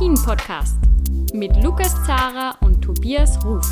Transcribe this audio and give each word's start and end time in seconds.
Der 0.00 0.06
Alpin-Podcast 0.06 0.78
mit 1.34 1.62
Lukas 1.62 1.94
Zara 2.06 2.56
und 2.62 2.80
Tobias 2.80 3.38
Ruf. 3.44 3.70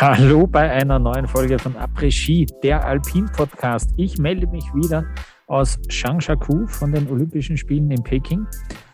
Hallo 0.00 0.48
bei 0.48 0.68
einer 0.68 0.98
neuen 0.98 1.28
Folge 1.28 1.60
von 1.60 1.76
Après-Ski, 1.76 2.46
der 2.64 2.84
Alpin-Podcast. 2.84 3.90
Ich 3.96 4.18
melde 4.18 4.48
mich 4.48 4.64
wieder 4.74 5.04
aus 5.46 5.78
Changshaku 5.88 6.66
von 6.66 6.90
den 6.90 7.08
Olympischen 7.08 7.56
Spielen 7.56 7.88
in 7.92 8.02
Peking. 8.02 8.48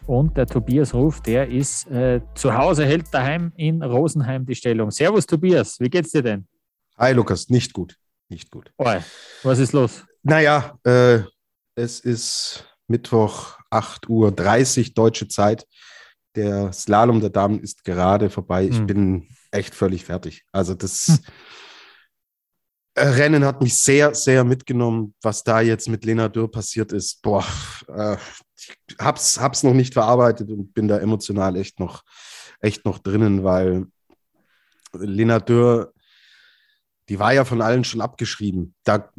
Und 0.07 0.37
der 0.37 0.47
Tobias 0.47 0.93
Ruf, 0.93 1.23
der 1.23 1.49
ist 1.49 1.91
äh, 1.91 2.21
zu 2.35 2.55
Hause, 2.55 2.85
hält 2.85 3.07
daheim 3.15 3.53
in 3.57 3.83
Rosenheim 3.83 4.45
dieStellung. 4.45 4.91
Servus 4.91 5.25
Tobias, 5.25 5.81
wie 5.81 5.89
geht's 5.89 6.11
dir 6.11 6.23
denn? 6.23 6.50
Hi 7.01 7.15
Lukas, 7.15 7.49
nicht 7.49 7.73
gut, 7.73 7.97
nicht 8.29 8.51
gut. 8.51 8.75
Oh, 8.77 8.85
was 9.43 9.59
ist 9.59 9.73
los? 9.73 10.05
Naja, 10.23 10.79
äh, 10.85 11.21
es 11.75 11.99
ist 11.99 12.67
Mittwoch 12.89 13.59
8.30 13.71 14.09
Uhr 14.89 14.95
deutsche 14.95 15.27
Zeit. 15.27 15.67
Der 16.37 16.75
Slalom 16.75 17.23
der 17.23 17.31
Damen 17.31 17.59
ist 17.61 17.85
gerade 17.85 18.29
vorbei. 18.29 18.67
Ich 18.67 18.77
hm. 18.77 18.87
bin 18.87 19.29
echt 19.51 19.75
völlig 19.75 20.05
fertig. 20.05 20.45
Also 20.53 20.75
das 20.75 21.07
hm. 21.07 21.19
Rennen 22.99 23.47
hat 23.47 23.63
mich 23.63 23.79
sehr, 23.79 24.15
sehr 24.15 24.45
mitgenommen, 24.45 25.15
was 25.23 25.43
da 25.43 25.63
jetzt 25.63 25.89
mit 25.89 26.05
Lena 26.05 26.29
Dürr 26.29 26.51
passiert 26.51 26.93
ist. 26.93 27.23
Boah, 27.23 27.47
äh, 27.89 28.19
ich 28.59 28.77
hab's, 28.99 29.41
hab's 29.41 29.63
noch 29.63 29.73
nicht 29.73 29.95
verarbeitet 29.95 30.51
und 30.51 30.75
bin 30.75 30.87
da 30.87 30.99
emotional 30.99 31.57
echt 31.57 31.81
noch, 31.81 32.03
echt 32.61 32.85
noch 32.85 32.99
drinnen, 32.99 33.43
weil 33.43 33.87
Lena 34.93 35.41
Dürr, 35.41 35.95
die 37.11 37.19
war 37.19 37.35
ja 37.35 37.45
von 37.45 37.61
allen 37.61 37.85
schon 37.85 38.01
abgeschrieben. 38.01 38.75
Da 38.85 39.11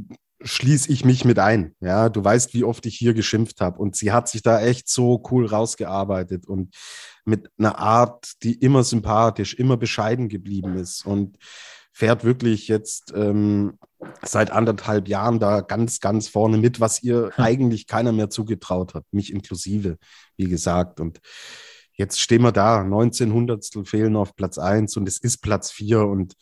schließe 0.44 0.92
ich 0.92 1.06
mich 1.06 1.26
mit 1.26 1.38
ein. 1.38 1.76
Ja, 1.82 2.10
du 2.10 2.24
weißt, 2.24 2.54
wie 2.54 2.64
oft 2.64 2.86
ich 2.86 2.96
hier 2.96 3.14
geschimpft 3.14 3.62
habe. 3.62 3.80
Und 3.80 3.96
sie 3.96 4.12
hat 4.12 4.30
sich 4.30 4.42
da 4.42 4.62
echt 4.62 4.90
so 4.90 5.22
cool 5.30 5.46
rausgearbeitet 5.46 6.48
und 6.48 6.74
mit 7.26 7.50
einer 7.60 7.78
Art, 7.78 8.32
die 8.42 8.54
immer 8.54 8.84
sympathisch, 8.84 9.54
immer 9.54 9.78
bescheiden 9.78 10.30
geblieben 10.30 10.78
ist. 10.78 11.06
Und 11.06 11.38
fährt 11.92 12.24
wirklich 12.24 12.70
jetzt 12.70 13.14
ähm, 13.14 13.78
seit 14.24 14.52
anderthalb 14.52 15.10
Jahren 15.10 15.40
da 15.40 15.60
ganz, 15.60 16.00
ganz 16.00 16.30
vorne 16.30 16.58
mit, 16.58 16.80
was 16.80 17.04
ihr 17.04 17.32
hm. 17.36 17.44
eigentlich 17.44 17.88
keiner 17.88 18.14
mehr 18.14 18.30
zugetraut 18.30 18.94
hat, 18.94 19.04
mich 19.12 19.34
inklusive, 19.34 19.98
wie 20.38 20.48
gesagt. 20.48 21.02
Und 21.02 21.20
jetzt 21.94 22.22
stehen 22.22 22.42
wir 22.42 22.54
da, 22.54 22.84
19 22.86 23.34
Hundertstel 23.34 23.84
fehlen 23.84 24.16
auf 24.16 24.36
Platz 24.36 24.58
1 24.58 24.96
und 24.96 25.08
es 25.08 25.18
ist 25.18 25.40
Platz 25.40 25.72
4 25.72 26.06
und 26.06 26.36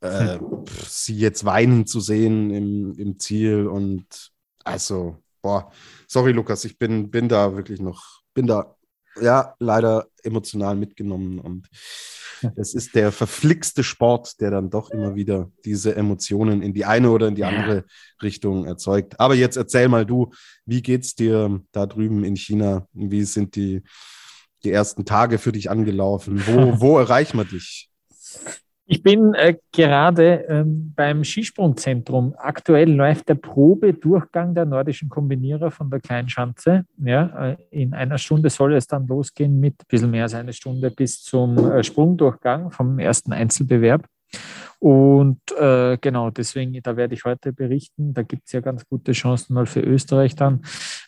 äh, 0.00 0.38
sie 0.86 1.16
jetzt 1.16 1.44
weinen 1.44 1.86
zu 1.86 2.00
sehen 2.00 2.50
im, 2.50 2.94
im 2.98 3.18
Ziel 3.18 3.66
und 3.66 4.32
also, 4.64 5.16
boah, 5.42 5.72
sorry 6.06 6.32
Lukas, 6.32 6.64
ich 6.64 6.78
bin, 6.78 7.10
bin 7.10 7.28
da 7.28 7.56
wirklich 7.56 7.80
noch, 7.80 8.20
bin 8.34 8.46
da 8.46 8.76
ja 9.20 9.54
leider 9.58 10.06
emotional 10.22 10.76
mitgenommen 10.76 11.38
und 11.38 11.68
es 12.56 12.74
ist 12.74 12.94
der 12.94 13.12
verflixte 13.12 13.82
Sport, 13.82 14.40
der 14.40 14.50
dann 14.50 14.70
doch 14.70 14.90
immer 14.90 15.14
wieder 15.14 15.50
diese 15.64 15.96
Emotionen 15.96 16.62
in 16.62 16.72
die 16.72 16.84
eine 16.84 17.10
oder 17.10 17.28
in 17.28 17.34
die 17.34 17.44
andere 17.44 17.76
ja. 17.76 17.84
Richtung 18.22 18.64
erzeugt. 18.64 19.18
Aber 19.18 19.34
jetzt 19.34 19.56
erzähl 19.56 19.88
mal 19.88 20.06
du, 20.06 20.30
wie 20.64 20.82
geht's 20.82 21.14
dir 21.14 21.60
da 21.72 21.86
drüben 21.86 22.24
in 22.24 22.36
China? 22.36 22.86
Wie 22.92 23.24
sind 23.24 23.56
die, 23.56 23.82
die 24.64 24.70
ersten 24.70 25.04
Tage 25.04 25.38
für 25.38 25.52
dich 25.52 25.70
angelaufen? 25.70 26.46
Wo, 26.46 26.52
wo 26.80 26.98
erreichen 26.98 27.38
wir 27.38 27.44
dich? 27.44 27.90
Ich 28.90 29.02
bin 29.02 29.34
äh, 29.34 29.54
gerade 29.70 30.46
ähm, 30.48 30.94
beim 30.96 31.22
Skisprungzentrum. 31.22 32.34
Aktuell 32.38 32.90
läuft 32.90 33.28
der 33.28 33.34
Probedurchgang 33.34 34.54
der 34.54 34.64
nordischen 34.64 35.10
Kombinierer 35.10 35.70
von 35.70 35.90
der 35.90 36.00
Kleinschanze. 36.00 36.86
Ja, 36.96 37.50
äh, 37.50 37.56
in 37.70 37.92
einer 37.92 38.16
Stunde 38.16 38.48
soll 38.48 38.74
es 38.74 38.86
dann 38.86 39.06
losgehen 39.06 39.60
mit 39.60 39.74
ein 39.74 39.86
bisschen 39.88 40.10
mehr 40.10 40.22
als 40.22 40.32
eine 40.32 40.54
Stunde 40.54 40.90
bis 40.90 41.22
zum 41.22 41.58
äh, 41.70 41.84
Sprungdurchgang 41.84 42.70
vom 42.70 42.98
ersten 42.98 43.34
Einzelbewerb. 43.34 44.06
Und 44.78 45.40
äh, 45.58 45.98
genau, 46.00 46.30
deswegen, 46.30 46.80
da 46.82 46.96
werde 46.96 47.12
ich 47.12 47.24
heute 47.24 47.52
berichten. 47.52 48.14
Da 48.14 48.22
gibt 48.22 48.44
es 48.46 48.52
ja 48.52 48.60
ganz 48.60 48.86
gute 48.86 49.12
Chancen 49.12 49.52
mal 49.52 49.66
für 49.66 49.80
Österreich 49.80 50.34
dann. 50.34 50.62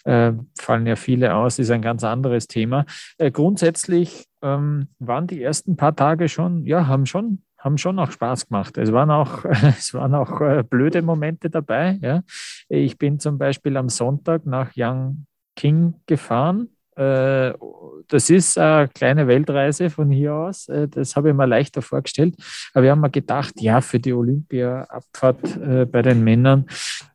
Äh, 0.05 0.33
fallen 0.59 0.87
ja 0.87 0.97
viele 0.97 1.35
aus, 1.35 1.59
ist 1.59 1.71
ein 1.71 1.81
ganz 1.81 2.05
anderes 2.05 2.47
Thema. 2.47 2.85
Äh, 3.17 3.31
grundsätzlich 3.31 4.27
ähm, 4.43 4.89
waren 4.99 5.27
die 5.27 5.43
ersten 5.43 5.77
paar 5.77 5.97
Tage 5.97 6.29
schon, 6.29 6.67
ja, 6.67 6.87
haben 6.87 7.07
schon 7.07 7.43
haben 7.60 7.78
schon 7.78 7.98
auch 7.98 8.10
Spaß 8.10 8.48
gemacht. 8.48 8.76
Es 8.78 8.93
waren 8.93 9.10
auch, 9.10 9.44
es 9.78 9.94
waren 9.94 10.15
auch 10.15 10.41
äh, 10.41 10.65
blöde 10.69 11.03
Momente 11.03 11.50
dabei. 11.50 11.98
Ja. 12.03 12.22
Ich 12.69 12.98
bin 12.98 13.19
zum 13.21 13.38
Beispiel 13.38 13.76
am 13.76 13.88
Sonntag 13.88 14.47
nach 14.47 14.75
Yang 14.75 15.26
King 15.54 15.94
gefahren. 16.06 16.70
Äh, 16.97 17.53
das 18.09 18.31
ist 18.31 18.59
eine 18.59 18.88
kleine 18.88 19.28
Weltreise 19.28 19.91
von 19.91 20.10
hier 20.10 20.34
aus. 20.34 20.69
Äh, 20.69 20.88
das 20.88 21.15
habe 21.16 21.28
ich 21.31 21.34
mir 21.34 21.47
leichter 21.47 21.82
vorgestellt. 21.82 22.34
Aber 22.72 22.84
wir 22.84 22.91
haben 22.91 23.00
mal 23.00 23.09
gedacht, 23.09 23.60
ja, 23.60 23.81
für 23.81 24.00
die 24.00 24.12
Olympia-Abfahrt 24.12 25.91
bei 25.93 26.03
den 26.03 26.25
Männern 26.25 26.66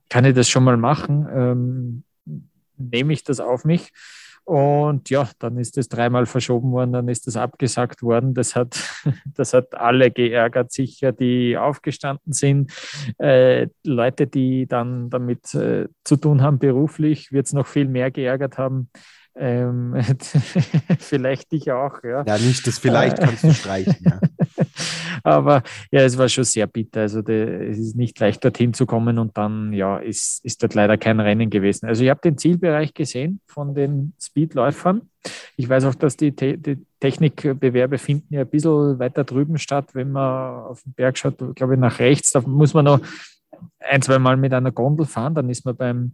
kann 0.10 0.26
ich 0.26 0.36
das 0.36 0.48
schon 0.48 0.64
mal 0.64 0.78
machen. 0.78 1.28
Ähm, 1.34 2.04
nehme 2.78 3.14
ich 3.14 3.24
das 3.24 3.40
auf 3.40 3.66
mich? 3.66 3.92
Und 4.46 5.10
ja, 5.10 5.28
dann 5.40 5.58
ist 5.58 5.76
es 5.80 5.90
dreimal 5.90 6.28
verschoben 6.28 6.72
worden, 6.72 6.94
dann 6.94 7.08
ist 7.08 7.28
es 7.28 7.36
abgesagt 7.36 8.04
worden. 8.04 8.36
Das 8.36 8.56
hat, 8.56 8.80
das 9.34 9.54
hat 9.54 9.74
alle 9.74 10.12
geärgert, 10.12 10.72
sicher, 10.72 11.12
die 11.12 11.58
aufgestanden 11.58 12.32
sind. 12.32 12.72
Äh, 13.18 13.68
Leute, 13.84 14.28
die 14.28 14.68
dann 14.68 15.10
damit 15.10 15.54
äh, 15.56 15.88
zu 16.04 16.18
tun 16.18 16.44
haben 16.44 16.60
beruflich, 16.60 17.32
wird 17.32 17.48
es 17.48 17.54
noch 17.54 17.66
viel 17.66 17.88
mehr 17.88 18.12
geärgert 18.12 18.60
haben. 18.60 18.92
Ähm, 19.38 19.96
vielleicht 21.00 21.52
dich 21.52 21.72
auch, 21.72 22.04
ja. 22.04 22.24
Ja, 22.26 22.38
nicht 22.38 22.66
das 22.66 22.80
vielleicht 22.80 23.20
kannst 23.20 23.44
du 23.44 23.54
streichen. 23.54 23.96
Ja. 24.00 24.20
Aber 25.24 25.64
ja, 25.92 26.02
es 26.02 26.18
war 26.18 26.30
schon 26.30 26.44
sehr 26.44 26.68
bitter. 26.68 27.02
Also 27.02 27.22
de, 27.22 27.70
es 27.70 27.78
ist 27.78 27.96
nicht 27.96 28.20
leicht 28.20 28.46
dorthin 28.46 28.74
zu 28.74 28.86
kommen 28.86 29.20
und 29.20 29.38
dann 29.38 29.74
ja, 29.74 29.98
ist, 29.98 30.44
ist 30.46 30.64
dort 30.64 30.74
leider 30.74 30.98
kein 30.98 31.20
Rennen 31.20 31.50
gewesen. 31.50 31.88
Also 31.88 32.04
ich 32.04 32.10
habe 32.10 32.22
den 32.22 32.38
Zielbereich 32.38 32.94
gesehen 32.94 33.42
von 33.46 33.74
den 33.74 34.14
Speedläufern. 34.22 35.10
Ich 35.58 35.68
weiß 35.68 35.86
auch, 35.86 35.96
dass 35.96 36.16
die, 36.16 36.34
Te 36.34 36.58
die 36.58 36.86
Technikbewerbe 37.00 37.98
finden 37.98 38.34
ja 38.34 38.42
ein 38.42 38.50
bisschen 38.50 39.00
weiter 39.00 39.24
drüben 39.24 39.58
statt, 39.58 39.90
wenn 39.94 40.12
man 40.12 40.66
auf 40.66 40.84
den 40.84 40.94
Berg 40.94 41.18
schaut, 41.18 41.38
glaube 41.56 41.74
ich, 41.74 41.80
nach 41.80 42.00
rechts. 42.00 42.32
Da 42.32 42.42
muss 42.42 42.74
man 42.74 42.86
noch 42.86 43.00
ein, 43.80 44.02
zwei 44.02 44.20
Mal 44.20 44.38
mit 44.38 44.54
einer 44.54 44.72
Gondel 44.72 45.06
fahren, 45.06 45.36
dann 45.36 45.50
ist 45.50 45.66
man 45.66 45.76
beim 45.76 46.14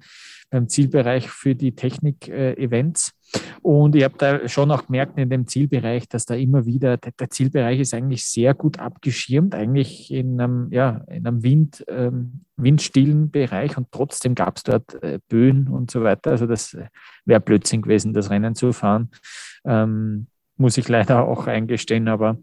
beim 0.51 0.67
Zielbereich 0.67 1.29
für 1.29 1.55
die 1.55 1.73
Technik-Events. 1.73 3.13
Und 3.61 3.95
ich 3.95 4.03
habe 4.03 4.15
da 4.17 4.47
schon 4.49 4.69
auch 4.69 4.85
gemerkt 4.85 5.17
in 5.17 5.29
dem 5.29 5.47
Zielbereich, 5.47 6.09
dass 6.09 6.25
da 6.25 6.35
immer 6.35 6.65
wieder, 6.65 6.97
der, 6.97 7.13
der 7.13 7.29
Zielbereich 7.29 7.79
ist 7.79 7.93
eigentlich 7.93 8.25
sehr 8.25 8.53
gut 8.53 8.77
abgeschirmt, 8.77 9.55
eigentlich 9.55 10.11
in 10.11 10.39
einem, 10.39 10.67
ja, 10.71 11.03
in 11.07 11.25
einem 11.25 11.41
Wind, 11.41 11.85
ähm, 11.87 12.41
windstillen 12.57 13.31
Bereich 13.31 13.77
und 13.77 13.87
trotzdem 13.91 14.35
gab 14.35 14.57
es 14.57 14.63
dort 14.63 15.01
äh, 15.01 15.19
Böen 15.29 15.69
und 15.69 15.89
so 15.89 16.03
weiter. 16.03 16.31
Also 16.31 16.45
das 16.45 16.77
wäre 17.25 17.39
Blödsinn 17.39 17.81
gewesen, 17.81 18.13
das 18.13 18.29
Rennen 18.29 18.53
zu 18.53 18.73
fahren. 18.73 19.09
Ähm, 19.63 20.27
muss 20.57 20.77
ich 20.77 20.89
leider 20.89 21.25
auch 21.27 21.47
eingestehen, 21.47 22.09
aber 22.09 22.37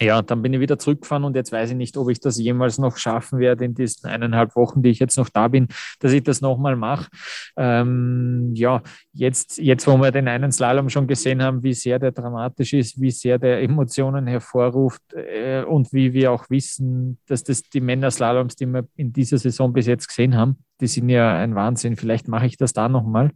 ja, 0.00 0.22
dann 0.22 0.42
bin 0.42 0.52
ich 0.52 0.60
wieder 0.60 0.78
zurückgefahren 0.78 1.24
und 1.24 1.36
jetzt 1.36 1.52
weiß 1.52 1.70
ich 1.70 1.76
nicht, 1.76 1.96
ob 1.96 2.08
ich 2.10 2.20
das 2.20 2.38
jemals 2.38 2.78
noch 2.78 2.96
schaffen 2.96 3.38
werde 3.38 3.64
in 3.64 3.74
diesen 3.74 4.08
eineinhalb 4.08 4.56
Wochen, 4.56 4.82
die 4.82 4.90
ich 4.90 4.98
jetzt 4.98 5.16
noch 5.16 5.28
da 5.28 5.48
bin, 5.48 5.68
dass 6.00 6.12
ich 6.12 6.22
das 6.22 6.40
nochmal 6.40 6.76
mache. 6.76 7.08
Ähm, 7.56 8.50
ja, 8.54 8.82
jetzt, 9.12 9.58
jetzt, 9.58 9.86
wo 9.86 9.96
wir 9.96 10.10
den 10.10 10.28
einen 10.28 10.52
Slalom 10.52 10.88
schon 10.88 11.06
gesehen 11.06 11.42
haben, 11.42 11.62
wie 11.62 11.74
sehr 11.74 11.98
der 11.98 12.12
dramatisch 12.12 12.72
ist, 12.72 13.00
wie 13.00 13.10
sehr 13.10 13.38
der 13.38 13.62
Emotionen 13.62 14.26
hervorruft 14.26 15.02
äh, 15.14 15.62
und 15.62 15.92
wie 15.92 16.12
wir 16.12 16.32
auch 16.32 16.50
wissen, 16.50 17.18
dass 17.26 17.44
das 17.44 17.62
die 17.62 17.80
Männer-Slaloms, 17.80 18.56
die 18.56 18.66
wir 18.66 18.86
in 18.96 19.12
dieser 19.12 19.38
Saison 19.38 19.72
bis 19.72 19.86
jetzt 19.86 20.08
gesehen 20.08 20.36
haben, 20.36 20.58
die 20.80 20.86
sind 20.86 21.08
ja 21.08 21.36
ein 21.36 21.54
Wahnsinn. 21.54 21.96
Vielleicht 21.96 22.28
mache 22.28 22.46
ich 22.46 22.56
das 22.56 22.72
da 22.72 22.88
nochmal. 22.88 23.30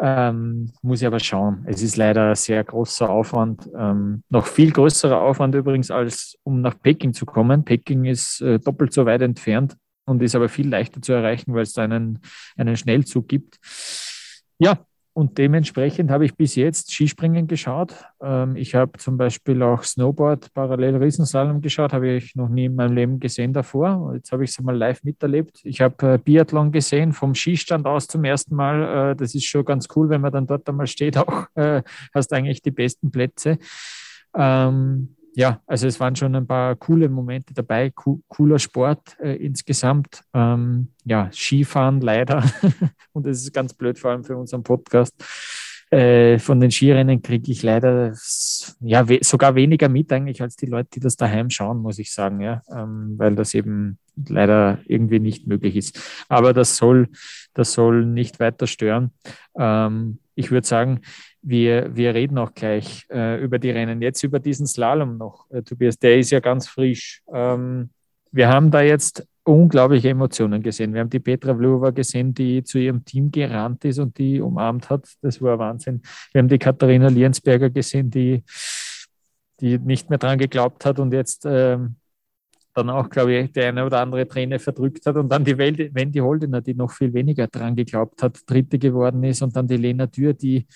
Ähm, 0.00 0.72
muss 0.82 1.00
ich 1.00 1.06
aber 1.06 1.20
schauen. 1.20 1.64
Es 1.66 1.82
ist 1.82 1.96
leider 1.96 2.34
sehr 2.34 2.62
großer 2.64 3.08
Aufwand. 3.08 3.68
Ähm, 3.76 4.22
noch 4.28 4.46
viel 4.46 4.72
größerer 4.72 5.20
Aufwand 5.20 5.54
übrigens, 5.54 5.90
als 5.90 6.36
um 6.42 6.60
nach 6.60 6.80
Peking 6.80 7.14
zu 7.14 7.24
kommen. 7.26 7.64
Peking 7.64 8.04
ist 8.04 8.40
äh, 8.40 8.58
doppelt 8.58 8.92
so 8.92 9.06
weit 9.06 9.22
entfernt 9.22 9.76
und 10.04 10.22
ist 10.22 10.34
aber 10.34 10.48
viel 10.48 10.68
leichter 10.68 11.00
zu 11.00 11.12
erreichen, 11.12 11.54
weil 11.54 11.62
es 11.62 11.72
da 11.72 11.82
einen, 11.82 12.20
einen 12.56 12.76
Schnellzug 12.76 13.28
gibt. 13.28 13.58
Ja, 14.58 14.78
und 15.16 15.38
dementsprechend 15.38 16.10
habe 16.10 16.26
ich 16.26 16.34
bis 16.34 16.56
jetzt 16.56 16.92
Skispringen 16.92 17.46
geschaut. 17.46 17.94
Ähm, 18.20 18.54
ich 18.54 18.74
habe 18.74 18.98
zum 18.98 19.16
Beispiel 19.16 19.62
auch 19.62 19.82
Snowboard 19.82 20.52
parallel 20.52 20.96
Riesenslalom 20.96 21.62
geschaut, 21.62 21.94
habe 21.94 22.10
ich 22.10 22.36
noch 22.36 22.50
nie 22.50 22.66
in 22.66 22.74
meinem 22.74 22.94
Leben 22.94 23.18
gesehen 23.18 23.54
davor. 23.54 24.12
Jetzt 24.14 24.30
habe 24.30 24.44
ich 24.44 24.50
es 24.50 24.60
mal 24.60 24.76
live 24.76 25.02
miterlebt. 25.04 25.60
Ich 25.64 25.80
habe 25.80 26.12
äh, 26.12 26.18
Biathlon 26.18 26.70
gesehen, 26.70 27.14
vom 27.14 27.34
Skistand 27.34 27.86
aus 27.86 28.08
zum 28.08 28.24
ersten 28.24 28.54
Mal. 28.54 29.12
Äh, 29.12 29.16
das 29.16 29.34
ist 29.34 29.46
schon 29.46 29.64
ganz 29.64 29.88
cool, 29.96 30.10
wenn 30.10 30.20
man 30.20 30.32
dann 30.32 30.46
dort 30.46 30.68
einmal 30.68 30.86
steht, 30.86 31.16
auch 31.16 31.46
äh, 31.54 31.82
hast 32.12 32.34
eigentlich 32.34 32.60
die 32.60 32.70
besten 32.70 33.10
Plätze. 33.10 33.56
Ähm, 34.36 35.15
ja, 35.36 35.60
also 35.66 35.86
es 35.86 36.00
waren 36.00 36.16
schon 36.16 36.34
ein 36.34 36.46
paar 36.46 36.76
coole 36.76 37.10
Momente 37.10 37.52
dabei, 37.52 37.90
co 37.90 38.22
cooler 38.28 38.58
Sport 38.58 39.18
äh, 39.20 39.34
insgesamt. 39.36 40.22
Ähm, 40.32 40.88
ja, 41.04 41.30
Skifahren 41.30 42.00
leider. 42.00 42.42
Und 43.12 43.26
das 43.26 43.42
ist 43.42 43.52
ganz 43.52 43.74
blöd, 43.74 43.98
vor 43.98 44.12
allem 44.12 44.24
für 44.24 44.34
unseren 44.34 44.62
Podcast. 44.62 45.14
Äh, 45.90 46.40
von 46.40 46.58
den 46.58 46.72
Skirennen 46.72 47.22
kriege 47.22 47.52
ich 47.52 47.62
leider 47.62 48.12
ja, 48.80 49.08
we 49.08 49.20
sogar 49.22 49.54
weniger 49.54 49.88
mit 49.88 50.12
eigentlich 50.12 50.42
als 50.42 50.56
die 50.56 50.66
Leute, 50.66 50.88
die 50.94 51.00
das 51.00 51.16
daheim 51.16 51.48
schauen, 51.48 51.78
muss 51.78 52.00
ich 52.00 52.12
sagen, 52.12 52.40
ja, 52.40 52.62
ähm, 52.68 53.14
weil 53.16 53.36
das 53.36 53.54
eben 53.54 53.98
leider 54.28 54.80
irgendwie 54.86 55.20
nicht 55.20 55.46
möglich 55.46 55.76
ist. 55.76 56.00
Aber 56.28 56.52
das 56.52 56.76
soll, 56.76 57.08
das 57.54 57.72
soll 57.72 58.04
nicht 58.04 58.40
weiter 58.40 58.66
stören. 58.66 59.12
Ähm, 59.56 60.18
ich 60.34 60.50
würde 60.50 60.66
sagen, 60.66 61.02
wir, 61.42 61.94
wir 61.94 62.14
reden 62.14 62.38
auch 62.38 62.54
gleich 62.54 63.06
äh, 63.10 63.40
über 63.40 63.60
die 63.60 63.70
Rennen. 63.70 64.02
Jetzt 64.02 64.24
über 64.24 64.40
diesen 64.40 64.66
Slalom 64.66 65.16
noch, 65.16 65.48
äh, 65.50 65.62
Tobias, 65.62 65.98
der 65.98 66.18
ist 66.18 66.30
ja 66.30 66.40
ganz 66.40 66.66
frisch. 66.66 67.22
Ähm, 67.32 67.90
wir 68.32 68.48
haben 68.48 68.72
da 68.72 68.82
jetzt 68.82 69.24
unglaubliche 69.46 70.10
Emotionen 70.10 70.62
gesehen. 70.62 70.92
Wir 70.92 71.00
haben 71.00 71.10
die 71.10 71.20
Petra 71.20 71.54
Vlhova 71.54 71.90
gesehen, 71.90 72.34
die 72.34 72.64
zu 72.64 72.78
ihrem 72.78 73.04
Team 73.04 73.30
gerannt 73.30 73.84
ist 73.84 73.98
und 73.98 74.18
die 74.18 74.40
umarmt 74.40 74.90
hat. 74.90 75.06
Das 75.22 75.40
war 75.40 75.58
Wahnsinn. 75.58 76.02
Wir 76.32 76.40
haben 76.40 76.48
die 76.48 76.58
Katharina 76.58 77.08
Liensberger 77.08 77.70
gesehen, 77.70 78.10
die, 78.10 78.42
die 79.60 79.78
nicht 79.78 80.10
mehr 80.10 80.18
dran 80.18 80.38
geglaubt 80.38 80.84
hat 80.84 80.98
und 80.98 81.12
jetzt 81.12 81.46
ähm, 81.46 81.96
dann 82.74 82.90
auch, 82.90 83.08
glaube 83.08 83.34
ich, 83.34 83.52
die 83.52 83.62
eine 83.62 83.86
oder 83.86 84.00
andere 84.00 84.26
Träne 84.26 84.58
verdrückt 84.58 85.06
hat. 85.06 85.16
Und 85.16 85.28
dann 85.30 85.44
die 85.44 85.56
Wendy 85.56 86.18
Holdener, 86.18 86.60
die 86.60 86.74
noch 86.74 86.90
viel 86.90 87.14
weniger 87.14 87.46
dran 87.46 87.76
geglaubt 87.76 88.22
hat, 88.22 88.40
Dritte 88.46 88.78
geworden 88.78 89.22
ist. 89.22 89.42
Und 89.42 89.54
dann 89.54 89.68
die 89.68 89.76
Lena 89.76 90.06
Dürr, 90.06 90.34
die 90.34 90.66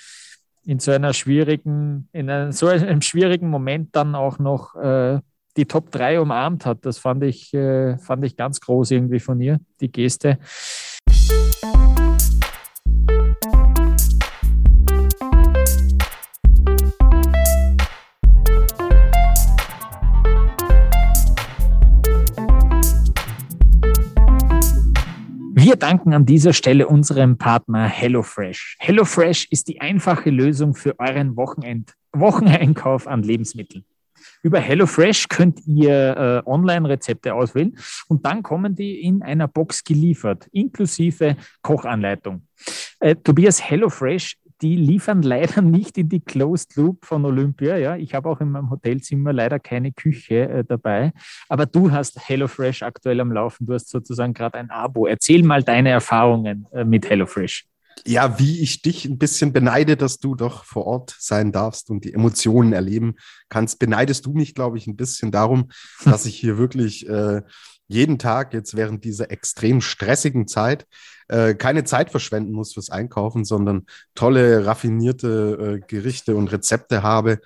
in 0.64 0.78
so 0.78 0.93
einer 0.93 1.12
schwierigen, 1.12 2.08
in 2.12 2.31
einem, 2.31 2.52
so 2.52 2.69
einem 2.69 3.02
schwierigen 3.02 3.50
Moment 3.50 3.96
dann 3.96 4.14
auch 4.14 4.38
noch 4.38 4.76
äh, 4.76 5.19
die 5.56 5.67
Top 5.67 5.91
3 5.91 6.20
umarmt 6.20 6.67
hat. 6.67 6.85
Das 6.87 6.99
fand 6.99 7.25
ich, 7.25 7.52
äh, 7.55 7.99
fand 7.99 8.25
ich 8.25 8.37
ganz 8.37 8.61
groß 8.61 8.91
irgendwie 8.93 9.20
von 9.20 9.41
ihr, 9.41 9.61
die 9.81 9.91
Geste. 9.91 10.38
Wir 25.62 25.76
danken 25.76 26.14
an 26.14 26.25
dieser 26.25 26.53
Stelle 26.53 26.88
unserem 26.88 27.37
Partner 27.37 27.87
HelloFresh. 27.87 28.76
HelloFresh 28.81 29.46
ist 29.50 29.69
die 29.69 29.81
einfache 29.81 30.31
Lösung 30.31 30.75
für 30.75 30.99
euren 30.99 31.37
Wochenend 31.37 31.94
Wocheneinkauf 32.12 33.06
an 33.06 33.23
Lebensmitteln. 33.23 33.85
Über 34.42 34.58
HelloFresh 34.58 35.28
könnt 35.28 35.66
ihr 35.66 36.42
äh, 36.44 36.48
Online-Rezepte 36.48 37.34
auswählen 37.34 37.76
und 38.08 38.25
dann 38.25 38.42
kommen 38.42 38.75
die 38.75 39.00
in 39.00 39.22
einer 39.22 39.48
Box 39.48 39.84
geliefert, 39.84 40.48
inklusive 40.52 41.37
Kochanleitung. 41.62 42.46
Äh, 43.00 43.16
Tobias, 43.16 43.62
HelloFresh 43.62 44.37
die 44.62 44.76
liefern 44.76 45.22
leider 45.22 45.62
nicht 45.62 45.98
in 45.98 46.08
die 46.08 46.20
Closed 46.20 46.76
Loop 46.76 47.04
von 47.04 47.25
Olympia. 47.25 47.76
Ja, 47.76 47.96
ich 47.96 48.14
habe 48.14 48.28
auch 48.28 48.40
in 48.40 48.50
meinem 48.50 48.70
Hotelzimmer 48.70 49.32
leider 49.32 49.58
keine 49.58 49.92
Küche 49.92 50.48
äh, 50.48 50.64
dabei. 50.64 51.12
Aber 51.48 51.66
du 51.66 51.90
hast 51.90 52.28
HelloFresh 52.28 52.82
aktuell 52.82 53.20
am 53.20 53.32
Laufen. 53.32 53.66
Du 53.66 53.75
hast 53.75 53.88
sozusagen 53.88 54.34
gerade 54.34 54.58
ein 54.58 54.70
Abo. 54.70 55.06
Erzähl 55.06 55.43
mal 55.43 55.62
deine 55.62 55.90
Erfahrungen 55.90 56.66
äh, 56.72 56.84
mit 56.84 57.08
HelloFresh. 57.08 57.69
Ja, 58.06 58.38
wie 58.38 58.61
ich 58.61 58.82
dich 58.82 59.05
ein 59.05 59.19
bisschen 59.19 59.52
beneide, 59.52 59.97
dass 59.97 60.19
du 60.19 60.35
doch 60.35 60.64
vor 60.64 60.87
Ort 60.87 61.14
sein 61.19 61.52
darfst 61.52 61.91
und 61.91 62.05
die 62.05 62.14
Emotionen 62.14 62.73
erleben 62.73 63.17
kannst, 63.49 63.79
beneidest 63.79 64.26
du 64.26 64.32
mich, 64.32 64.55
glaube 64.55 64.79
ich, 64.79 64.87
ein 64.87 64.97
bisschen 64.97 65.31
darum, 65.31 65.70
dass 66.05 66.26
ich 66.26 66.37
hier 66.37 66.58
wirklich 66.58 67.08
äh, 67.08 67.43
jeden 67.88 68.19
Tag 68.19 68.55
jetzt 68.55 68.76
während 68.76 69.05
dieser 69.05 69.31
extrem 69.31 69.81
stressigen 69.81 70.47
Zeit 70.47 70.87
äh, 71.29 71.55
keine 71.55 71.85
Zeit 71.85 72.11
verschwenden 72.11 72.52
muss 72.52 72.75
fürs 72.75 72.91
Einkaufen, 72.91 73.44
sondern 73.44 73.87
tolle, 74.14 74.67
raffinierte 74.67 75.81
äh, 75.81 75.87
Gerichte 75.87 76.37
und 76.37 76.53
Rezepte 76.53 77.03
habe, 77.03 77.41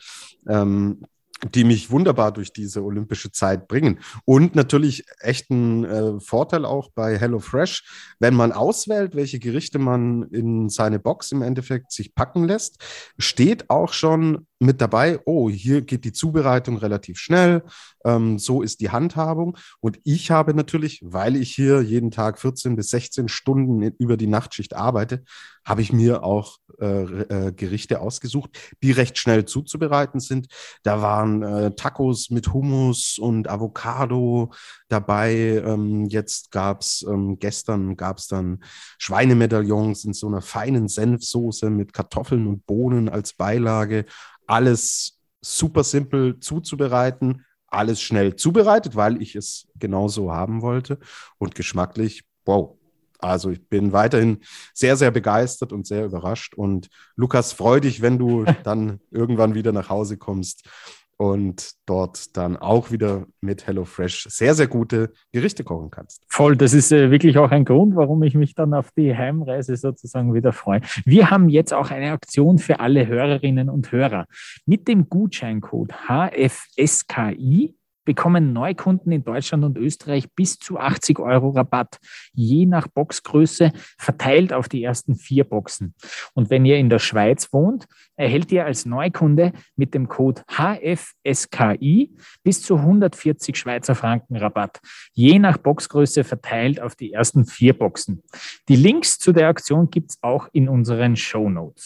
ähm, 0.49 1.03
die 1.53 1.65
mich 1.65 1.91
wunderbar 1.91 2.33
durch 2.33 2.53
diese 2.53 2.83
olympische 2.83 3.31
Zeit 3.31 3.69
bringen. 3.69 4.01
Und 4.25 4.55
natürlich 4.55 5.05
echt 5.21 5.51
ein 5.51 5.85
äh, 5.85 6.21
Vorteil 6.21 6.65
auch 6.65 6.91
bei 6.95 7.19
HelloFresh, 7.19 8.17
wenn 8.19 8.35
man 8.35 8.53
auswählt, 8.53 9.15
welche 9.15 9.39
Gerichte 9.39 9.79
man 9.79 10.25
in 10.31 10.69
seine 10.69 10.99
Box 10.99 11.33
im 11.33 11.43
Endeffekt 11.43 11.93
sich 11.93 12.15
packen 12.15 12.45
lässt, 12.45 12.83
steht 13.19 13.71
auch 13.71 13.93
schon 13.93 14.47
mit 14.59 14.81
dabei, 14.81 15.21
oh, 15.27 15.51
hier 15.51 15.83
geht 15.83 16.05
die 16.05 16.13
Zubereitung 16.13 16.79
relativ 16.79 17.19
schnell, 17.19 17.63
ähm, 18.05 18.39
so 18.39 18.63
ist 18.63 18.81
die 18.81 18.91
Handhabung. 18.91 19.57
Und 19.81 19.99
ich 20.05 20.31
habe 20.31 20.55
natürlich, 20.55 21.01
weil 21.05 21.37
ich 21.37 21.55
hier 21.55 21.83
jeden 21.83 22.11
Tag 22.11 22.39
14 22.39 22.77
bis 22.77 22.91
16 22.91 23.29
Stunden 23.29 23.83
über 23.99 24.17
die 24.17 24.27
Nachtschicht 24.27 24.75
arbeite, 24.75 25.25
habe 25.65 25.81
ich 25.81 25.93
mir 25.93 26.23
auch 26.23 26.59
äh, 26.81 27.03
äh, 27.03 27.53
Gerichte 27.53 28.01
ausgesucht, 28.01 28.59
die 28.83 28.93
recht 28.93 29.19
schnell 29.19 29.45
zuzubereiten 29.45 30.21
sind. 30.21 30.49
Da 30.83 31.01
waren 31.01 31.43
äh, 31.43 31.75
Tacos 31.75 32.31
mit 32.31 32.53
Hummus 32.53 33.19
und 33.19 33.49
Avocado 33.49 34.53
dabei. 34.89 35.63
Ähm, 35.65 36.05
jetzt 36.07 36.51
gab 36.51 36.83
es, 36.83 37.05
ähm, 37.09 37.39
gestern 37.39 37.97
gab 37.97 38.19
es 38.19 38.29
dann 38.29 38.63
Schweinemedaillons 38.99 40.05
in 40.05 40.13
so 40.13 40.27
einer 40.27 40.43
feinen 40.43 40.89
Senfsoße 40.89 41.71
mit 41.71 41.93
Kartoffeln 41.93 42.47
und 42.47 42.67
Bohnen 42.67 43.09
als 43.09 43.33
Beilage 43.33 44.05
alles 44.47 45.19
super 45.41 45.85
simpel 45.85 46.41
zuzubereiten, 46.41 47.45
alles 47.75 48.01
schnell 48.01 48.37
zubereitet, 48.37 48.97
weil 48.97 49.21
ich 49.21 49.37
es 49.37 49.69
genauso 49.79 50.33
haben 50.33 50.63
wollte 50.63 50.99
und 51.39 51.55
geschmacklich, 51.55 52.25
wow. 52.45 52.77
Also 53.19 53.51
ich 53.51 53.67
bin 53.69 53.93
weiterhin 53.93 54.41
sehr, 54.75 54.97
sehr 54.97 55.11
begeistert 55.11 55.73
und 55.73 55.87
sehr 55.87 56.05
überrascht. 56.05 56.55
Und 56.55 56.89
Lukas, 57.17 57.55
freu 57.55 57.81
dich, 57.81 58.03
wenn 58.03 58.19
du 58.19 58.45
dann 58.65 59.01
irgendwann 59.11 59.55
wieder 59.55 59.73
nach 59.73 59.89
Hause 59.89 60.19
kommst 60.19 60.69
und 61.17 61.73
dort 61.87 62.37
dann 62.37 62.57
auch 62.57 62.91
wieder 62.91 63.27
mit 63.41 63.67
HelloFresh 63.67 64.27
sehr, 64.29 64.55
sehr 64.55 64.67
gute 64.67 65.13
Gerichte 65.33 65.65
kochen 65.65 65.91
kannst. 65.91 66.23
Voll, 66.29 66.57
das 66.57 66.75
ist 66.75 66.93
äh, 66.93 67.11
wirklich 67.11 67.39
auch 67.39 67.51
ein 67.51 67.65
Grund, 67.65 67.97
warum 67.97 68.23
ich 68.23 68.35
mich 68.35 68.55
dann 68.55 68.75
auf 68.75 68.91
die 68.97 69.17
Heimreise 69.17 69.77
sozusagen 69.77 70.35
wieder 70.35 70.53
freue. 70.53 70.81
Wir 71.05 71.31
haben 71.31 71.49
jetzt 71.49 71.73
auch 71.73 71.91
eine 71.91 72.13
Aktion 72.13 72.59
für 72.59 72.81
alle 72.81 73.07
Hörerinnen 73.07 73.69
und 73.69 73.93
Hörer. 73.93 74.27
Mit 74.67 74.89
dem 74.89 75.09
Gutscheincode 75.09 75.93
HFSKI 76.09 77.75
bekommen 78.05 78.53
Neukunden 78.53 79.13
in 79.13 79.25
Deutschland 79.25 79.65
und 79.65 79.79
Österreich 79.79 80.33
bis 80.35 80.59
zu 80.59 80.79
80 80.79 81.19
Euro 81.19 81.51
Rabatt, 81.51 81.99
je 82.33 82.67
nach 82.67 82.89
Boxgröße, 82.89 83.73
verteilt 83.99 84.53
auf 84.53 84.69
die 84.69 84.83
ersten 84.83 85.17
vier 85.17 85.45
Boxen. 85.45 85.95
Und 86.35 86.51
wenn 86.51 86.65
ihr 86.65 86.77
in 86.79 86.91
der 86.91 86.99
Schweiz 86.99 87.53
wohnt, 87.53 87.87
erhält 88.17 88.53
ihr 88.53 88.65
als 88.65 88.87
Neukunde 88.87 89.53
mit 89.77 89.95
dem 89.95 90.09
Code 90.09 90.43
HFSKI 90.49 92.15
bis 92.43 92.63
zu 92.63 92.77
140 92.77 93.57
Schweizer 93.57 93.95
Franken 93.95 94.37
Rabatt, 94.37 94.81
je 95.13 95.39
nach 95.39 95.59
Boxgröße 95.59 96.25
verteilt 96.25 96.81
auf 96.81 96.95
die 96.95 97.13
ersten 97.13 97.45
vier 97.45 97.77
Boxen. 97.77 98.23
Die 98.69 98.77
Links 98.77 99.19
zu 99.19 99.33
der 99.33 99.49
Aktion 99.49 99.91
gibt 99.91 100.11
es 100.11 100.19
auch 100.23 100.49
in 100.53 100.69
unseren 100.69 101.17
Show 101.17 101.49
Notes. 101.49 101.85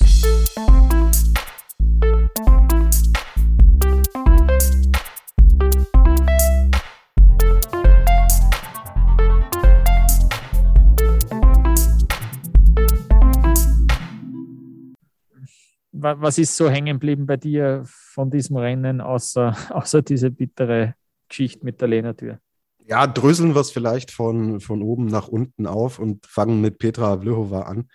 Was 16.01 16.39
ist 16.39 16.57
so 16.57 16.69
hängen 16.69 16.99
geblieben 16.99 17.27
bei 17.27 17.37
dir 17.37 17.83
von 17.85 18.31
diesem 18.31 18.57
Rennen, 18.57 19.01
außer, 19.01 19.57
außer 19.71 20.03
diese 20.03 20.31
bittere 20.31 20.95
Geschichte 21.29 21.65
mit 21.65 21.81
der 21.81 21.89
Lehnertür? 21.89 22.39
Ja, 22.87 23.07
dröseln 23.07 23.55
wir 23.55 23.61
es 23.61 23.71
vielleicht 23.71 24.11
von, 24.11 24.61
von 24.61 24.83
oben 24.83 25.07
nach 25.07 25.29
unten 25.29 25.67
auf 25.67 25.99
und 25.99 26.25
fangen 26.25 26.63
mit 26.63 26.79
Petra 26.79 27.21
Vlhova 27.21 27.63
an, 27.63 27.91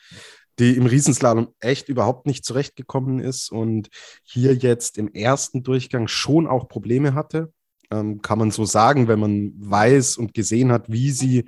die 0.60 0.77
im 0.77 0.86
Riesenslalom 0.86 1.48
echt 1.60 1.89
überhaupt 1.89 2.27
nicht 2.27 2.45
zurechtgekommen 2.45 3.19
ist 3.19 3.51
und 3.51 3.89
hier 4.24 4.53
jetzt 4.53 5.00
im 5.00 5.12
ersten 5.12 5.63
Durchgang 5.63 6.07
schon 6.07 6.45
auch 6.45 6.67
Probleme 6.67 7.15
hatte. 7.15 7.51
Ähm, 7.91 8.21
kann 8.21 8.39
man 8.39 8.51
so 8.51 8.65
sagen, 8.65 9.07
wenn 9.07 9.19
man 9.19 9.53
weiß 9.57 10.17
und 10.17 10.33
gesehen 10.33 10.71
hat, 10.71 10.91
wie 10.91 11.11
sie 11.11 11.45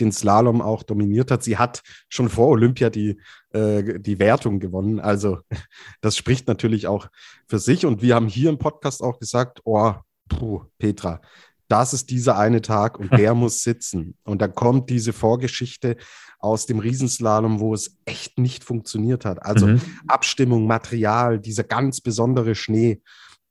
den 0.00 0.12
Slalom 0.12 0.60
auch 0.60 0.82
dominiert 0.82 1.30
hat. 1.30 1.42
Sie 1.42 1.58
hat 1.58 1.82
schon 2.08 2.28
vor 2.28 2.48
Olympia 2.48 2.90
die, 2.90 3.18
äh, 3.50 3.98
die 3.98 4.18
Wertung 4.18 4.60
gewonnen. 4.60 5.00
Also 5.00 5.38
das 6.00 6.16
spricht 6.16 6.48
natürlich 6.48 6.86
auch 6.86 7.08
für 7.46 7.58
sich. 7.58 7.86
Und 7.86 8.02
wir 8.02 8.14
haben 8.14 8.28
hier 8.28 8.50
im 8.50 8.58
Podcast 8.58 9.02
auch 9.02 9.18
gesagt, 9.18 9.60
oh, 9.64 9.94
puh, 10.28 10.62
Petra, 10.78 11.20
das 11.68 11.92
ist 11.92 12.10
dieser 12.10 12.38
eine 12.38 12.62
Tag 12.62 12.98
und 12.98 13.12
der 13.16 13.34
muss 13.34 13.62
sitzen. 13.62 14.16
Und 14.24 14.42
da 14.42 14.48
kommt 14.48 14.90
diese 14.90 15.12
Vorgeschichte 15.12 15.96
aus 16.38 16.66
dem 16.66 16.78
Riesenslalom, 16.78 17.60
wo 17.60 17.74
es 17.74 17.96
echt 18.04 18.38
nicht 18.38 18.64
funktioniert 18.64 19.24
hat. 19.24 19.42
Also 19.44 19.66
mhm. 19.66 19.80
Abstimmung, 20.06 20.66
Material, 20.66 21.40
dieser 21.40 21.64
ganz 21.64 22.00
besondere 22.00 22.54
Schnee. 22.54 23.02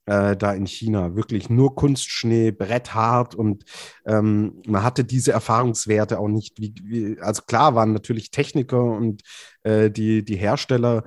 Äh, 0.08 0.36
da 0.36 0.54
in 0.54 0.66
China. 0.66 1.16
Wirklich 1.16 1.50
nur 1.50 1.76
Kunstschnee, 1.76 2.52
bretthart 2.52 3.36
und 3.36 3.66
ähm, 4.06 4.62
man 4.66 4.84
hatte 4.84 5.04
diese 5.04 5.34
Erfahrungswerte 5.34 6.18
auch 6.18 6.30
nicht. 6.30 6.60
Wie, 6.60 6.74
wie, 6.84 7.22
also 7.22 7.44
klar 7.44 7.76
waren 7.76 7.94
natürlich 7.94 8.32
Techniker 8.32 8.84
und 8.84 9.22
äh, 9.64 9.92
die, 9.92 10.24
die 10.24 10.38
Hersteller, 10.38 11.04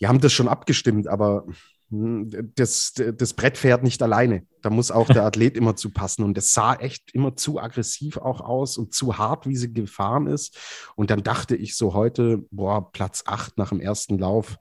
die 0.00 0.06
haben 0.06 0.20
das 0.20 0.32
schon 0.32 0.48
abgestimmt, 0.48 1.08
aber 1.08 1.44
hm, 1.90 2.52
das, 2.54 2.94
das 2.94 3.34
Brett 3.34 3.58
fährt 3.58 3.82
nicht 3.82 4.00
alleine. 4.02 4.46
Da 4.62 4.70
muss 4.70 4.92
auch 4.92 5.08
der 5.08 5.24
Athlet 5.26 5.56
immer 5.56 5.74
zu 5.74 5.90
passen. 5.90 6.22
Und 6.22 6.38
es 6.38 6.54
sah 6.54 6.74
echt 6.74 7.12
immer 7.12 7.36
zu 7.36 7.58
aggressiv 7.58 8.16
auch 8.16 8.40
aus 8.40 8.78
und 8.78 8.94
zu 8.94 9.18
hart, 9.18 9.48
wie 9.48 9.56
sie 9.56 9.72
gefahren 9.72 10.28
ist. 10.28 10.56
Und 10.94 11.10
dann 11.10 11.24
dachte 11.24 11.56
ich 11.56 11.76
so 11.76 11.92
heute, 11.92 12.44
boah, 12.52 12.92
Platz 12.92 13.24
8 13.26 13.58
nach 13.58 13.70
dem 13.70 13.80
ersten 13.80 14.18
Lauf. 14.18 14.58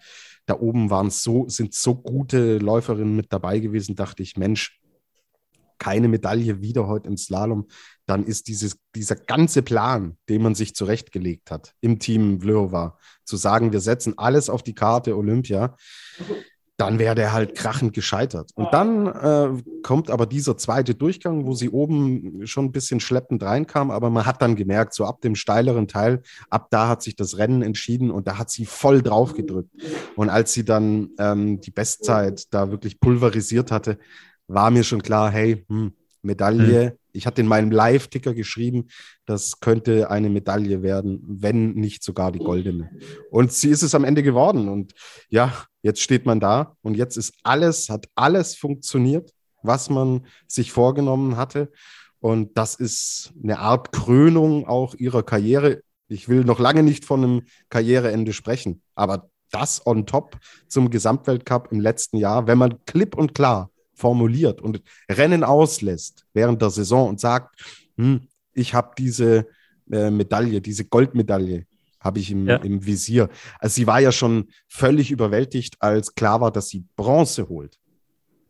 Da 0.49 0.59
oben 0.59 0.89
waren 0.89 1.11
so, 1.11 1.47
sind 1.47 1.75
so 1.75 1.93
gute 1.93 2.57
Läuferinnen 2.57 3.15
mit 3.15 3.31
dabei 3.31 3.59
gewesen, 3.59 3.95
dachte 3.95 4.23
ich, 4.23 4.35
Mensch, 4.35 4.81
keine 5.77 6.07
Medaille 6.07 6.59
wieder 6.59 6.87
heute 6.87 7.07
im 7.07 7.17
Slalom, 7.17 7.67
dann 8.07 8.25
ist 8.25 8.47
dieses, 8.47 8.79
dieser 8.95 9.15
ganze 9.15 9.61
Plan, 9.61 10.17
den 10.27 10.41
man 10.41 10.55
sich 10.55 10.73
zurechtgelegt 10.73 11.51
hat 11.51 11.75
im 11.81 11.99
Team 11.99 12.41
Vlhova, 12.41 12.97
zu 13.25 13.37
sagen, 13.37 13.71
wir 13.71 13.79
setzen 13.79 14.17
alles 14.17 14.49
auf 14.49 14.63
die 14.63 14.73
Karte 14.73 15.15
Olympia, 15.15 15.77
dann 16.79 16.97
wäre 16.97 17.13
der 17.13 17.33
halt 17.33 17.55
krachend 17.55 17.93
gescheitert. 17.93 18.51
Und 18.55 18.73
dann 18.73 19.07
äh, 19.07 19.61
kommt 19.83 20.09
aber 20.09 20.25
dieser 20.25 20.57
zweite 20.57 20.95
Durchgang, 20.95 21.45
wo 21.45 21.53
sie 21.53 21.69
oben 21.69 22.47
schon 22.47 22.65
ein 22.65 22.71
bisschen 22.71 23.01
schleppend 23.01 23.43
reinkam, 23.43 23.91
aber 23.91 24.09
man 24.09 24.25
hat 24.25 24.41
dann 24.41 24.55
gemerkt, 24.55 24.93
so 24.93 25.05
ab 25.05 25.19
dem 25.21 25.35
steileren 25.35 25.89
Teil, 25.89 26.21
ab 26.49 26.67
da 26.71 26.87
hat 26.87 27.01
sich 27.01 27.17
das 27.17 27.37
Rennen 27.37 27.61
entschieden 27.61 28.11
und 28.11 28.27
da 28.27 28.37
hat 28.37 28.49
sie 28.49 28.65
voll 28.65 29.01
drauf 29.01 29.33
gedrückt. 29.33 29.71
Und 30.15 30.29
als 30.29 30.53
sie 30.53 30.63
dann 30.63 31.09
ähm, 31.19 31.59
die 31.59 31.71
Bestzeit 31.71 32.45
da 32.51 32.71
wirklich 32.71 32.99
pulverisiert 33.01 33.71
hatte, 33.71 33.99
war 34.47 34.71
mir 34.71 34.83
schon 34.83 35.03
klar, 35.03 35.31
hey, 35.31 35.65
hm, 35.67 35.91
Medaille. 36.21 36.91
Mhm. 36.91 36.97
Ich 37.11 37.25
hatte 37.25 37.41
in 37.41 37.47
meinem 37.47 37.71
Live-Ticker 37.71 38.33
geschrieben, 38.33 38.87
das 39.25 39.59
könnte 39.59 40.11
eine 40.11 40.29
Medaille 40.29 40.83
werden, 40.83 41.21
wenn 41.27 41.73
nicht 41.73 42.03
sogar 42.03 42.31
die 42.31 42.39
goldene. 42.39 42.91
Und 43.31 43.51
sie 43.51 43.69
ist 43.69 43.81
es 43.81 43.95
am 43.95 44.03
Ende 44.03 44.21
geworden. 44.21 44.69
Und 44.69 44.93
ja, 45.29 45.51
jetzt 45.81 46.01
steht 46.01 46.25
man 46.25 46.39
da 46.39 46.75
und 46.81 46.95
jetzt 46.95 47.17
ist 47.17 47.33
alles, 47.43 47.89
hat 47.89 48.07
alles 48.15 48.55
funktioniert, 48.55 49.31
was 49.63 49.89
man 49.89 50.25
sich 50.47 50.71
vorgenommen 50.71 51.37
hatte. 51.37 51.71
Und 52.19 52.57
das 52.57 52.75
ist 52.75 53.31
eine 53.41 53.59
Art 53.59 53.91
Krönung 53.91 54.67
auch 54.67 54.95
ihrer 54.95 55.23
Karriere. 55.23 55.81
Ich 56.07 56.27
will 56.27 56.43
noch 56.43 56.59
lange 56.59 56.83
nicht 56.83 57.05
von 57.05 57.23
einem 57.23 57.41
Karriereende 57.69 58.33
sprechen, 58.33 58.81
aber 58.95 59.29
das 59.51 59.85
on 59.85 60.05
top 60.05 60.37
zum 60.67 60.89
Gesamtweltcup 60.89 61.71
im 61.71 61.79
letzten 61.79 62.17
Jahr, 62.17 62.47
wenn 62.47 62.57
man 62.57 62.83
klipp 62.85 63.15
und 63.15 63.33
klar 63.33 63.71
formuliert 63.93 64.61
und 64.61 64.81
Rennen 65.09 65.43
auslässt 65.43 66.25
während 66.33 66.61
der 66.61 66.69
Saison 66.69 67.09
und 67.09 67.19
sagt, 67.19 67.61
hm, 67.97 68.27
ich 68.53 68.73
habe 68.73 68.91
diese 68.97 69.47
äh, 69.91 70.09
Medaille, 70.09 70.61
diese 70.61 70.85
Goldmedaille, 70.85 71.65
habe 71.99 72.19
ich 72.19 72.31
im, 72.31 72.47
ja. 72.47 72.57
im 72.57 72.85
Visier. 72.85 73.29
Also 73.59 73.75
sie 73.75 73.87
war 73.87 73.99
ja 73.99 74.11
schon 74.11 74.49
völlig 74.67 75.11
überwältigt, 75.11 75.75
als 75.79 76.15
klar 76.15 76.41
war, 76.41 76.51
dass 76.51 76.69
sie 76.69 76.85
Bronze 76.95 77.49
holt. 77.49 77.79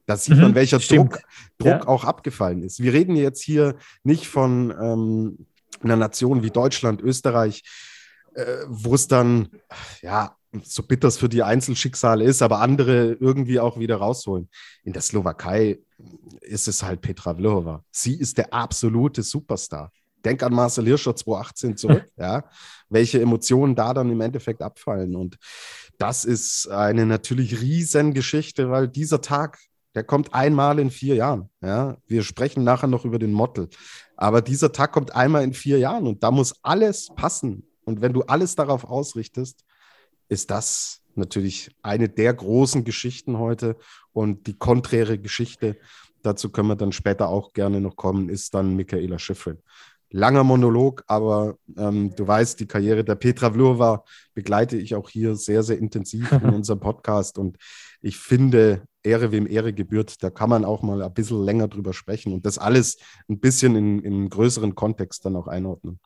Da 0.05 0.17
sieht 0.17 0.35
mhm, 0.35 0.41
man, 0.41 0.55
welcher 0.55 0.79
stimmt. 0.79 1.13
Druck, 1.13 1.21
Druck 1.59 1.67
ja. 1.67 1.87
auch 1.87 2.03
abgefallen 2.03 2.63
ist. 2.63 2.81
Wir 2.81 2.93
reden 2.93 3.15
jetzt 3.15 3.43
hier 3.43 3.75
nicht 4.03 4.27
von 4.27 4.73
ähm, 4.81 5.45
einer 5.81 5.97
Nation 5.97 6.43
wie 6.43 6.49
Deutschland, 6.49 7.01
Österreich, 7.01 7.63
äh, 8.33 8.65
wo 8.67 8.95
es 8.95 9.07
dann, 9.07 9.49
ja, 10.01 10.35
so 10.63 10.81
bitter 10.81 11.09
es 11.09 11.17
für 11.17 11.29
die 11.29 11.43
Einzelschicksale 11.43 12.23
ist, 12.23 12.41
aber 12.41 12.59
andere 12.59 13.13
irgendwie 13.19 13.59
auch 13.59 13.77
wieder 13.77 13.97
rausholen. 13.97 14.49
In 14.83 14.93
der 14.93 15.01
Slowakei 15.03 15.79
ist 16.41 16.67
es 16.67 16.81
halt 16.81 17.01
Petra 17.01 17.35
Vlhova. 17.35 17.83
Sie 17.91 18.15
ist 18.15 18.37
der 18.37 18.53
absolute 18.53 19.21
Superstar. 19.21 19.91
Denk 20.25 20.43
an 20.43 20.53
Marcel 20.53 20.85
Hirscher 20.85 21.15
2018 21.15 21.77
zurück, 21.77 22.09
ja, 22.17 22.43
welche 22.89 23.21
Emotionen 23.21 23.75
da 23.75 23.93
dann 23.93 24.11
im 24.11 24.21
Endeffekt 24.21 24.61
abfallen. 24.61 25.15
Und 25.15 25.37
das 25.97 26.25
ist 26.25 26.69
eine 26.69 27.05
natürlich 27.05 27.61
riesen 27.61 28.13
Geschichte, 28.13 28.69
weil 28.69 28.87
dieser 28.87 29.21
Tag, 29.21 29.59
der 29.95 30.03
kommt 30.03 30.33
einmal 30.33 30.79
in 30.79 30.91
vier 30.91 31.15
Jahren. 31.15 31.49
Ja. 31.61 31.97
Wir 32.07 32.23
sprechen 32.23 32.63
nachher 32.63 32.87
noch 32.87 33.05
über 33.05 33.19
den 33.19 33.33
Mottel. 33.33 33.69
Aber 34.15 34.41
dieser 34.41 34.71
Tag 34.71 34.91
kommt 34.91 35.15
einmal 35.15 35.43
in 35.43 35.53
vier 35.53 35.79
Jahren 35.79 36.07
und 36.07 36.23
da 36.23 36.31
muss 36.31 36.53
alles 36.61 37.09
passen. 37.15 37.67
Und 37.85 38.01
wenn 38.01 38.13
du 38.13 38.21
alles 38.23 38.55
darauf 38.55 38.83
ausrichtest, 38.83 39.65
ist 40.29 40.51
das 40.51 41.01
natürlich 41.15 41.75
eine 41.81 42.07
der 42.07 42.33
großen 42.33 42.83
Geschichten 42.83 43.37
heute. 43.37 43.77
Und 44.13 44.47
die 44.47 44.57
konträre 44.57 45.17
Geschichte, 45.17 45.77
dazu 46.21 46.49
können 46.49 46.69
wir 46.69 46.75
dann 46.75 46.91
später 46.91 47.29
auch 47.29 47.53
gerne 47.53 47.81
noch 47.81 47.95
kommen, 47.95 48.29
ist 48.29 48.53
dann 48.53 48.75
Michaela 48.75 49.19
Schifrin. 49.19 49.57
Langer 50.11 50.43
Monolog, 50.43 51.03
aber 51.07 51.55
ähm, 51.77 52.15
du 52.15 52.27
weißt, 52.27 52.59
die 52.59 52.67
Karriere 52.67 53.03
der 53.03 53.15
Petra 53.15 53.51
Vlhova 53.51 54.03
begleite 54.33 54.77
ich 54.77 54.95
auch 54.95 55.09
hier 55.09 55.35
sehr, 55.35 55.63
sehr 55.63 55.77
intensiv 55.77 56.31
in 56.31 56.49
unserem 56.53 56.79
Podcast. 56.79 57.37
Und 57.37 57.57
ich 58.01 58.17
finde, 58.17 58.83
Ehre 59.03 59.31
wem 59.31 59.47
Ehre 59.47 59.73
gebührt, 59.73 60.21
da 60.23 60.29
kann 60.29 60.49
man 60.49 60.65
auch 60.65 60.81
mal 60.81 61.01
ein 61.01 61.13
bisschen 61.13 61.43
länger 61.43 61.67
drüber 61.67 61.93
sprechen 61.93 62.33
und 62.33 62.45
das 62.45 62.57
alles 62.57 62.97
ein 63.29 63.39
bisschen 63.39 63.75
in, 63.75 63.99
in 63.99 64.29
größeren 64.29 64.75
Kontext 64.75 65.25
dann 65.25 65.35
auch 65.35 65.47
einordnen. 65.47 65.99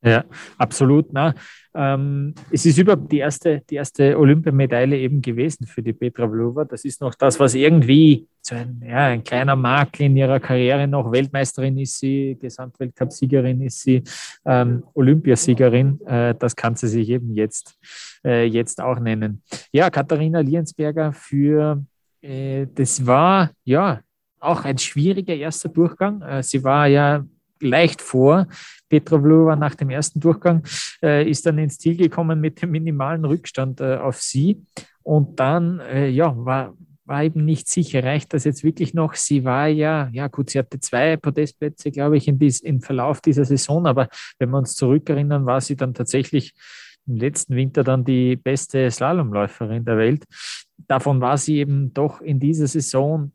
Ja, 0.00 0.24
absolut. 0.56 1.12
Na, 1.12 1.34
ähm, 1.74 2.32
es 2.52 2.64
ist 2.66 2.78
überhaupt 2.78 3.10
die 3.10 3.18
erste, 3.18 3.62
die 3.68 3.74
erste 3.74 4.16
Olympiamedaille 4.16 4.96
eben 4.96 5.20
gewesen 5.20 5.66
für 5.66 5.82
die 5.82 5.92
Petra 5.92 6.28
Vlhova. 6.28 6.64
Das 6.64 6.84
ist 6.84 7.00
noch 7.00 7.14
das, 7.16 7.40
was 7.40 7.54
irgendwie 7.54 8.28
so 8.40 8.54
ein, 8.54 8.80
ja, 8.86 9.06
ein 9.06 9.24
kleiner 9.24 9.56
Makel 9.56 10.06
in 10.06 10.16
ihrer 10.16 10.38
Karriere 10.38 10.86
noch. 10.86 11.10
Weltmeisterin 11.10 11.76
ist 11.78 11.98
sie, 11.98 12.38
Gesamtweltcup-Siegerin 12.40 13.60
ist 13.62 13.80
sie, 13.80 14.04
ähm, 14.46 14.84
Olympiasiegerin. 14.94 16.00
Äh, 16.06 16.36
das 16.38 16.54
kann 16.54 16.76
sie 16.76 16.86
sich 16.86 17.08
eben 17.08 17.34
jetzt, 17.34 17.76
äh, 18.24 18.44
jetzt 18.44 18.80
auch 18.80 19.00
nennen. 19.00 19.42
Ja, 19.72 19.90
Katharina 19.90 20.40
Liensberger 20.40 21.12
für, 21.12 21.84
äh, 22.22 22.68
das 22.72 23.04
war 23.04 23.50
ja 23.64 24.00
auch 24.38 24.64
ein 24.64 24.78
schwieriger 24.78 25.34
erster 25.34 25.68
Durchgang. 25.68 26.22
Äh, 26.22 26.44
sie 26.44 26.62
war 26.62 26.86
ja 26.86 27.24
leicht 27.60 28.02
vor. 28.02 28.46
Petra 28.88 29.20
Vlhova 29.20 29.56
nach 29.56 29.74
dem 29.74 29.90
ersten 29.90 30.20
Durchgang 30.20 30.62
äh, 31.02 31.28
ist 31.28 31.46
dann 31.46 31.58
ins 31.58 31.78
Ziel 31.78 31.96
gekommen 31.96 32.40
mit 32.40 32.62
dem 32.62 32.70
minimalen 32.70 33.24
Rückstand 33.24 33.80
äh, 33.80 33.96
auf 33.96 34.20
sie. 34.20 34.64
Und 35.02 35.40
dann, 35.40 35.80
äh, 35.80 36.08
ja, 36.08 36.34
war, 36.36 36.74
war 37.04 37.24
eben 37.24 37.44
nicht 37.44 37.68
sicher, 37.68 38.04
reicht 38.04 38.34
das 38.34 38.44
jetzt 38.44 38.62
wirklich 38.62 38.92
noch? 38.92 39.14
Sie 39.14 39.44
war 39.44 39.66
ja, 39.66 40.10
ja 40.12 40.28
gut, 40.28 40.50
sie 40.50 40.58
hatte 40.58 40.78
zwei 40.80 41.16
Podestplätze, 41.16 41.90
glaube 41.90 42.18
ich, 42.18 42.28
in 42.28 42.38
dies, 42.38 42.60
im 42.60 42.82
Verlauf 42.82 43.20
dieser 43.20 43.44
Saison, 43.44 43.86
aber 43.86 44.08
wenn 44.38 44.50
wir 44.50 44.58
uns 44.58 44.76
zurückerinnern, 44.76 45.46
war 45.46 45.60
sie 45.60 45.76
dann 45.76 45.94
tatsächlich 45.94 46.54
im 47.06 47.16
letzten 47.16 47.56
Winter 47.56 47.82
dann 47.82 48.04
die 48.04 48.36
beste 48.36 48.90
Slalomläuferin 48.90 49.84
der 49.84 49.96
Welt. 49.96 50.24
Davon 50.86 51.20
war 51.20 51.38
sie 51.38 51.56
eben 51.56 51.92
doch 51.94 52.20
in 52.20 52.38
dieser 52.38 52.66
Saison 52.66 53.32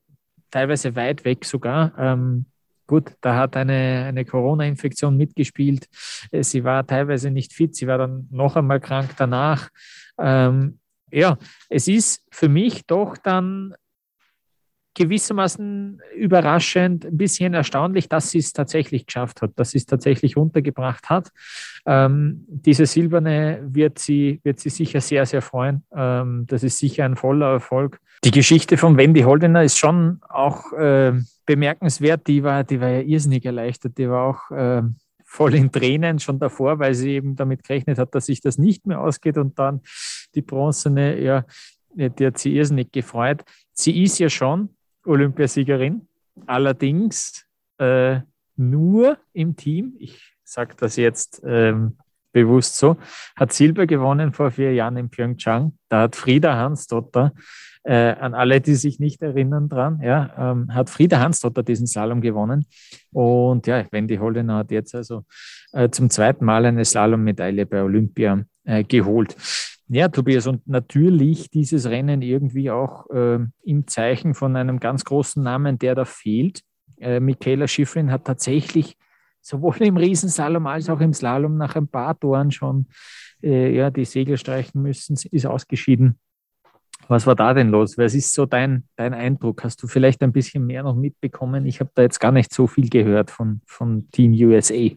teilweise 0.51 0.95
weit 0.95 1.25
weg 1.25 1.43
sogar. 1.43 1.93
Ähm, 1.97 2.45
Gut, 2.93 3.15
da 3.21 3.37
hat 3.37 3.57
eine, 3.57 4.05
eine 4.07 4.23
Corona-Infektion 4.23 5.17
mitgespielt. 5.17 5.87
Äh, 6.31 6.43
sie 6.43 6.63
war 6.63 6.85
teilweise 6.85 7.31
nicht 7.31 7.51
fit. 7.51 7.75
Sie 7.75 7.87
war 7.87 7.97
dann 7.97 8.27
noch 8.29 8.55
einmal 8.55 8.79
krank 8.79 9.15
danach. 9.17 9.69
Ähm, 10.19 10.77
ja, 11.09 11.39
es 11.71 11.87
ist 11.87 12.23
für 12.29 12.49
mich 12.49 12.85
doch 12.85 13.17
dann 13.17 13.73
gewissermaßen 14.93 16.01
überraschend, 16.15 17.07
ein 17.07 17.17
bisschen 17.17 17.55
erstaunlich, 17.55 18.09
dass 18.09 18.29
sie 18.29 18.37
es 18.37 18.53
tatsächlich 18.53 19.07
geschafft 19.07 19.41
hat, 19.41 19.53
dass 19.55 19.71
sie 19.71 19.79
es 19.79 19.87
tatsächlich 19.87 20.37
untergebracht 20.37 21.09
hat. 21.09 21.29
Ähm, 21.87 22.45
diese 22.47 22.85
Silberne 22.85 23.59
wird 23.65 23.97
sie, 23.97 24.39
wird 24.43 24.59
sie 24.59 24.69
sicher 24.69 25.01
sehr, 25.01 25.25
sehr 25.25 25.41
freuen. 25.41 25.83
Ähm, 25.95 26.45
das 26.47 26.61
ist 26.61 26.77
sicher 26.77 27.05
ein 27.05 27.15
voller 27.15 27.53
Erfolg. 27.53 27.99
Die 28.23 28.29
Geschichte 28.29 28.77
von 28.77 28.97
Wendy 28.97 29.21
Holdener 29.21 29.63
ist 29.63 29.79
schon 29.79 30.19
auch 30.29 30.71
äh, 30.73 31.13
bemerkenswert. 31.45 32.27
Die 32.27 32.43
war, 32.43 32.63
die 32.63 32.79
war 32.79 32.89
ja 32.89 33.01
irrsinnig 33.01 33.45
erleichtert. 33.45 33.97
Die 33.97 34.09
war 34.09 34.23
auch 34.25 34.51
äh, 34.51 34.83
voll 35.23 35.55
in 35.55 35.71
Tränen 35.71 36.19
schon 36.19 36.39
davor, 36.39 36.79
weil 36.79 36.93
sie 36.93 37.11
eben 37.11 37.35
damit 37.35 37.63
gerechnet 37.63 37.97
hat, 37.97 38.13
dass 38.13 38.27
sich 38.27 38.41
das 38.41 38.57
nicht 38.57 38.85
mehr 38.85 39.01
ausgeht 39.01 39.37
und 39.37 39.57
dann 39.57 39.81
die 40.35 40.41
Bronzene, 40.41 41.19
ja, 41.19 41.45
die 41.95 42.25
hat 42.25 42.37
sie 42.37 42.55
irrsinnig 42.55 42.91
gefreut. 42.91 43.43
Sie 43.73 44.03
ist 44.03 44.19
ja 44.19 44.29
schon 44.29 44.69
Olympiasiegerin, 45.05 46.07
allerdings 46.45 47.45
äh, 47.77 48.19
nur 48.55 49.17
im 49.33 49.55
Team, 49.55 49.95
ich 49.97 50.35
sage 50.43 50.75
das 50.77 50.95
jetzt 50.95 51.41
ähm, 51.45 51.97
bewusst 52.33 52.77
so, 52.77 52.97
hat 53.37 53.53
Silber 53.53 53.87
gewonnen 53.87 54.33
vor 54.33 54.51
vier 54.51 54.73
Jahren 54.73 54.97
in 54.97 55.09
Pyeongchang. 55.09 55.77
Da 55.87 56.01
hat 56.01 56.15
Frieda 56.15 56.57
Hansdotter, 56.57 57.31
äh, 57.83 58.15
an 58.15 58.33
alle, 58.33 58.61
die 58.61 58.75
sich 58.75 58.99
nicht 58.99 59.21
erinnern 59.21 59.69
dran, 59.69 59.99
ja, 60.01 60.33
ähm, 60.37 60.73
hat 60.73 60.89
Frieda 60.89 61.19
Hansdotter 61.19 61.63
diesen 61.63 61.87
Slalom 61.87 62.21
gewonnen. 62.21 62.65
Und 63.11 63.67
ja, 63.67 63.85
Wendy 63.91 64.17
Holdener 64.17 64.57
hat 64.57 64.71
jetzt 64.71 64.95
also 64.95 65.23
äh, 65.73 65.89
zum 65.89 66.09
zweiten 66.09 66.45
Mal 66.45 66.65
eine 66.65 66.85
Slalom-Medaille 66.85 67.65
bei 67.65 67.83
Olympia 67.83 68.43
äh, 68.63 68.83
geholt. 68.83 69.35
ja, 69.89 70.07
Tobias, 70.07 70.47
und 70.47 70.67
natürlich 70.67 71.49
dieses 71.51 71.89
Rennen 71.89 72.21
irgendwie 72.21 72.71
auch 72.71 73.09
äh, 73.09 73.39
im 73.63 73.87
Zeichen 73.87 74.33
von 74.33 74.55
einem 74.55 74.79
ganz 74.79 75.03
großen 75.03 75.43
Namen, 75.43 75.77
der 75.77 75.95
da 75.95 76.05
fehlt. 76.05 76.61
Äh, 76.97 77.19
Michaela 77.19 77.67
Schifrin 77.67 78.11
hat 78.11 78.25
tatsächlich 78.25 78.95
sowohl 79.43 79.75
im 79.81 79.97
Riesenslalom 79.97 80.65
als 80.65 80.89
auch 80.89 81.01
im 81.01 81.13
Slalom 81.13 81.57
nach 81.57 81.75
ein 81.75 81.87
paar 81.87 82.19
Toren 82.19 82.51
schon 82.51 82.87
äh, 83.43 83.75
ja, 83.75 83.91
die 83.91 84.05
Segel 84.05 84.37
streichen 84.37 84.81
müssen, 84.81 85.17
ist 85.31 85.45
ausgeschieden. 85.45 86.17
Was 87.09 87.27
war 87.27 87.35
da 87.35 87.53
denn 87.53 87.69
los? 87.69 87.97
Was 87.97 88.15
ist 88.15 88.33
so 88.33 88.45
dein, 88.45 88.87
dein 88.95 89.13
Eindruck? 89.13 89.63
Hast 89.63 89.83
du 89.83 89.87
vielleicht 89.87 90.23
ein 90.23 90.31
bisschen 90.31 90.65
mehr 90.65 90.83
noch 90.83 90.95
mitbekommen? 90.95 91.65
Ich 91.65 91.81
habe 91.81 91.91
da 91.93 92.01
jetzt 92.01 92.19
gar 92.19 92.31
nicht 92.31 92.53
so 92.53 92.65
viel 92.65 92.89
gehört 92.89 93.29
von, 93.29 93.61
von 93.65 94.09
Team 94.11 94.31
USA. 94.31 94.89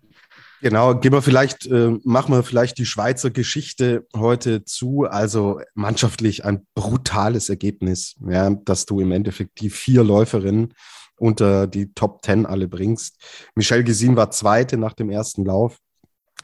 Genau, 0.63 0.95
gehen 0.95 1.13
wir 1.13 1.21
vielleicht, 1.21 1.67
äh, 1.67 1.99
machen 2.05 2.33
wir 2.33 2.43
vielleicht 2.43 2.79
die 2.79 2.87
Schweizer 2.87 3.31
Geschichte 3.31 4.07
heute 4.17 4.65
zu. 4.65 5.05
Also 5.05 5.61
mannschaftlich 5.75 6.45
ein 6.45 6.67
brutales 6.75 7.51
Ergebnis, 7.51 8.17
ja, 8.27 8.51
dass 8.51 8.87
du 8.87 9.01
im 9.01 9.13
Endeffekt 9.13 9.61
die 9.61 9.71
vier 9.71 10.03
Läuferinnen 10.03 10.73
unter 11.19 11.67
die 11.67 11.93
Top 11.95 12.23
Ten 12.23 12.47
alle 12.47 12.69
bringst. 12.69 13.17
Michelle 13.55 13.85
Gesin 13.85 14.17
war 14.17 14.31
Zweite 14.31 14.77
nach 14.77 14.93
dem 14.93 15.11
ersten 15.11 15.45
Lauf. 15.45 15.79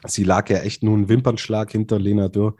Sie 0.05 0.23
lag 0.23 0.49
ja 0.49 0.59
echt 0.59 0.83
nur 0.83 0.95
einen 0.95 1.09
Wimpernschlag 1.09 1.71
hinter 1.71 1.99
Lena 1.99 2.27
Dürr. 2.27 2.55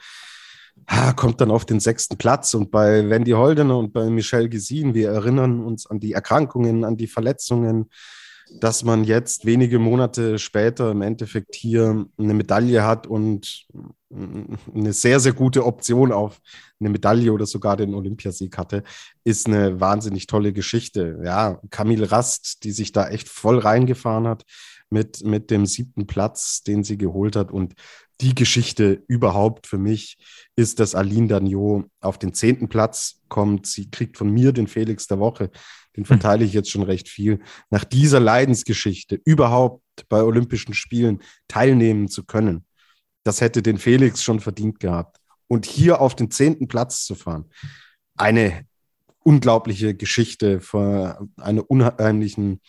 Ha, 0.89 1.13
kommt 1.13 1.39
dann 1.39 1.51
auf 1.51 1.65
den 1.65 1.79
sechsten 1.79 2.17
Platz. 2.17 2.53
Und 2.53 2.72
bei 2.72 3.10
Wendy 3.10 3.32
Holdener 3.32 3.77
und 3.77 3.93
bei 3.93 4.10
Michelle 4.10 4.50
Gesin, 4.50 4.93
wir 4.93 5.10
erinnern 5.10 5.63
uns 5.63 5.86
an 5.88 6.00
die 6.00 6.13
Erkrankungen, 6.13 6.84
an 6.84 6.98
die 6.98 7.08
Verletzungen, 7.08 7.89
dass 8.60 8.84
man 8.84 9.04
jetzt 9.04 9.46
wenige 9.46 9.80
Monate 9.80 10.38
später 10.38 10.92
im 10.92 11.02
Endeffekt 11.02 11.56
hier 11.56 12.06
eine 12.18 12.34
Medaille 12.34 12.84
hat 12.84 13.08
und 13.08 13.66
eine 14.12 14.94
sehr, 14.94 15.20
sehr 15.20 15.34
gute 15.34 15.66
Option 15.66 16.12
auf 16.12 16.40
eine 16.80 16.90
Medaille 16.90 17.32
oder 17.32 17.46
sogar 17.46 17.78
den 17.78 17.94
Olympiasieg 17.96 18.58
hatte, 18.58 18.84
ist 19.24 19.48
eine 19.48 19.80
wahnsinnig 19.80 20.28
tolle 20.28 20.54
Geschichte. 20.54 21.20
Ja, 21.24 21.60
Camille 21.70 22.12
Rast, 22.12 22.64
die 22.64 22.72
sich 22.72 22.92
da 22.92 23.10
echt 23.10 23.28
voll 23.28 23.60
reingefahren 23.60 24.28
hat 24.28 24.44
mit, 24.90 25.24
mit 25.24 25.50
dem 25.50 25.66
siebten 25.66 26.06
Platz, 26.06 26.62
den 26.64 26.84
sie 26.84 26.98
geholt 26.98 27.36
hat 27.36 27.52
und 27.52 27.74
die 28.22 28.36
Geschichte 28.36 29.04
überhaupt 29.08 29.68
für 29.68 29.80
mich 29.80 30.18
ist, 30.56 30.80
dass 30.80 30.96
Aline 30.96 31.28
Dagnot 31.28 31.88
auf 32.00 32.20
den 32.20 32.34
zehnten 32.34 32.70
Platz 32.70 33.22
kommt. 33.28 33.66
Sie 33.66 33.90
kriegt 33.90 34.18
von 34.18 34.30
mir 34.30 34.54
den 34.54 34.68
Felix 34.68 35.08
der 35.08 35.20
Woche 35.20 35.50
den 35.96 36.06
verteile 36.06 36.44
ich 36.46 36.54
jetzt 36.54 36.72
schon 36.72 36.84
recht 36.84 37.10
viel, 37.10 37.40
nach 37.70 37.84
dieser 37.84 38.20
Leidensgeschichte 38.20 39.20
überhaupt 39.26 39.84
bei 40.10 40.24
Olympischen 40.24 40.74
Spielen 40.74 41.22
teilnehmen 41.48 42.08
zu 42.08 42.26
können, 42.26 42.66
das 43.24 43.42
hätte 43.42 43.62
den 43.62 43.78
Felix 43.78 44.22
schon 44.24 44.40
verdient 44.40 44.80
gehabt. 44.80 45.18
Und 45.48 45.66
hier 45.66 46.02
auf 46.02 46.16
den 46.16 46.32
zehnten 46.32 46.68
Platz 46.68 47.06
zu 47.06 47.16
fahren, 47.16 47.50
eine 48.16 48.66
unglaubliche 49.20 49.96
Geschichte 49.96 50.60
von 50.60 51.32
einer 51.38 51.70
unheimlichen 51.70 52.62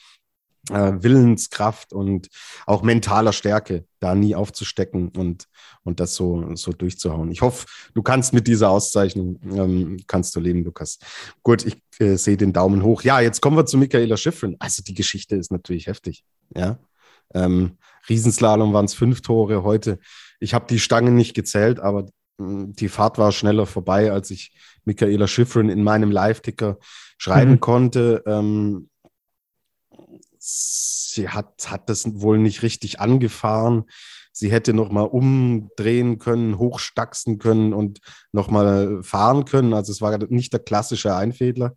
äh, 0.70 0.92
Willenskraft 1.02 1.92
und 1.92 2.28
auch 2.66 2.82
mentaler 2.82 3.32
Stärke, 3.32 3.84
da 4.00 4.14
nie 4.14 4.34
aufzustecken 4.34 5.08
und, 5.08 5.46
und 5.82 6.00
das 6.00 6.14
so, 6.14 6.54
so 6.54 6.72
durchzuhauen. 6.72 7.30
Ich 7.30 7.42
hoffe, 7.42 7.66
du 7.94 8.02
kannst 8.02 8.32
mit 8.32 8.46
dieser 8.46 8.70
Auszeichnung, 8.70 9.40
ähm, 9.44 9.98
kannst 10.06 10.34
du 10.36 10.40
leben, 10.40 10.64
Lukas. 10.64 10.98
Gut, 11.42 11.64
ich 11.66 11.76
äh, 11.98 12.16
sehe 12.16 12.36
den 12.36 12.52
Daumen 12.52 12.82
hoch. 12.82 13.02
Ja, 13.02 13.20
jetzt 13.20 13.40
kommen 13.40 13.56
wir 13.56 13.66
zu 13.66 13.78
Michaela 13.78 14.16
Schiffrin. 14.16 14.56
Also 14.58 14.82
die 14.82 14.94
Geschichte 14.94 15.36
ist 15.36 15.52
natürlich 15.52 15.86
heftig. 15.86 16.24
Ja, 16.54 16.78
ähm, 17.34 17.78
Riesenslalom 18.08 18.72
waren 18.72 18.84
es 18.84 18.94
fünf 18.94 19.22
Tore 19.22 19.62
heute. 19.62 19.98
Ich 20.40 20.54
habe 20.54 20.66
die 20.68 20.78
Stangen 20.78 21.14
nicht 21.14 21.34
gezählt, 21.34 21.80
aber 21.80 22.06
hm, 22.38 22.72
die 22.74 22.88
Fahrt 22.88 23.18
war 23.18 23.32
schneller 23.32 23.66
vorbei, 23.66 24.12
als 24.12 24.30
ich 24.30 24.52
Michaela 24.84 25.26
Schiffrin 25.26 25.68
in 25.68 25.82
meinem 25.82 26.10
Live-Ticker 26.10 26.78
schreiben 27.18 27.52
mhm. 27.52 27.60
konnte. 27.60 28.22
Ähm, 28.26 28.88
sie 30.44 31.28
hat, 31.28 31.70
hat 31.70 31.88
das 31.88 32.04
wohl 32.20 32.38
nicht 32.38 32.62
richtig 32.62 33.00
angefahren. 33.00 33.84
Sie 34.32 34.50
hätte 34.50 34.74
noch 34.74 34.90
mal 34.90 35.02
umdrehen 35.02 36.18
können, 36.18 36.58
hochstaxen 36.58 37.38
können 37.38 37.72
und 37.72 38.00
noch 38.32 38.50
mal 38.50 39.02
fahren 39.02 39.44
können. 39.44 39.72
Also 39.74 39.92
es 39.92 40.00
war 40.00 40.18
nicht 40.28 40.52
der 40.52 40.60
klassische 40.60 41.14
Einfädler. 41.14 41.74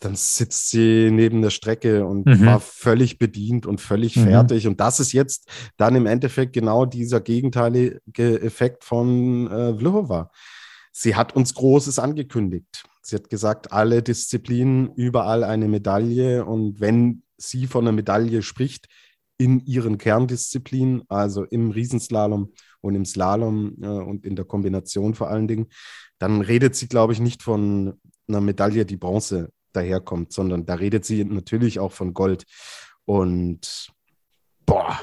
Dann 0.00 0.14
sitzt 0.14 0.70
sie 0.70 1.10
neben 1.10 1.42
der 1.42 1.50
Strecke 1.50 2.06
und 2.06 2.26
mhm. 2.26 2.46
war 2.46 2.60
völlig 2.60 3.18
bedient 3.18 3.66
und 3.66 3.80
völlig 3.80 4.14
mhm. 4.16 4.24
fertig. 4.24 4.68
Und 4.68 4.80
das 4.80 5.00
ist 5.00 5.12
jetzt 5.12 5.48
dann 5.76 5.96
im 5.96 6.06
Endeffekt 6.06 6.52
genau 6.52 6.86
dieser 6.86 7.20
gegenteilige 7.20 8.40
Effekt 8.40 8.84
von 8.84 9.50
äh, 9.50 9.76
Vlhova. 9.76 10.30
Sie 10.92 11.16
hat 11.16 11.34
uns 11.34 11.52
Großes 11.54 11.98
angekündigt. 11.98 12.84
Sie 13.06 13.14
hat 13.14 13.30
gesagt, 13.30 13.70
alle 13.70 14.02
Disziplinen, 14.02 14.92
überall 14.96 15.44
eine 15.44 15.68
Medaille. 15.68 16.44
Und 16.44 16.80
wenn 16.80 17.22
sie 17.36 17.68
von 17.68 17.84
einer 17.84 17.92
Medaille 17.92 18.42
spricht, 18.42 18.88
in 19.38 19.64
ihren 19.64 19.96
Kerndisziplinen, 19.96 21.02
also 21.08 21.44
im 21.44 21.70
Riesenslalom 21.70 22.52
und 22.80 22.94
im 22.96 23.04
Slalom 23.04 23.76
äh, 23.80 23.86
und 23.86 24.26
in 24.26 24.34
der 24.34 24.44
Kombination 24.44 25.14
vor 25.14 25.28
allen 25.28 25.46
Dingen, 25.46 25.68
dann 26.18 26.40
redet 26.40 26.74
sie, 26.74 26.88
glaube 26.88 27.12
ich, 27.12 27.20
nicht 27.20 27.44
von 27.44 28.00
einer 28.26 28.40
Medaille, 28.40 28.84
die 28.84 28.96
Bronze 28.96 29.52
daherkommt, 29.72 30.32
sondern 30.32 30.66
da 30.66 30.74
redet 30.74 31.04
sie 31.04 31.24
natürlich 31.24 31.78
auch 31.78 31.92
von 31.92 32.12
Gold. 32.12 32.44
Und 33.04 33.86
boah, 34.64 34.98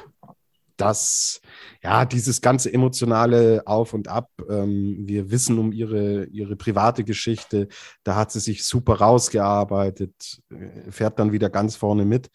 das, 0.77 1.41
ja, 1.83 2.05
dieses 2.05 2.41
ganze 2.41 2.73
emotionale 2.73 3.63
Auf 3.65 3.93
und 3.93 4.07
Ab, 4.07 4.29
ähm, 4.49 4.97
wir 5.05 5.31
wissen 5.31 5.59
um 5.59 5.71
ihre, 5.71 6.25
ihre 6.25 6.55
private 6.55 7.03
Geschichte, 7.03 7.67
da 8.03 8.15
hat 8.15 8.31
sie 8.31 8.39
sich 8.39 8.65
super 8.65 8.95
rausgearbeitet, 8.95 10.41
äh, 10.49 10.91
fährt 10.91 11.19
dann 11.19 11.31
wieder 11.31 11.49
ganz 11.49 11.75
vorne 11.75 12.05
mit. 12.05 12.29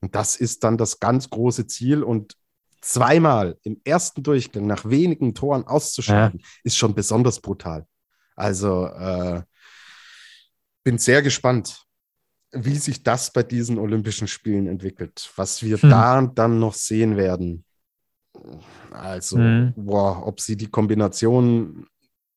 Und 0.00 0.14
das 0.14 0.36
ist 0.36 0.62
dann 0.64 0.78
das 0.78 1.00
ganz 1.00 1.28
große 1.30 1.66
Ziel 1.66 2.02
und 2.02 2.36
zweimal 2.80 3.58
im 3.62 3.80
ersten 3.84 4.22
Durchgang 4.22 4.66
nach 4.66 4.88
wenigen 4.88 5.34
Toren 5.34 5.64
auszuschalten, 5.66 6.40
ja. 6.40 6.46
ist 6.62 6.76
schon 6.76 6.94
besonders 6.94 7.40
brutal. 7.40 7.86
Also 8.36 8.86
äh, 8.86 9.42
bin 10.84 10.98
sehr 10.98 11.22
gespannt, 11.22 11.87
wie 12.52 12.76
sich 12.76 13.02
das 13.02 13.32
bei 13.32 13.42
diesen 13.42 13.78
Olympischen 13.78 14.28
Spielen 14.28 14.66
entwickelt, 14.66 15.30
was 15.36 15.62
wir 15.62 15.76
hm. 15.76 15.90
da 15.90 16.22
dann 16.22 16.58
noch 16.58 16.74
sehen 16.74 17.16
werden. 17.16 17.64
Also, 18.90 19.36
hm. 19.36 19.74
boah, 19.76 20.26
ob 20.26 20.40
sie 20.40 20.56
die 20.56 20.68
Kombination, 20.68 21.86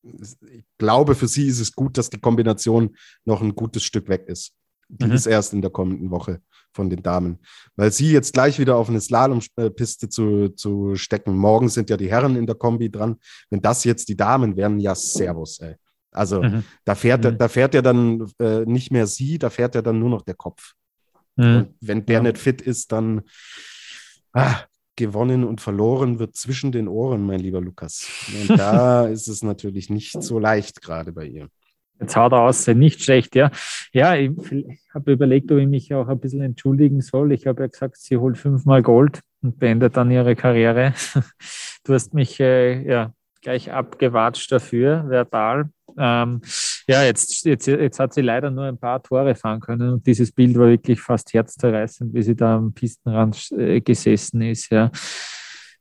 ich 0.02 0.64
glaube, 0.78 1.14
für 1.14 1.28
sie 1.28 1.46
ist 1.46 1.60
es 1.60 1.72
gut, 1.72 1.96
dass 1.96 2.10
die 2.10 2.20
Kombination 2.20 2.96
noch 3.24 3.40
ein 3.40 3.54
gutes 3.54 3.84
Stück 3.84 4.08
weg 4.08 4.24
ist. 4.26 4.52
Die 4.88 5.06
mhm. 5.06 5.12
ist 5.12 5.26
erst 5.26 5.54
in 5.54 5.62
der 5.62 5.70
kommenden 5.70 6.10
Woche 6.10 6.42
von 6.74 6.90
den 6.90 7.02
Damen. 7.02 7.38
Weil 7.76 7.92
sie 7.92 8.12
jetzt 8.12 8.32
gleich 8.34 8.58
wieder 8.58 8.76
auf 8.76 8.88
eine 8.88 9.00
Slalompiste 9.00 10.08
zu, 10.08 10.50
zu 10.50 10.96
stecken. 10.96 11.36
Morgen 11.36 11.68
sind 11.68 11.88
ja 11.88 11.96
die 11.96 12.10
Herren 12.10 12.36
in 12.36 12.46
der 12.46 12.56
Kombi 12.56 12.90
dran. 12.90 13.16
Wenn 13.48 13.62
das 13.62 13.84
jetzt 13.84 14.08
die 14.08 14.16
Damen 14.16 14.56
wären, 14.56 14.78
ja, 14.80 14.94
Servus, 14.94 15.60
ey. 15.60 15.76
Also 16.12 16.42
mhm. 16.42 16.64
da 16.84 16.94
fährt 16.94 17.24
mhm. 17.24 17.38
da 17.38 17.48
fährt 17.48 17.74
er 17.74 17.82
dann 17.82 18.30
äh, 18.38 18.60
nicht 18.66 18.92
mehr 18.92 19.06
sie, 19.06 19.38
da 19.38 19.50
fährt 19.50 19.74
er 19.74 19.82
dann 19.82 19.98
nur 19.98 20.10
noch 20.10 20.22
der 20.22 20.34
Kopf. 20.34 20.74
Mhm. 21.36 21.56
Und 21.56 21.74
wenn 21.80 22.06
der 22.06 22.16
ja. 22.16 22.22
nicht 22.22 22.38
fit 22.38 22.60
ist, 22.60 22.92
dann 22.92 23.22
ah, 24.32 24.60
gewonnen 24.96 25.44
und 25.44 25.60
verloren 25.60 26.18
wird 26.18 26.36
zwischen 26.36 26.70
den 26.70 26.86
Ohren, 26.86 27.24
mein 27.24 27.40
lieber 27.40 27.60
Lukas. 27.60 28.08
Und 28.40 28.58
da 28.58 29.06
ist 29.08 29.28
es 29.28 29.42
natürlich 29.42 29.90
nicht 29.90 30.22
so 30.22 30.38
leicht 30.38 30.82
gerade 30.82 31.12
bei 31.12 31.26
ihr. 31.26 31.48
Jetzt 31.98 32.16
haut 32.16 32.32
er 32.32 32.40
aus, 32.40 32.66
nicht 32.66 33.02
schlecht, 33.02 33.36
ja. 33.36 33.50
Ja, 33.92 34.16
ich, 34.16 34.32
ich 34.50 34.80
habe 34.92 35.12
überlegt, 35.12 35.52
ob 35.52 35.58
ich 35.58 35.68
mich 35.68 35.94
auch 35.94 36.08
ein 36.08 36.18
bisschen 36.18 36.42
entschuldigen 36.42 37.00
soll. 37.00 37.32
Ich 37.32 37.46
habe 37.46 37.62
ja 37.62 37.68
gesagt, 37.68 37.96
sie 37.96 38.16
holt 38.16 38.36
fünfmal 38.36 38.82
Gold 38.82 39.20
und 39.40 39.58
beendet 39.58 39.96
dann 39.96 40.10
ihre 40.10 40.36
Karriere. 40.36 40.94
Du 41.84 41.94
hast 41.94 42.14
mich 42.14 42.38
äh, 42.38 42.88
ja 42.88 43.12
gleich 43.42 43.70
abgewatscht 43.70 44.50
dafür, 44.50 45.04
verbal. 45.08 45.70
Ähm, 45.98 46.40
ja, 46.88 47.02
jetzt, 47.02 47.44
jetzt, 47.44 47.66
jetzt 47.66 48.00
hat 48.00 48.14
sie 48.14 48.22
leider 48.22 48.50
nur 48.50 48.64
ein 48.64 48.78
paar 48.78 49.02
Tore 49.02 49.34
fahren 49.34 49.60
können 49.60 49.90
und 49.90 50.06
dieses 50.06 50.32
Bild 50.32 50.56
war 50.56 50.68
wirklich 50.68 51.00
fast 51.00 51.32
herzzerreißend, 51.34 52.14
wie 52.14 52.22
sie 52.22 52.34
da 52.34 52.56
am 52.56 52.72
Pistenrand 52.72 53.52
äh, 53.52 53.80
gesessen 53.80 54.40
ist. 54.42 54.70
Ja. 54.70 54.90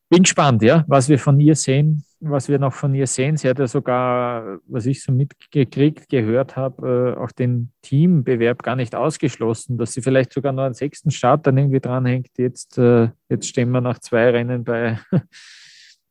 Bin 0.09 0.23
gespannt, 0.23 0.61
ja, 0.61 0.83
was 0.87 1.07
wir 1.07 1.17
von 1.17 1.39
ihr 1.39 1.55
sehen, 1.55 2.03
was 2.19 2.49
wir 2.49 2.59
noch 2.59 2.73
von 2.73 2.93
ihr 2.93 3.07
sehen. 3.07 3.37
Sie 3.37 3.47
hat 3.47 3.59
ja 3.59 3.67
sogar, 3.67 4.59
was 4.67 4.85
ich 4.85 5.01
so 5.01 5.13
mitgekriegt, 5.13 6.09
gehört 6.09 6.57
habe, 6.57 7.15
äh, 7.17 7.19
auch 7.19 7.31
den 7.31 7.71
Teambewerb 7.81 8.61
gar 8.61 8.75
nicht 8.75 8.93
ausgeschlossen, 8.93 9.77
dass 9.77 9.93
sie 9.93 10.01
vielleicht 10.01 10.33
sogar 10.33 10.51
noch 10.51 10.63
einen 10.63 10.73
sechsten 10.73 11.11
Start 11.11 11.47
dann 11.47 11.57
irgendwie 11.57 11.79
dranhängt. 11.79 12.29
Jetzt, 12.37 12.77
äh, 12.77 13.09
jetzt 13.29 13.47
stehen 13.47 13.71
wir 13.71 13.79
nach 13.79 13.99
zwei 13.99 14.29
Rennen 14.31 14.65
bei 14.65 14.99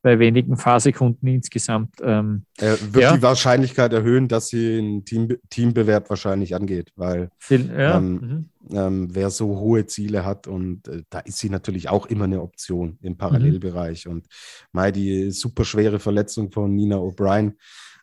bei 0.02 0.18
wenigen 0.18 0.56
Fahrsekunden 0.56 1.28
insgesamt. 1.28 1.96
Ähm, 2.02 2.44
er 2.58 2.80
wird 2.92 3.02
ja. 3.02 3.16
die 3.16 3.22
Wahrscheinlichkeit 3.22 3.92
erhöhen, 3.92 4.28
dass 4.28 4.48
sie 4.48 4.78
einen 4.78 5.04
Team, 5.04 5.36
Teambewerb 5.50 6.08
wahrscheinlich 6.08 6.54
angeht, 6.54 6.92
weil 6.96 7.30
ja. 7.50 7.98
ähm, 7.98 8.50
ähm, 8.70 9.08
wer 9.12 9.30
so 9.30 9.58
hohe 9.58 9.86
Ziele 9.86 10.24
hat. 10.24 10.46
Und 10.46 10.88
äh, 10.88 11.02
da 11.10 11.20
ist 11.20 11.38
sie 11.38 11.50
natürlich 11.50 11.88
auch 11.88 12.06
immer 12.06 12.24
eine 12.24 12.40
Option 12.40 12.98
im 13.02 13.18
Parallelbereich. 13.18 14.06
Mhm. 14.06 14.12
Und 14.12 14.26
mal 14.72 14.92
die 14.92 15.30
super 15.30 15.64
schwere 15.64 15.98
Verletzung 15.98 16.50
von 16.50 16.74
Nina 16.74 16.96
O'Brien, 16.96 17.54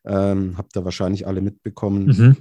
ähm, 0.05 0.55
habt 0.57 0.75
ihr 0.75 0.85
wahrscheinlich 0.85 1.25
alle 1.25 1.41
mitbekommen. 1.41 2.05
Mhm 2.05 2.37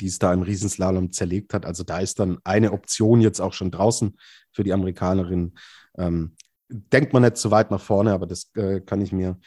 die 0.00 0.06
es 0.06 0.20
da 0.20 0.32
im 0.32 0.42
Riesenslalom 0.42 1.10
zerlegt 1.10 1.52
hat. 1.52 1.66
Also 1.66 1.82
da 1.82 1.98
ist 1.98 2.20
dann 2.20 2.38
eine 2.44 2.72
Option 2.72 3.20
jetzt 3.20 3.40
auch 3.40 3.52
schon 3.52 3.72
draußen 3.72 4.16
für 4.52 4.62
die 4.62 4.72
Amerikanerin. 4.72 5.54
Ähm, 5.98 6.36
denkt 6.70 7.12
man 7.12 7.22
nicht 7.22 7.36
so 7.36 7.50
weit 7.50 7.70
nach 7.70 7.80
vorne, 7.80 8.12
aber 8.12 8.26
das 8.26 8.50
äh, 8.54 8.80
kann 8.80 9.00
ich 9.00 9.12
mir 9.12 9.38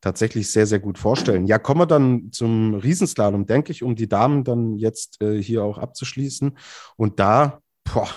tatsächlich 0.00 0.50
sehr, 0.50 0.66
sehr 0.66 0.80
gut 0.80 0.98
vorstellen. 0.98 1.46
Ja, 1.46 1.58
kommen 1.58 1.80
wir 1.80 1.86
dann 1.86 2.32
zum 2.32 2.74
Riesenslalom, 2.74 3.46
denke 3.46 3.72
ich, 3.72 3.82
um 3.82 3.94
die 3.94 4.08
Damen 4.08 4.44
dann 4.44 4.76
jetzt 4.76 5.22
äh, 5.22 5.40
hier 5.40 5.64
auch 5.64 5.78
abzuschließen. 5.78 6.56
Und 6.96 7.20
da, 7.20 7.60
boah, 7.84 8.08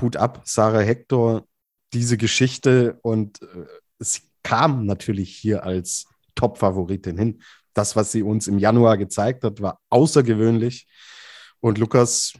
Hut 0.00 0.16
ab, 0.16 0.42
Sarah 0.44 0.80
Hector, 0.80 1.44
diese 1.92 2.16
Geschichte 2.16 2.98
und 3.02 3.42
äh, 3.42 3.66
sie 3.98 4.20
kam 4.42 4.86
natürlich 4.86 5.36
hier 5.36 5.64
als 5.64 6.06
Top-Favoritin 6.34 7.18
hin. 7.18 7.42
Das, 7.74 7.96
was 7.96 8.12
sie 8.12 8.22
uns 8.22 8.48
im 8.48 8.58
Januar 8.58 8.96
gezeigt 8.98 9.44
hat, 9.44 9.60
war 9.60 9.80
außergewöhnlich. 9.90 10.88
Und 11.60 11.78
Lukas, 11.78 12.32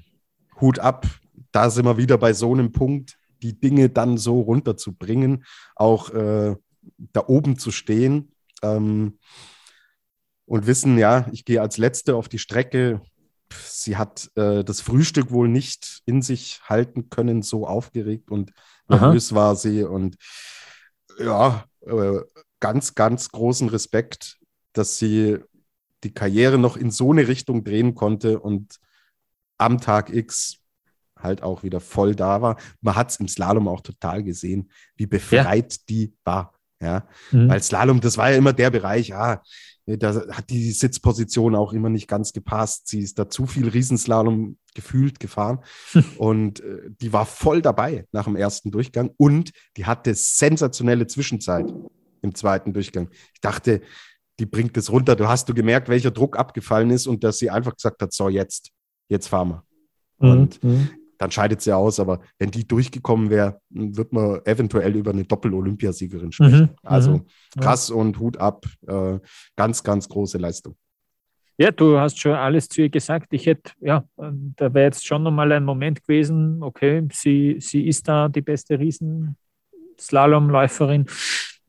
Hut 0.60 0.78
ab, 0.78 1.06
da 1.52 1.70
sind 1.70 1.84
wir 1.84 1.96
wieder 1.96 2.18
bei 2.18 2.32
so 2.32 2.52
einem 2.52 2.72
Punkt, 2.72 3.16
die 3.42 3.58
Dinge 3.58 3.88
dann 3.88 4.18
so 4.18 4.40
runterzubringen, 4.40 5.44
auch 5.76 6.10
äh, 6.10 6.56
da 7.12 7.24
oben 7.26 7.58
zu 7.58 7.70
stehen 7.70 8.32
ähm, 8.62 9.18
und 10.46 10.66
wissen, 10.66 10.98
ja, 10.98 11.26
ich 11.32 11.44
gehe 11.44 11.60
als 11.60 11.76
Letzte 11.78 12.16
auf 12.16 12.28
die 12.28 12.38
Strecke. 12.38 13.00
Sie 13.52 13.96
hat 13.96 14.30
äh, 14.36 14.64
das 14.64 14.80
Frühstück 14.80 15.30
wohl 15.30 15.48
nicht 15.48 16.02
in 16.06 16.22
sich 16.22 16.60
halten 16.64 17.10
können, 17.10 17.42
so 17.42 17.66
aufgeregt 17.66 18.30
und 18.30 18.52
nervös 18.88 19.34
war 19.34 19.56
sie. 19.56 19.84
Und 19.84 20.16
ja, 21.18 21.64
äh, 21.82 22.20
ganz, 22.60 22.94
ganz 22.94 23.30
großen 23.30 23.68
Respekt, 23.68 24.38
dass 24.72 24.98
sie 24.98 25.38
die 26.04 26.14
Karriere 26.14 26.58
noch 26.58 26.76
in 26.76 26.90
so 26.90 27.12
eine 27.12 27.28
Richtung 27.28 27.64
drehen 27.64 27.94
konnte 27.94 28.40
und 28.40 28.78
am 29.58 29.80
Tag 29.80 30.10
X 30.10 30.59
halt 31.22 31.42
auch 31.42 31.62
wieder 31.62 31.80
voll 31.80 32.14
da 32.14 32.42
war. 32.42 32.56
Man 32.80 32.96
hat 32.96 33.10
es 33.10 33.16
im 33.16 33.28
Slalom 33.28 33.68
auch 33.68 33.80
total 33.80 34.22
gesehen, 34.22 34.70
wie 34.96 35.06
befreit 35.06 35.74
ja. 35.74 35.78
die 35.88 36.14
war. 36.24 36.54
Ja, 36.82 37.06
mhm. 37.30 37.50
weil 37.50 37.62
Slalom, 37.62 38.00
das 38.00 38.16
war 38.16 38.30
ja 38.30 38.38
immer 38.38 38.54
der 38.54 38.70
Bereich, 38.70 39.08
ja, 39.08 39.42
da 39.86 40.26
hat 40.30 40.50
die 40.50 40.72
Sitzposition 40.72 41.54
auch 41.54 41.72
immer 41.72 41.88
nicht 41.88 42.08
ganz 42.08 42.32
gepasst. 42.32 42.88
Sie 42.88 43.00
ist 43.00 43.18
da 43.18 43.28
zu 43.28 43.46
viel 43.46 43.68
Riesenslalom 43.68 44.56
gefühlt 44.74 45.20
gefahren 45.20 45.60
und 46.18 46.60
äh, 46.60 46.90
die 47.00 47.12
war 47.12 47.26
voll 47.26 47.60
dabei 47.60 48.06
nach 48.12 48.24
dem 48.24 48.36
ersten 48.36 48.70
Durchgang 48.70 49.10
und 49.16 49.50
die 49.76 49.86
hatte 49.86 50.14
sensationelle 50.14 51.06
Zwischenzeit 51.06 51.72
im 52.22 52.34
zweiten 52.34 52.72
Durchgang. 52.72 53.10
Ich 53.34 53.40
dachte, 53.40 53.80
die 54.38 54.46
bringt 54.46 54.76
es 54.76 54.90
runter. 54.90 55.16
Du 55.16 55.28
hast 55.28 55.48
du 55.48 55.54
gemerkt, 55.54 55.88
welcher 55.88 56.10
Druck 56.10 56.38
abgefallen 56.38 56.90
ist 56.90 57.06
und 57.06 57.24
dass 57.24 57.38
sie 57.38 57.50
einfach 57.50 57.74
gesagt 57.74 58.00
hat, 58.00 58.12
so 58.12 58.28
jetzt, 58.28 58.70
jetzt 59.08 59.28
fahren 59.28 59.48
wir. 59.48 59.64
Mhm. 60.18 60.30
Und 60.30 60.64
mhm 60.64 60.90
dann 61.20 61.30
scheidet 61.30 61.60
sie 61.60 61.72
aus. 61.72 62.00
Aber 62.00 62.18
wenn 62.38 62.50
die 62.50 62.66
durchgekommen 62.66 63.30
wäre, 63.30 63.60
wird 63.68 64.12
man 64.12 64.40
eventuell 64.46 64.96
über 64.96 65.10
eine 65.10 65.24
Doppel-Olympiasiegerin 65.24 66.32
sprechen. 66.32 66.62
Mhm, 66.62 66.70
also 66.82 67.18
mhm. 67.18 67.26
krass 67.60 67.90
ja. 67.90 67.94
und 67.94 68.18
Hut 68.18 68.38
ab. 68.38 68.64
Äh, 68.86 69.18
ganz, 69.54 69.84
ganz 69.84 70.08
große 70.08 70.38
Leistung. 70.38 70.76
Ja, 71.58 71.70
du 71.70 71.98
hast 71.98 72.18
schon 72.18 72.32
alles 72.32 72.70
zu 72.70 72.80
ihr 72.80 72.88
gesagt. 72.88 73.34
Ich 73.34 73.44
hätte, 73.44 73.72
ja, 73.80 74.02
da 74.16 74.72
wäre 74.72 74.86
jetzt 74.86 75.06
schon 75.06 75.22
nochmal 75.22 75.52
ein 75.52 75.64
Moment 75.64 76.02
gewesen, 76.02 76.62
okay, 76.62 77.06
sie, 77.12 77.56
sie 77.60 77.86
ist 77.86 78.08
da 78.08 78.30
die 78.30 78.40
beste 78.40 78.78
Riesenslalomläuferin. 78.78 81.04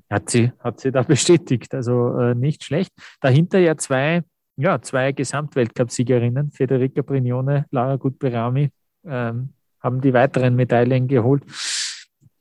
Hat 0.09 0.29
sie, 0.29 0.53
hat 0.59 0.79
sie 0.79 0.93
da 0.93 1.03
bestätigt. 1.09 1.75
Also 1.75 2.17
äh, 2.17 2.35
nicht 2.35 2.63
schlecht. 2.63 2.93
Dahinter 3.19 3.59
ja 3.59 3.75
zwei, 3.75 4.23
ja, 4.55 4.81
zwei 4.81 5.11
Gesamtweltcup-Siegerinnen, 5.11 6.51
Federica 6.51 7.01
Brignone, 7.01 7.65
Lara 7.71 7.97
Gutberami, 7.97 8.69
ähm, 9.05 9.49
haben 9.79 10.01
die 10.01 10.13
weiteren 10.13 10.55
Medaillen 10.55 11.07
geholt. 11.07 11.43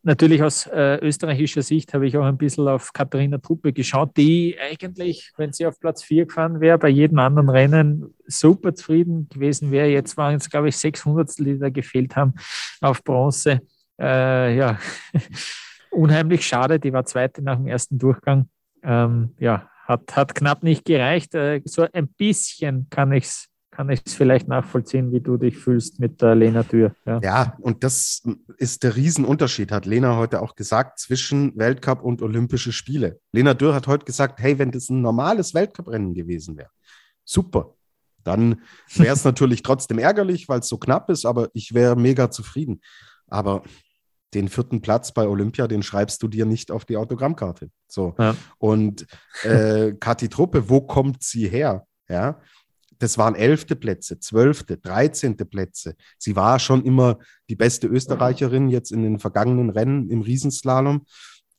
Natürlich 0.03 0.43
aus 0.43 0.67
äh, 0.67 0.97
österreichischer 1.03 1.61
Sicht 1.61 1.93
habe 1.93 2.07
ich 2.07 2.17
auch 2.17 2.25
ein 2.25 2.39
bisschen 2.39 2.67
auf 2.69 2.95
Katharina 2.95 3.37
Truppe 3.37 3.75
geschaut, 3.75 4.17
die 4.17 4.57
eigentlich, 4.59 5.31
wenn 5.37 5.53
sie 5.53 5.67
auf 5.67 5.79
Platz 5.79 6.03
4 6.03 6.25
gefahren 6.25 6.61
wäre, 6.61 6.79
bei 6.79 6.89
jedem 6.89 7.19
anderen 7.19 7.51
Rennen 7.51 8.15
super 8.27 8.75
zufrieden 8.75 9.29
gewesen 9.29 9.71
wäre. 9.71 9.89
Jetzt 9.89 10.17
waren 10.17 10.37
es, 10.37 10.49
glaube 10.49 10.69
ich, 10.71 10.79
600, 10.79 11.39
die 11.39 11.59
da 11.59 11.69
gefehlt 11.69 12.17
haben 12.17 12.35
auf 12.81 13.05
Bronze. 13.05 13.61
Äh, 14.01 14.57
ja, 14.57 14.79
unheimlich 15.91 16.47
schade. 16.47 16.81
Die 16.81 16.95
war 16.95 17.05
zweite 17.05 17.43
nach 17.43 17.57
dem 17.57 17.67
ersten 17.67 17.99
Durchgang. 17.99 18.49
Ähm, 18.83 19.35
ja, 19.39 19.69
hat, 19.85 20.17
hat 20.17 20.35
knapp 20.35 20.63
nicht 20.63 20.87
gereicht. 20.87 21.35
Äh, 21.35 21.61
so 21.67 21.87
ein 21.93 22.09
bisschen 22.09 22.89
kann 22.89 23.13
ich 23.13 23.25
es 23.25 23.49
kann 23.71 23.89
ich 23.89 24.01
es 24.05 24.15
vielleicht 24.15 24.49
nachvollziehen, 24.49 25.13
wie 25.13 25.21
du 25.21 25.37
dich 25.37 25.57
fühlst 25.57 26.01
mit 26.01 26.21
der 26.21 26.35
Lena 26.35 26.65
Tür. 26.65 26.95
Ja. 27.07 27.21
ja, 27.23 27.57
und 27.61 27.85
das 27.85 28.23
ist 28.59 28.83
der 28.83 28.97
Riesenunterschied, 28.97 29.71
hat 29.71 29.87
Lena 29.87 30.17
heute 30.17 30.43
auch 30.43 30.57
gesagt, 30.57 30.99
zwischen 30.99 31.57
Weltcup 31.57 32.03
und 32.03 32.21
Olympische 32.21 32.73
Spiele. 32.73 33.21
Lena 33.33 33.55
Dürr 33.55 33.75
hat 33.75 33.87
heute 33.87 34.05
gesagt, 34.05 34.41
hey, 34.41 34.59
wenn 34.59 34.73
das 34.73 34.91
ein 34.91 35.01
normales 35.01 35.55
Weltcuprennen 35.55 36.15
gewesen 36.15 36.57
wäre, 36.57 36.71
super. 37.25 37.75
Dann 38.25 38.63
wäre 38.95 39.15
es 39.15 39.25
natürlich 39.25 39.63
trotzdem 39.63 39.99
ärgerlich, 39.99 40.49
weil 40.49 40.61
es 40.61 40.69
so 40.69 40.77
knapp 40.77 41.09
ist, 41.09 41.25
aber 41.25 41.49
ich 41.55 41.73
wäre 41.73 41.97
mega 41.97 42.31
zufrieden. 42.31 42.81
Aber 43.29 43.63
den 44.35 44.49
vierten 44.49 44.81
Platz 44.81 45.13
bei 45.13 45.27
Olympia, 45.27 45.67
den 45.67 45.83
schreibst 45.83 46.23
du 46.23 46.29
dir 46.29 46.45
nicht 46.45 46.71
auf 46.71 46.85
die 46.85 46.97
Autogrammkarte. 46.97 47.71
So. 47.89 48.15
Ja. 48.19 48.37
Und 48.59 49.07
äh, 49.43 49.93
Kathi 49.93 50.29
Truppe, 50.29 50.69
wo 50.69 50.81
kommt 50.81 51.23
sie 51.23 51.49
her? 51.49 51.87
Ja, 52.09 52.41
das 53.01 53.17
waren 53.19 53.35
elfte 53.35 53.77
Plätze, 53.77 54.21
zwölfte, 54.21 54.77
dreizehnte 54.77 55.47
Plätze. 55.47 55.97
Sie 56.19 56.37
war 56.37 56.59
schon 56.59 56.85
immer 56.85 57.19
die 57.49 57.57
beste 57.57 57.87
Österreicherin 57.87 58.69
jetzt 58.69 58.93
in 58.93 59.03
den 59.03 59.19
vergangenen 59.19 59.71
Rennen 59.71 60.11
im 60.11 60.21
Riesenslalom. 60.21 61.07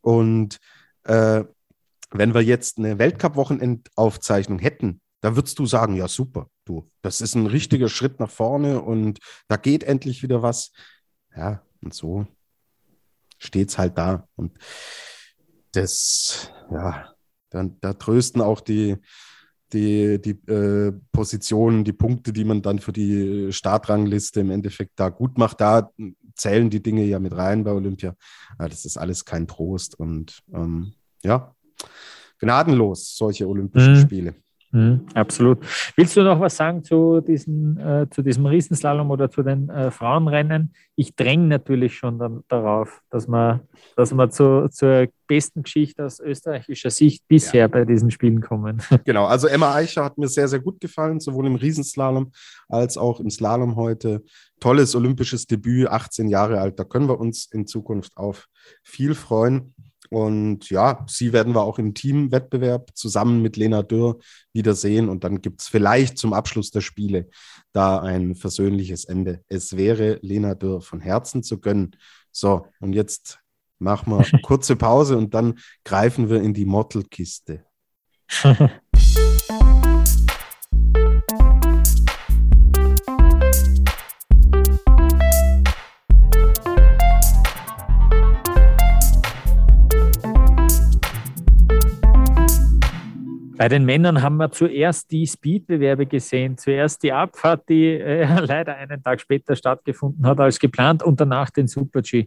Und 0.02 0.60
äh, 1.04 1.44
wenn 2.12 2.34
wir 2.34 2.42
jetzt 2.42 2.78
eine 2.78 3.00
Weltcup-Wochenendaufzeichnung 3.00 4.60
hätten, 4.60 5.02
da 5.22 5.36
würdest 5.36 5.58
du 5.58 5.66
sagen, 5.66 5.96
ja 5.96 6.08
super, 6.08 6.48
du, 6.66 6.90
das 7.02 7.22
ist 7.22 7.36
ein 7.36 7.48
richtiger 7.48 7.90
Schritt 7.90 8.20
nach 8.20 8.30
vorne 8.30 8.82
und 8.82 9.20
da 9.48 9.58
geht 9.58 9.84
endlich 9.84 10.22
wieder 10.22 10.44
was. 10.44 10.72
Ja, 11.36 11.64
und 11.82 11.94
so 11.94 12.28
steht 13.40 13.70
es 13.70 13.78
halt 13.80 13.98
da. 13.98 14.28
Und 14.36 14.58
das, 15.72 16.52
ja, 16.72 17.16
dann, 17.50 17.80
da 17.82 17.94
trösten 17.94 18.42
auch 18.42 18.62
die, 18.62 18.98
die, 19.74 20.22
die 20.22 20.52
äh, 20.52 20.94
Positionen, 21.12 21.84
die 21.84 21.94
Punkte, 21.94 22.34
die 22.34 22.44
man 22.44 22.62
dann 22.62 22.80
für 22.80 22.94
die 22.94 23.52
Startrangliste 23.52 24.42
im 24.42 24.52
Endeffekt 24.52 24.94
da 24.96 25.10
gut 25.10 25.38
macht, 25.38 25.62
da 25.62 25.92
zählen 26.36 26.70
die 26.70 26.82
Dinge 26.82 27.04
ja 27.04 27.20
mit 27.20 27.36
rein 27.36 27.64
bei 27.64 27.72
Olympia. 27.72 28.16
Ja, 28.60 28.68
das 28.68 28.86
ist 28.86 28.98
alles 28.98 29.26
kein 29.26 29.48
Trost 29.48 30.00
und 30.00 30.42
ähm, 30.54 30.94
ja, 31.24 31.56
gnadenlos, 32.40 33.16
solche 33.16 33.48
Olympischen 33.48 33.94
mhm. 33.94 34.00
Spiele. 34.00 34.36
Mhm, 34.72 35.06
absolut. 35.14 35.60
Willst 35.98 36.16
du 36.16 36.24
noch 36.24 36.40
was 36.40 36.56
sagen 36.56 36.84
zu, 36.84 37.20
diesen, 37.20 37.78
äh, 37.78 38.08
zu 38.10 38.22
diesem 38.22 38.46
Riesenslalom 38.46 39.12
oder 39.12 39.30
zu 39.30 39.44
den 39.44 39.70
äh, 39.70 39.92
Frauenrennen? 39.92 40.74
Ich 40.96 41.16
dränge 41.16 41.48
natürlich 41.48 41.96
schon 41.98 42.18
dann, 42.18 42.44
darauf, 42.48 43.02
dass 43.10 43.28
wir, 43.28 43.62
dass 43.98 44.14
wir 44.14 44.30
zu, 44.30 44.70
zur 44.70 45.08
besten 45.28 45.64
Geschichte 45.64 46.06
aus 46.06 46.20
österreichischer 46.20 46.90
Sicht 46.90 47.28
bisher 47.28 47.62
ja. 47.62 47.68
bei 47.68 47.84
diesen 47.84 48.12
Spielen 48.12 48.42
kommen. 48.42 48.82
Genau, 49.04 49.26
also 49.26 49.48
Emma 49.48 49.74
Eicher 49.74 50.06
hat 50.06 50.18
mir 50.18 50.28
sehr, 50.28 50.48
sehr 50.48 50.60
gut 50.60 50.80
gefallen, 50.80 51.20
sowohl 51.20 51.48
im 51.48 51.56
Riesenslalom 51.56 52.32
als 52.70 52.98
auch 52.98 53.20
im 53.20 53.30
Slalom 53.30 53.76
heute. 53.76 54.24
Tolles 54.60 54.96
olympisches 54.96 55.48
Debüt, 55.48 55.88
18 55.88 56.30
Jahre 56.30 56.62
alt. 56.62 56.80
Da 56.80 56.84
können 56.84 57.10
wir 57.10 57.20
uns 57.20 57.46
in 57.52 57.66
Zukunft 57.66 58.16
auf 58.16 58.48
viel 58.84 59.16
freuen. 59.16 59.74
Und 60.12 60.70
ja, 60.70 61.06
sie 61.08 61.32
werden 61.32 61.56
wir 61.56 61.62
auch 61.62 61.80
im 61.80 61.94
Teamwettbewerb 61.94 62.92
zusammen 62.96 63.42
mit 63.42 63.56
Lena 63.56 63.82
Dürr 63.82 64.20
wiedersehen. 64.52 65.08
Und 65.08 65.24
dann 65.24 65.42
gibt 65.42 65.62
es 65.62 65.70
vielleicht 65.70 66.18
zum 66.18 66.34
Abschluss 66.34 66.70
der 66.70 66.82
Spiele 66.82 67.30
da 67.72 68.02
ein 68.02 68.36
versöhnliches 68.36 69.06
Ende. 69.06 69.42
Es 69.48 69.78
wäre 69.78 70.20
Lena 70.22 70.54
Dürr 70.54 70.82
von 70.82 71.00
Herzen 71.00 71.44
zu 71.44 71.62
gönnen. 71.62 71.96
So, 72.30 72.68
und 72.82 72.92
jetzt 72.92 73.40
machen 73.80 74.12
wir 74.12 74.26
kurze 74.42 74.76
Pause 74.76 75.18
und 75.18 75.34
dann 75.34 75.60
greifen 75.86 76.30
wir 76.30 76.42
in 76.42 76.54
die 76.54 76.66
Mottelkiste. 76.66 77.64
Bei 93.62 93.70
den 93.70 93.86
Männern 93.86 94.24
haben 94.24 94.38
wir 94.38 94.50
zuerst 94.50 95.12
die 95.12 95.28
Speedbewerbe 95.28 96.08
gesehen, 96.08 96.58
zuerst 96.58 97.04
die 97.04 97.14
Abfahrt, 97.14 97.70
die 97.70 97.90
äh, 97.90 98.26
leider 98.44 98.76
einen 98.76 99.04
Tag 99.04 99.22
später 99.22 99.56
stattgefunden 99.56 100.26
hat 100.26 100.40
als 100.40 100.58
geplant 100.58 101.04
und 101.04 101.22
danach 101.22 101.52
den 101.52 101.68
Super-G. 101.68 102.26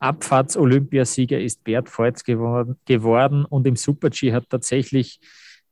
Abfahrts-Olympiasieger 0.00 1.38
ist 1.38 1.62
Bert 1.62 1.88
Feutz 1.88 2.24
geworden, 2.24 2.80
geworden 2.84 3.44
und 3.44 3.64
im 3.68 3.76
Super-G 3.76 4.32
hat 4.32 4.50
tatsächlich 4.50 5.20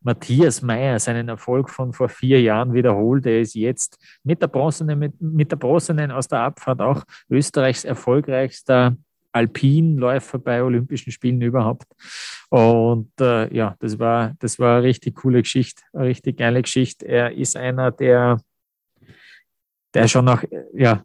Matthias 0.00 0.62
Meyer 0.62 1.00
seinen 1.00 1.28
Erfolg 1.28 1.70
von 1.70 1.92
vor 1.92 2.08
vier 2.08 2.40
Jahren 2.40 2.72
wiederholt. 2.72 3.26
Er 3.26 3.40
ist 3.40 3.56
jetzt 3.56 3.98
mit 4.22 4.40
der 4.40 4.46
Bronzenen, 4.46 4.96
mit, 4.96 5.20
mit 5.20 5.50
der 5.50 5.58
aus 5.64 6.28
der 6.28 6.38
Abfahrt 6.38 6.80
auch 6.80 7.02
Österreichs 7.28 7.84
erfolgreichster 7.84 8.96
Alpinläufer 9.32 10.38
bei 10.38 10.62
Olympischen 10.62 11.12
Spielen 11.12 11.40
überhaupt. 11.40 11.86
Und 12.48 13.12
äh, 13.20 13.52
ja, 13.54 13.76
das 13.78 13.98
war, 13.98 14.34
das 14.40 14.58
war 14.58 14.76
eine 14.76 14.84
richtig 14.84 15.16
coole 15.16 15.42
Geschichte, 15.42 15.82
eine 15.92 16.06
richtig 16.06 16.38
geile 16.38 16.62
Geschichte. 16.62 17.06
Er 17.06 17.32
ist 17.32 17.56
einer, 17.56 17.90
der, 17.90 18.40
der 19.94 20.08
schon 20.08 20.24
noch 20.24 20.42
ja, 20.74 21.02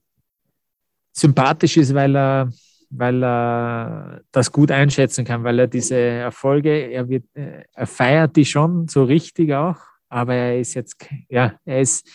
sympathisch 1.11 1.77
ist, 1.77 1.93
weil 1.93 2.15
er, 2.15 2.49
weil 2.89 3.23
er 3.23 4.21
das 4.31 4.51
gut 4.51 4.71
einschätzen 4.71 5.25
kann, 5.25 5.43
weil 5.43 5.59
er 5.59 5.67
diese 5.67 5.95
Erfolge, 5.95 6.69
er, 6.69 7.07
wird, 7.07 7.25
äh, 7.35 7.63
er 7.73 7.87
feiert 7.87 8.35
die 8.35 8.45
schon 8.45 8.87
so 8.87 9.03
richtig 9.03 9.53
auch, 9.53 9.77
aber 10.09 10.33
er 10.33 10.59
ist 10.59 10.73
jetzt, 10.73 11.07
ja, 11.29 11.59
er 11.65 11.81
ist, 11.81 12.07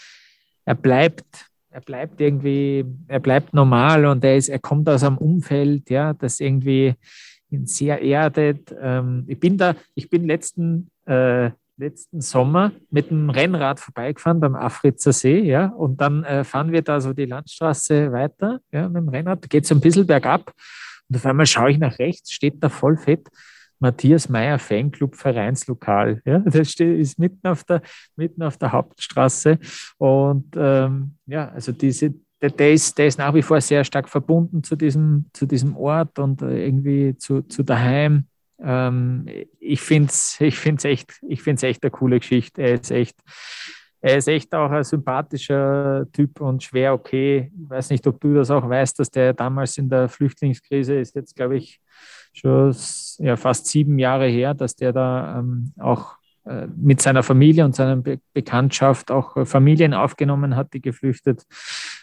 er 0.65 0.75
bleibt 0.75 1.50
er 1.71 1.81
bleibt 1.81 2.21
irgendwie, 2.21 2.85
er 3.07 3.21
bleibt 3.21 3.55
normal 3.55 4.07
und 4.07 4.25
er, 4.25 4.37
ist, 4.37 4.49
er 4.49 4.59
kommt 4.59 4.89
aus 4.89 5.05
einem 5.05 5.19
Umfeld, 5.19 5.89
ja, 5.91 6.13
das 6.13 6.41
irgendwie 6.41 6.95
ihn 7.51 7.67
sehr 7.67 8.03
erdet. 8.03 8.75
Ähm, 8.81 9.25
ich 9.27 9.39
bin 9.39 9.57
da, 9.57 9.75
ich 9.95 10.09
bin 10.11 10.27
letzten, 10.27 10.91
äh, 11.07 11.51
letzten 11.77 12.21
Sommer 12.21 12.73
mit 12.91 13.11
dem 13.11 13.31
Rennrad 13.31 13.81
vorbeigefahren 13.81 14.41
beim 14.41 14.55
Afritzer 14.55 15.13
See, 15.13 15.41
ja, 15.41 15.67
und 15.67 16.01
dann 16.01 16.25
äh, 16.25 16.45
fahren 16.45 16.73
wir 16.73 16.83
da 16.83 17.01
so 17.01 17.13
die 17.13 17.25
Landstraße 17.27 18.13
weiter, 18.13 18.61
ja, 18.73 18.89
mit 18.89 19.03
dem 19.03 19.09
Rennrad, 19.09 19.49
geht 19.49 19.67
so 19.67 19.75
ein 19.75 19.81
bisschen 19.81 20.07
bergab 20.07 20.53
und 21.09 21.17
auf 21.17 21.27
einmal 21.27 21.47
schaue 21.47 21.71
ich 21.71 21.79
nach 21.79 21.99
rechts, 21.99 22.33
steht 22.33 22.63
da 22.63 22.69
voll 22.69 22.97
fett 22.97 23.29
Matthias 23.81 24.29
Meyer 24.29 24.59
Fanclub 24.59 25.17
Vereinslokal. 25.17 26.21
Ja, 26.25 26.39
das 26.39 26.75
ist 26.79 27.19
mitten 27.19 27.47
auf 27.47 27.65
der, 27.65 27.83
mitten 28.17 28.43
auf 28.43 28.57
der 28.59 28.73
Hauptstraße. 28.73 29.59
Und 29.99 30.55
ähm, 30.57 31.17
ja, 31.27 31.49
also 31.49 31.73
diese, 31.73 32.15
der, 32.41 32.51
der, 32.51 32.73
ist, 32.73 32.97
der 32.99 33.07
ist 33.07 33.19
nach 33.19 33.35
wie 33.35 33.43
vor 33.43 33.61
sehr 33.61 33.85
stark 33.85 34.09
verbunden 34.09 34.63
zu 34.63 34.77
diesem, 34.77 35.27
zu 35.33 35.47
diesem 35.47 35.77
Ort 35.77 36.19
und 36.19 36.43
äh, 36.43 36.67
irgendwie 36.67 37.17
zu, 37.17 37.43
zu 37.43 37.63
daheim. 37.63 38.27
Ähm, 38.63 39.27
ich 39.59 39.81
finde 39.81 40.11
es 40.11 40.41
ich 40.41 40.59
find's 40.59 40.85
echt, 40.85 41.13
echt 41.29 41.83
eine 41.83 41.91
coole 41.91 42.21
Geschichte. 42.21 42.63
Er 42.63 42.75
ist 42.75 42.91
echt, 42.91 43.17
er 44.01 44.17
ist 44.17 44.29
echt 44.29 44.55
auch 44.55 44.71
ein 44.71 44.85
sympathischer 44.85 46.07
Typ 46.13 46.41
und 46.41 46.63
schwer 46.63 46.95
okay. 46.95 47.53
Ich 47.63 47.71
weiß 47.71 47.91
nicht, 47.91 48.07
ob 48.07 48.21
du 48.21 48.35
das 48.35 48.51
auch 48.51 48.69
weißt, 48.69 48.99
dass 48.99 49.11
der 49.11 49.33
damals 49.35 49.77
in 49.79 49.89
der 49.89 50.09
Flüchtlingskrise 50.09 50.95
ist 50.95 51.15
jetzt, 51.15 51.37
glaube 51.37 51.57
ich, 51.57 51.81
schon 52.33 52.75
ja, 53.19 53.37
fast 53.37 53.67
sieben 53.67 53.99
Jahre 53.99 54.27
her, 54.27 54.55
dass 54.55 54.77
der 54.77 54.93
da 54.93 55.39
ähm, 55.39 55.73
auch 55.79 56.17
äh, 56.45 56.67
mit 56.77 57.03
seiner 57.03 57.23
Familie 57.23 57.65
und 57.65 57.75
seiner 57.75 57.97
Be 57.97 58.19
Bekanntschaft 58.33 59.11
auch 59.11 59.37
äh, 59.37 59.45
Familien 59.45 59.95
aufgenommen 59.95 60.57
hat, 60.57 60.73
die 60.73 60.81
geflüchtet 60.81 61.45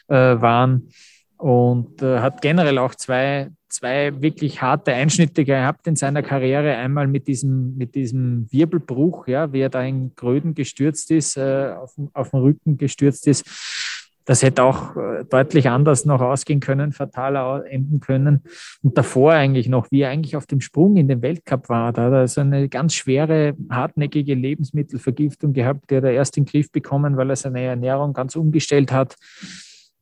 äh, 0.07 0.15
waren 0.15 0.89
und 1.37 2.01
äh, 2.01 2.19
hat 2.19 2.41
generell 2.41 2.77
auch 2.77 2.95
zwei, 2.95 3.49
zwei 3.69 4.21
wirklich 4.21 4.61
harte 4.61 4.93
Einschnitte 4.93 5.45
gehabt 5.45 5.87
in 5.87 5.95
seiner 5.95 6.23
Karriere. 6.23 6.75
Einmal 6.75 7.07
mit 7.07 7.27
diesem, 7.27 7.77
mit 7.77 7.95
diesem 7.95 8.51
Wirbelbruch, 8.51 9.27
ja, 9.27 9.53
wie 9.53 9.61
er 9.61 9.69
da 9.69 9.81
in 9.83 10.15
Gröden 10.15 10.53
gestürzt 10.53 11.11
ist, 11.11 11.37
äh, 11.37 11.73
auf, 11.77 11.95
auf 12.13 12.31
dem 12.31 12.39
Rücken 12.39 12.77
gestürzt 12.77 13.27
ist 13.27 14.06
das 14.27 14.43
hätte 14.43 14.63
auch 14.63 14.95
äh, 14.97 15.23
deutlich 15.23 15.69
anders 15.69 16.03
noch 16.03 16.19
ausgehen 16.19 16.59
können, 16.59 16.91
fataler 16.91 17.63
enden 17.65 18.01
können. 18.01 18.43
Und 18.83 18.97
davor 18.97 19.31
eigentlich 19.31 19.69
noch, 19.69 19.89
wie 19.89 20.01
er 20.01 20.09
eigentlich 20.09 20.35
auf 20.35 20.45
dem 20.45 20.59
Sprung 20.59 20.97
in 20.97 21.07
den 21.07 21.21
Weltcup 21.21 21.69
war, 21.69 21.93
da 21.93 22.03
hat 22.03 22.11
er 22.11 22.27
so 22.27 22.41
eine 22.41 22.67
ganz 22.67 22.93
schwere, 22.93 23.55
hartnäckige 23.69 24.33
Lebensmittelvergiftung 24.35 25.53
gehabt, 25.53 25.89
die 25.89 25.95
hat 25.95 26.03
er 26.03 26.11
erst 26.11 26.35
in 26.35 26.43
den 26.43 26.51
Griff 26.51 26.69
bekommen, 26.69 27.15
weil 27.15 27.29
er 27.29 27.37
seine 27.37 27.61
Ernährung 27.61 28.11
ganz 28.11 28.35
umgestellt 28.35 28.91
hat. 28.91 29.15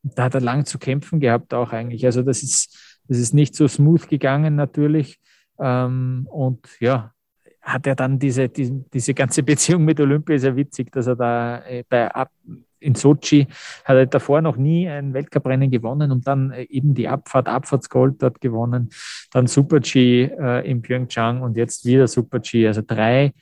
Da 0.02 0.24
hat 0.24 0.34
er 0.34 0.40
lang 0.40 0.66
zu 0.66 0.78
kämpfen 0.78 1.20
gehabt 1.20 1.54
auch 1.54 1.72
eigentlich. 1.72 2.04
Also 2.04 2.22
das 2.22 2.42
ist, 2.42 3.00
das 3.06 3.18
ist 3.18 3.32
nicht 3.32 3.54
so 3.54 3.68
smooth 3.68 4.08
gegangen 4.08 4.56
natürlich. 4.56 5.20
Ähm, 5.60 6.26
und 6.32 6.66
ja, 6.80 7.12
hat 7.66 7.86
er 7.86 7.96
dann 7.96 8.18
diese, 8.18 8.48
diese, 8.48 8.84
diese 8.92 9.12
ganze 9.12 9.42
Beziehung 9.42 9.84
mit 9.84 9.98
Olympia, 10.00 10.36
ist 10.36 10.44
ja 10.44 10.54
witzig, 10.54 10.92
dass 10.92 11.08
er 11.08 11.16
da 11.16 11.58
äh, 11.66 11.82
bei 11.88 12.08
in 12.78 12.94
Sochi 12.94 13.46
hat 13.84 13.96
er 13.96 14.06
davor 14.06 14.40
noch 14.40 14.56
nie 14.56 14.88
ein 14.88 15.12
Weltcuprennen 15.12 15.70
gewonnen 15.70 16.12
und 16.12 16.26
dann 16.26 16.52
äh, 16.52 16.62
eben 16.64 16.94
die 16.94 17.08
Abfahrt, 17.08 17.48
Abfahrtsgold 17.48 18.22
dort 18.22 18.40
gewonnen, 18.40 18.90
dann 19.32 19.46
Super-G 19.46 20.24
äh, 20.24 20.70
in 20.70 20.82
Pyeongchang 20.82 21.42
und 21.42 21.56
jetzt 21.56 21.84
wieder 21.84 22.06
Super-G. 22.06 22.68
Also 22.68 22.82
drei, 22.86 23.32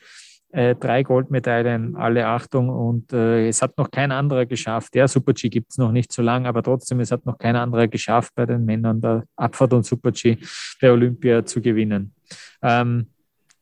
äh, 0.52 0.74
drei 0.76 1.02
Goldmedaillen, 1.02 1.96
alle 1.96 2.26
Achtung 2.26 2.70
und 2.70 3.12
äh, 3.12 3.48
es 3.48 3.60
hat 3.60 3.76
noch 3.76 3.90
kein 3.90 4.12
anderer 4.12 4.46
geschafft. 4.46 4.94
Der 4.94 5.08
Super-G 5.08 5.48
gibt 5.50 5.72
es 5.72 5.78
noch 5.78 5.92
nicht 5.92 6.12
so 6.12 6.22
lange, 6.22 6.48
aber 6.48 6.62
trotzdem, 6.62 7.00
es 7.00 7.10
hat 7.10 7.26
noch 7.26 7.36
kein 7.36 7.56
anderer 7.56 7.88
geschafft, 7.88 8.32
bei 8.36 8.46
den 8.46 8.64
Männern 8.64 9.00
der 9.00 9.24
Abfahrt 9.36 9.74
und 9.74 9.84
Super-G 9.84 10.38
der 10.80 10.92
Olympia 10.92 11.44
zu 11.44 11.60
gewinnen. 11.60 12.14
Ähm, 12.62 13.08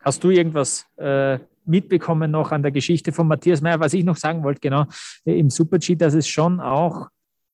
hast 0.02 0.22
du 0.24 0.30
irgendwas 0.30 0.86
äh, 0.96 1.38
mitbekommen 1.64 2.30
noch 2.30 2.52
an 2.52 2.62
der 2.62 2.72
Geschichte 2.72 3.12
von 3.12 3.28
Matthias 3.28 3.60
Meyer, 3.60 3.80
was 3.80 3.94
ich 3.94 4.04
noch 4.04 4.16
sagen 4.16 4.42
wollte, 4.42 4.60
genau, 4.60 4.84
im 5.24 5.50
Super-G, 5.50 5.96
dass 5.96 6.14
es 6.14 6.28
schon 6.28 6.60
auch, 6.60 7.08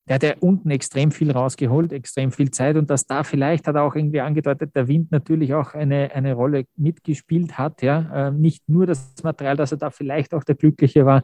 der 0.08 0.14
hat 0.14 0.22
ja 0.22 0.34
unten 0.40 0.70
extrem 0.70 1.11
viel 1.11 1.30
rausgeholt, 1.30 1.92
extrem 1.92 2.32
viel 2.32 2.50
Zeit 2.50 2.76
und 2.76 2.88
dass 2.88 3.06
da 3.06 3.22
vielleicht 3.22 3.66
hat 3.66 3.76
er 3.76 3.82
auch 3.82 3.94
irgendwie 3.94 4.20
angedeutet, 4.20 4.74
der 4.74 4.88
Wind 4.88 5.12
natürlich 5.12 5.52
auch 5.52 5.74
eine, 5.74 6.11
eine 6.14 6.32
Rolle 6.32 6.64
mitgespielt 6.76 7.58
hat, 7.58 7.82
ja, 7.82 8.28
ähm, 8.28 8.40
nicht 8.40 8.66
nur 8.68 8.87
das 8.87 9.12
Material, 9.22 9.56
dass 9.56 9.72
er 9.72 9.78
da 9.78 9.90
vielleicht 9.90 10.32
auch 10.32 10.44
der 10.44 10.54
Glückliche 10.54 11.04
war, 11.04 11.22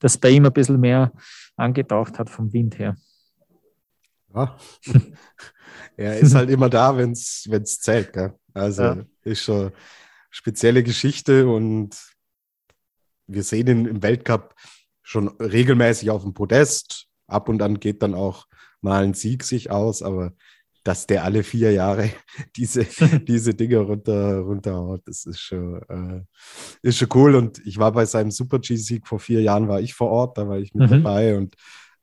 dass 0.00 0.16
bei 0.16 0.30
ihm 0.30 0.46
ein 0.46 0.52
bisschen 0.52 0.80
mehr 0.80 1.12
angetaucht 1.56 2.18
hat 2.18 2.30
vom 2.30 2.52
Wind 2.52 2.78
her. 2.78 2.96
Ja, 4.34 4.56
er 5.96 6.18
ist 6.18 6.34
halt 6.34 6.48
immer 6.48 6.70
da, 6.70 6.96
wenn 6.96 7.12
es 7.12 7.80
zählt. 7.80 8.14
Gell? 8.14 8.32
Also 8.54 8.82
ja. 8.82 8.96
ist 9.24 9.42
schon 9.42 9.72
spezielle 10.32 10.82
Geschichte 10.82 11.46
und 11.46 11.96
wir 13.28 13.44
sehen 13.44 13.68
ihn 13.68 13.86
im 13.86 14.02
Weltcup 14.02 14.54
schon 15.02 15.28
regelmäßig 15.28 16.10
auf 16.10 16.22
dem 16.22 16.34
Podest. 16.34 17.06
Ab 17.28 17.48
und 17.48 17.62
an 17.62 17.78
geht 17.78 18.02
dann 18.02 18.14
auch 18.14 18.46
mal 18.80 19.04
ein 19.04 19.14
Sieg 19.14 19.44
sich 19.44 19.70
aus, 19.70 20.02
aber 20.02 20.32
dass 20.84 21.06
der 21.06 21.22
alle 21.22 21.44
vier 21.44 21.70
Jahre 21.70 22.10
diese, 22.56 22.84
diese 23.28 23.54
Dinge 23.54 23.78
runter, 23.78 24.38
runterhaut, 24.40 25.02
das 25.04 25.26
ist 25.26 25.40
schon, 25.40 25.80
äh, 25.88 26.22
ist 26.82 26.98
schon 26.98 27.08
cool. 27.14 27.34
Und 27.36 27.64
ich 27.64 27.78
war 27.78 27.92
bei 27.92 28.06
seinem 28.06 28.30
Super-G-Sieg 28.30 29.06
vor 29.06 29.20
vier 29.20 29.42
Jahren, 29.42 29.68
war 29.68 29.80
ich 29.80 29.94
vor 29.94 30.10
Ort, 30.10 30.38
da 30.38 30.48
war 30.48 30.58
ich 30.58 30.74
mit 30.74 30.90
mhm. 30.90 31.02
dabei 31.02 31.36
und 31.36 31.54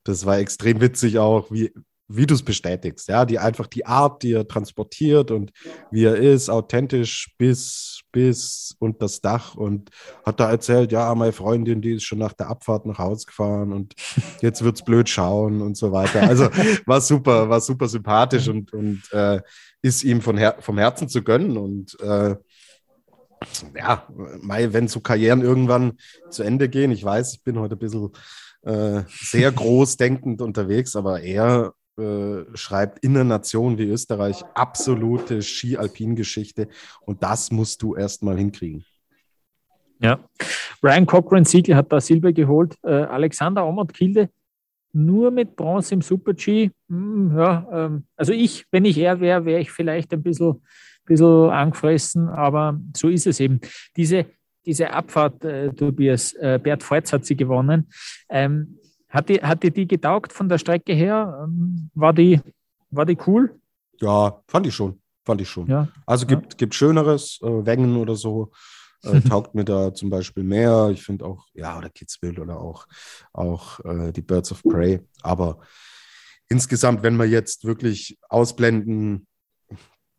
das 0.03 0.25
war 0.25 0.37
extrem 0.37 0.79
witzig 0.79 1.17
auch, 1.19 1.51
wie, 1.51 1.73
wie 2.07 2.25
du 2.25 2.33
es 2.33 2.43
bestätigst, 2.43 3.07
ja, 3.09 3.25
die 3.25 3.37
einfach 3.37 3.67
die 3.67 3.85
Art, 3.85 4.23
die 4.23 4.33
er 4.33 4.47
transportiert 4.47 5.29
und 5.29 5.51
wie 5.91 6.05
er 6.05 6.15
ist, 6.15 6.49
authentisch 6.49 7.33
bis, 7.37 7.98
bis 8.11 8.75
und 8.79 9.01
das 9.01 9.21
Dach 9.21 9.55
und 9.55 9.89
hat 10.25 10.39
da 10.39 10.49
erzählt, 10.49 10.91
ja, 10.91 11.13
meine 11.15 11.31
Freundin, 11.31 11.81
die 11.81 11.93
ist 11.93 12.03
schon 12.03 12.19
nach 12.19 12.33
der 12.33 12.49
Abfahrt 12.49 12.85
nach 12.85 12.97
Hause 12.97 13.25
gefahren 13.27 13.73
und 13.73 13.93
jetzt 14.41 14.63
wird's 14.63 14.83
blöd 14.83 15.09
schauen 15.09 15.61
und 15.61 15.77
so 15.77 15.91
weiter. 15.91 16.23
Also 16.23 16.45
war 16.85 17.01
super, 17.01 17.49
war 17.49 17.61
super 17.61 17.87
sympathisch 17.87 18.47
und, 18.47 18.73
und 18.73 19.01
äh, 19.11 19.41
ist 19.81 20.03
ihm 20.03 20.21
von 20.21 20.37
Her 20.37 20.57
vom 20.59 20.77
Herzen 20.77 21.07
zu 21.07 21.23
gönnen 21.23 21.57
und 21.57 21.99
äh, 22.01 22.35
ja, 23.75 24.05
wenn 24.09 24.87
so 24.87 24.99
Karrieren 24.99 25.41
irgendwann 25.41 25.93
zu 26.29 26.43
Ende 26.43 26.67
gehen, 26.67 26.91
ich 26.91 27.03
weiß, 27.03 27.35
ich 27.35 27.43
bin 27.43 27.57
heute 27.57 27.75
ein 27.75 27.79
bisschen 27.79 28.09
äh, 28.63 29.03
sehr 29.07 29.51
groß 29.51 29.97
denkend 29.97 30.41
unterwegs, 30.41 30.95
aber 30.95 31.21
er 31.21 31.73
äh, 31.99 32.57
schreibt 32.57 32.99
in 32.99 33.15
einer 33.15 33.23
Nation 33.23 33.77
wie 33.77 33.89
Österreich 33.89 34.43
absolute 34.53 35.41
Ski-Alpin-Geschichte 35.41 36.67
und 37.01 37.21
das 37.23 37.51
musst 37.51 37.81
du 37.81 37.95
erstmal 37.95 38.37
hinkriegen. 38.37 38.85
Ja, 40.01 40.19
Ryan 40.81 41.05
Cochran 41.05 41.45
Siegel 41.45 41.75
hat 41.75 41.91
da 41.91 41.99
Silber 41.99 42.31
geholt. 42.31 42.75
Äh, 42.83 42.91
Alexander 42.91 43.65
Omot 43.65 43.93
Kilde 43.93 44.29
nur 44.93 45.31
mit 45.31 45.55
Bronze 45.55 45.93
im 45.93 46.01
Super-G. 46.01 46.71
Hm, 46.89 47.37
ja, 47.37 47.67
ähm, 47.71 48.03
also 48.15 48.33
ich, 48.33 48.65
wenn 48.71 48.85
ich 48.85 48.97
er 48.97 49.19
wäre, 49.19 49.45
wäre 49.45 49.61
ich 49.61 49.71
vielleicht 49.71 50.13
ein 50.13 50.23
bisschen, 50.23 50.61
bisschen 51.05 51.49
angefressen, 51.49 52.29
aber 52.29 52.79
so 52.95 53.09
ist 53.09 53.27
es 53.27 53.39
eben. 53.39 53.59
Diese, 53.95 54.25
diese 54.65 54.91
Abfahrt, 54.91 55.43
äh, 55.45 55.73
Tobias, 55.73 56.33
äh, 56.33 56.59
Bert 56.61 56.83
Feutz 56.83 57.13
hat 57.13 57.25
sie 57.25 57.35
gewonnen. 57.35 57.87
Ähm, 58.29 58.79
hat 59.09 59.29
dir 59.29 59.41
hat 59.41 59.63
die, 59.63 59.71
die 59.71 59.87
getaugt 59.87 60.33
von 60.33 60.49
der 60.49 60.57
Strecke 60.57 60.93
her? 60.93 61.43
Ähm, 61.43 61.89
war 61.93 62.13
die, 62.13 62.41
war 62.91 63.05
die 63.05 63.17
cool? 63.27 63.59
Ja, 63.99 64.41
fand 64.47 64.67
ich 64.67 64.75
schon. 64.75 65.01
Fand 65.25 65.41
ich 65.41 65.49
schon. 65.49 65.67
Ja. 65.67 65.87
Also 66.05 66.25
gibt, 66.25 66.53
ja. 66.53 66.57
gibt 66.57 66.75
Schöneres, 66.75 67.39
äh, 67.41 67.65
Wengen 67.65 67.97
oder 67.97 68.15
so. 68.15 68.51
äh, 69.03 69.19
taugt 69.29 69.55
mir 69.55 69.65
da 69.65 69.93
zum 69.93 70.09
Beispiel 70.09 70.43
mehr. 70.43 70.89
Ich 70.91 71.03
finde 71.03 71.25
auch, 71.25 71.47
ja, 71.53 71.77
oder 71.77 71.89
Kitzbühel 71.89 72.39
oder 72.39 72.59
auch, 72.59 72.87
auch 73.33 73.79
äh, 73.85 74.11
die 74.11 74.21
Birds 74.21 74.51
of 74.51 74.63
Prey. 74.63 75.01
Aber 75.21 75.59
insgesamt, 76.47 77.03
wenn 77.03 77.17
wir 77.17 77.25
jetzt 77.25 77.65
wirklich 77.65 78.17
ausblenden, 78.29 79.27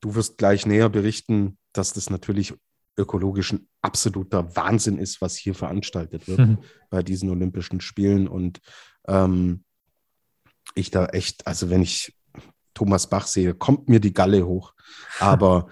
du 0.00 0.14
wirst 0.14 0.38
gleich 0.38 0.66
näher 0.66 0.88
berichten, 0.88 1.59
dass 1.72 1.92
das 1.92 2.11
natürlich 2.11 2.55
ökologisch 2.96 3.53
ein 3.53 3.68
absoluter 3.83 4.55
Wahnsinn 4.57 4.98
ist, 4.98 5.20
was 5.20 5.37
hier 5.37 5.55
veranstaltet 5.55 6.29
wird 6.29 6.38
mhm. 6.38 6.59
bei 6.90 7.03
diesen 7.03 7.31
Olympischen 7.31 7.81
Spielen. 7.81 8.29
Und 8.29 8.61
ähm, 9.07 9.64
ich 10.74 10.90
da 10.90 11.07
echt, 11.07 11.46
also 11.46 11.70
wenn 11.70 11.83
ich 11.83 12.14
Thomas 12.74 13.09
Bach 13.09 13.26
sehe, 13.26 13.55
kommt 13.55 13.88
mir 13.88 14.00
die 14.00 14.12
Galle 14.12 14.46
hoch. 14.46 14.74
Aber 15.18 15.68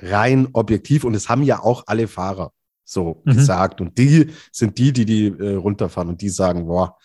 rein 0.00 0.48
objektiv, 0.52 1.04
und 1.04 1.14
es 1.14 1.28
haben 1.28 1.42
ja 1.42 1.60
auch 1.60 1.84
alle 1.86 2.08
Fahrer 2.08 2.52
so 2.84 3.22
mhm. 3.24 3.34
gesagt. 3.34 3.80
Und 3.80 3.98
die 3.98 4.32
sind 4.52 4.78
die, 4.78 4.92
die 4.92 5.04
die 5.04 5.26
äh, 5.26 5.54
runterfahren 5.54 6.08
und 6.08 6.20
die 6.20 6.28
sagen, 6.28 6.66
boah, 6.66 6.96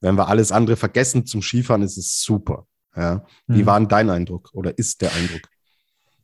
wenn 0.00 0.16
wir 0.16 0.28
alles 0.28 0.52
andere 0.52 0.76
vergessen 0.76 1.26
zum 1.26 1.42
Skifahren, 1.42 1.82
ist 1.82 1.98
es 1.98 2.22
super. 2.22 2.66
Ja. 2.96 3.24
Wie 3.46 3.62
mhm. 3.62 3.66
war 3.66 3.78
denn 3.78 3.88
dein 3.88 4.10
Eindruck 4.10 4.50
oder 4.52 4.76
ist 4.76 5.02
der 5.02 5.12
Eindruck? 5.12 5.42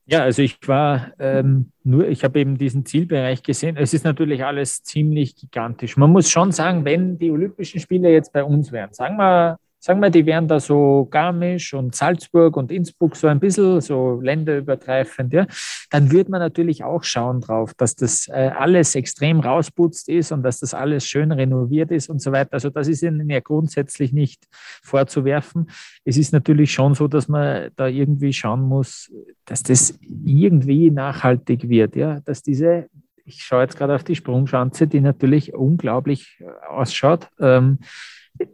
Ja, 0.07 0.23
also 0.23 0.43
ich 0.43 0.59
war 0.67 1.13
ähm, 1.19 1.71
nur, 1.83 2.07
ich 2.09 2.25
habe 2.25 2.39
eben 2.39 2.59
diesen 2.59 2.85
Zielbereich 2.85 3.43
gesehen. 3.43 3.77
Es 3.79 3.95
ist 3.95 4.05
natürlich 4.05 4.45
alles 4.45 4.83
ziemlich 4.83 5.35
gigantisch. 5.35 5.97
Man 5.97 6.11
muss 6.11 6.31
schon 6.31 6.53
sagen, 6.53 6.85
wenn 6.85 7.19
die 7.19 7.31
Olympischen 7.31 7.81
Spiele 7.81 8.11
jetzt 8.11 8.33
bei 8.33 8.45
uns 8.45 8.71
wären, 8.71 8.93
sagen 8.93 9.17
wir 9.17 9.59
sagen 9.85 10.01
wir, 10.01 10.09
die 10.09 10.25
wären 10.25 10.49
da 10.49 10.61
so 10.61 11.07
Garmisch 11.11 11.75
und 11.75 11.95
Salzburg 11.95 12.57
und 12.57 12.73
Innsbruck 12.73 13.17
so 13.17 13.27
ein 13.27 13.39
bisschen 13.39 13.83
so 13.83 14.19
länderübergreifend, 14.19 15.35
ja, 15.35 15.47
dann 15.91 16.11
würde 16.11 16.31
man 16.31 16.41
natürlich 16.41 16.85
auch 16.85 17.05
schauen 17.05 17.43
drauf, 17.43 17.75
dass 17.75 17.95
das 17.95 18.27
äh, 18.29 18.51
alles 18.57 18.95
extrem 18.95 19.41
rausputzt 19.41 20.09
ist 20.09 20.33
und 20.33 20.43
dass 20.43 20.61
das 20.61 20.73
alles 20.73 21.07
schön 21.07 21.33
renoviert 21.33 21.91
ist 21.91 22.09
und 22.09 22.23
so 22.23 22.33
weiter. 22.33 22.55
Also 22.55 22.71
das 22.71 22.89
ist 22.89 23.03
ihnen 23.03 23.29
ja 23.29 23.41
grundsätzlich 23.41 24.15
nicht 24.15 24.47
vorzuwerfen. 24.83 25.69
Es 26.07 26.17
ist 26.17 26.33
natürlich 26.33 26.73
schon 26.73 26.95
so, 26.95 27.07
dass 27.07 27.29
man 27.29 27.69
da 27.77 27.87
irgendwie 27.87 28.33
schauen 28.33 28.63
muss, 28.63 29.13
dass 29.45 29.63
das 29.63 29.99
irgendwie 30.25 30.91
nachhaltig 30.91 31.69
wird, 31.69 31.95
ja, 31.95 32.21
dass 32.21 32.43
diese 32.43 32.89
ich 33.27 33.43
schaue 33.43 33.63
jetzt 33.63 33.79
gerade 33.79 33.95
auf 33.95 34.05
die 34.05 34.17
Sprungschanze, 34.17 34.87
die 34.87 35.01
natürlich 35.01 35.55
unglaublich 35.55 36.43
ausschaut. 36.69 37.29
Ähm, 37.41 37.79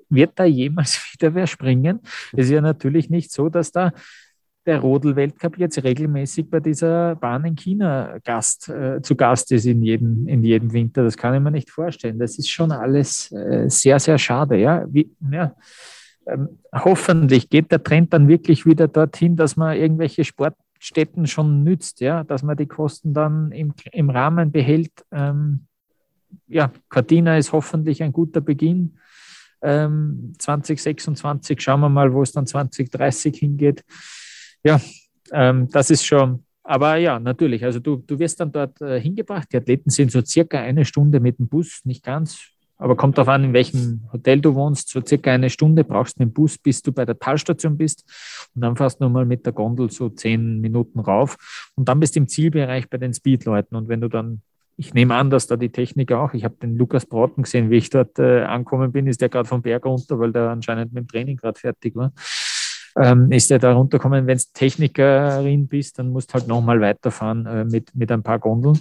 wird 0.09 0.33
da 0.37 0.45
jemals 0.45 1.01
wieder 1.13 1.35
wer 1.35 1.47
springen? 1.47 2.01
Es 2.33 2.47
ist 2.47 2.53
ja 2.53 2.61
natürlich 2.61 3.11
nicht 3.11 3.33
so, 3.33 3.49
dass 3.49 3.73
da 3.73 3.93
der 4.67 4.81
Rodel-Weltcup 4.81 5.59
jetzt 5.59 5.83
regelmäßig 5.83 6.51
bei 6.51 6.61
dieser 6.61 7.17
Bahn 7.17 7.45
in 7.45 7.57
China 7.57 8.19
Gast, 8.25 8.69
äh, 8.69 9.01
zu 9.01 9.17
Gast 9.17 9.51
ist 9.53 9.65
in 9.65 9.83
jedem, 9.83 10.29
in 10.29 10.45
jedem 10.45 10.73
Winter. 10.73 11.03
Das 11.03 11.17
kann 11.17 11.35
ich 11.35 11.41
mir 11.41 11.51
nicht 11.51 11.71
vorstellen. 11.71 12.19
Das 12.19 12.39
ist 12.39 12.51
schon 12.51 12.71
alles 12.71 13.33
äh, 13.33 13.69
sehr, 13.69 13.99
sehr 13.99 14.19
schade. 14.19 14.59
Ja? 14.59 14.85
Wie, 14.89 15.11
ja. 15.31 15.55
Ähm, 16.27 16.61
hoffentlich 16.73 17.49
geht 17.49 17.73
der 17.73 17.83
Trend 17.83 18.13
dann 18.13 18.29
wirklich 18.29 18.67
wieder 18.67 18.87
dorthin, 18.87 19.35
dass 19.35 19.57
man 19.57 19.77
irgendwelche 19.77 20.25
Sportstätten 20.25 21.27
schon 21.27 21.65
nützt, 21.65 22.01
ja? 22.01 22.23
dass 22.25 22.43
man 22.43 22.57
die 22.57 22.67
Kosten 22.67 23.15
dann 23.15 23.53
im, 23.53 23.73
im 23.93 24.11
Rahmen 24.11 24.53
behält. 24.53 24.93
Ähm, 25.11 25.67
ja, 26.47 26.71
Cortina 26.91 27.39
ist 27.39 27.53
hoffentlich 27.53 28.03
ein 28.03 28.13
guter 28.13 28.43
Beginn 28.43 28.99
ähm, 29.63 30.33
2026. 30.39 31.61
Schauen 31.61 31.81
wir 31.81 31.89
mal, 31.89 32.13
wo 32.13 32.23
es 32.23 32.33
dann 32.33 32.47
2030 32.47 33.37
hingeht. 33.37 33.85
Ja, 34.63 34.81
ähm, 35.33 35.69
das 35.71 35.91
ist 35.91 36.05
schon, 36.05 36.45
aber 36.63 36.97
ja, 36.97 37.19
natürlich. 37.19 37.65
Also 37.65 37.81
du, 37.81 37.97
du 37.97 38.19
wirst 38.19 38.41
dann 38.41 38.53
dort 38.53 38.81
äh, 38.81 39.01
hingebracht. 39.01 39.49
Die 39.53 39.57
Athleten 39.57 39.91
sind 39.91 40.13
so 40.13 40.23
circa 40.25 40.61
eine 40.61 40.85
Stunde 40.85 41.21
mit 41.21 41.39
dem 41.39 41.49
Bus, 41.49 41.81
nicht 41.85 42.05
ganz, 42.05 42.39
aber 42.77 42.97
kommt 42.97 43.19
darauf 43.19 43.29
an, 43.29 43.45
in 43.45 43.53
welchem 43.53 44.09
Hotel 44.13 44.41
du 44.41 44.55
wohnst. 44.55 44.89
So 44.89 45.03
circa 45.05 45.33
eine 45.33 45.51
Stunde 45.51 45.85
brauchst 45.85 46.17
du 46.17 46.21
dem 46.21 46.33
Bus, 46.33 46.59
bis 46.59 46.81
du 46.81 46.93
bei 46.93 47.05
der 47.05 47.19
Talstation 47.19 47.77
bist. 47.77 48.05
Und 48.55 48.63
dann 48.63 48.77
fährst 48.77 49.01
du 49.01 49.05
nochmal 49.05 49.27
mit 49.27 49.45
der 49.45 49.53
Gondel 49.53 49.91
so 49.91 50.09
zehn 50.09 50.61
Minuten 50.61 50.99
rauf. 51.01 51.37
Und 51.75 51.89
dann 51.89 52.01
bist 52.01 52.17
du 52.17 52.21
im 52.21 52.29
Zielbereich 52.29 52.89
bei 52.89 52.99
den 52.99 53.13
Speedleuten. 53.13 53.77
Und 53.77 53.89
wenn 53.89 54.01
du 54.01 54.09
dann 54.09 54.41
ich 54.81 54.95
nehme 54.95 55.15
an, 55.15 55.29
dass 55.29 55.47
da 55.47 55.57
die 55.57 55.69
Technik 55.69 56.11
auch, 56.11 56.33
ich 56.33 56.43
habe 56.43 56.57
den 56.63 56.75
Lukas 56.75 57.05
Brauten 57.05 57.43
gesehen, 57.43 57.69
wie 57.69 57.77
ich 57.77 57.91
dort 57.91 58.19
äh, 58.19 58.45
angekommen 58.45 58.91
bin, 58.93 59.07
ist 59.07 59.21
der 59.21 59.29
gerade 59.29 59.47
vom 59.47 59.61
Berg 59.61 59.85
runter, 59.85 60.19
weil 60.19 60.33
der 60.33 60.49
anscheinend 60.49 60.95
mit 60.95 61.05
dem 61.05 61.09
Training 61.09 61.37
gerade 61.37 61.61
fertig 61.61 61.95
war. 61.95 62.13
Ähm, 62.97 63.31
ist 63.31 63.51
der 63.51 63.59
da 63.59 63.75
runtergekommen. 63.75 64.27
Wenn 64.27 64.39
du 64.39 64.45
Technikerin 64.55 65.69
bist, 65.69 65.99
dann 65.99 66.09
musst 66.09 66.31
du 66.31 66.35
halt 66.35 66.49
nochmal 66.49 66.81
weiterfahren 66.81 67.45
äh, 67.45 67.65
mit, 67.67 67.95
mit 67.95 68.11
ein 68.11 68.23
paar 68.23 68.39
Gondeln. 68.39 68.79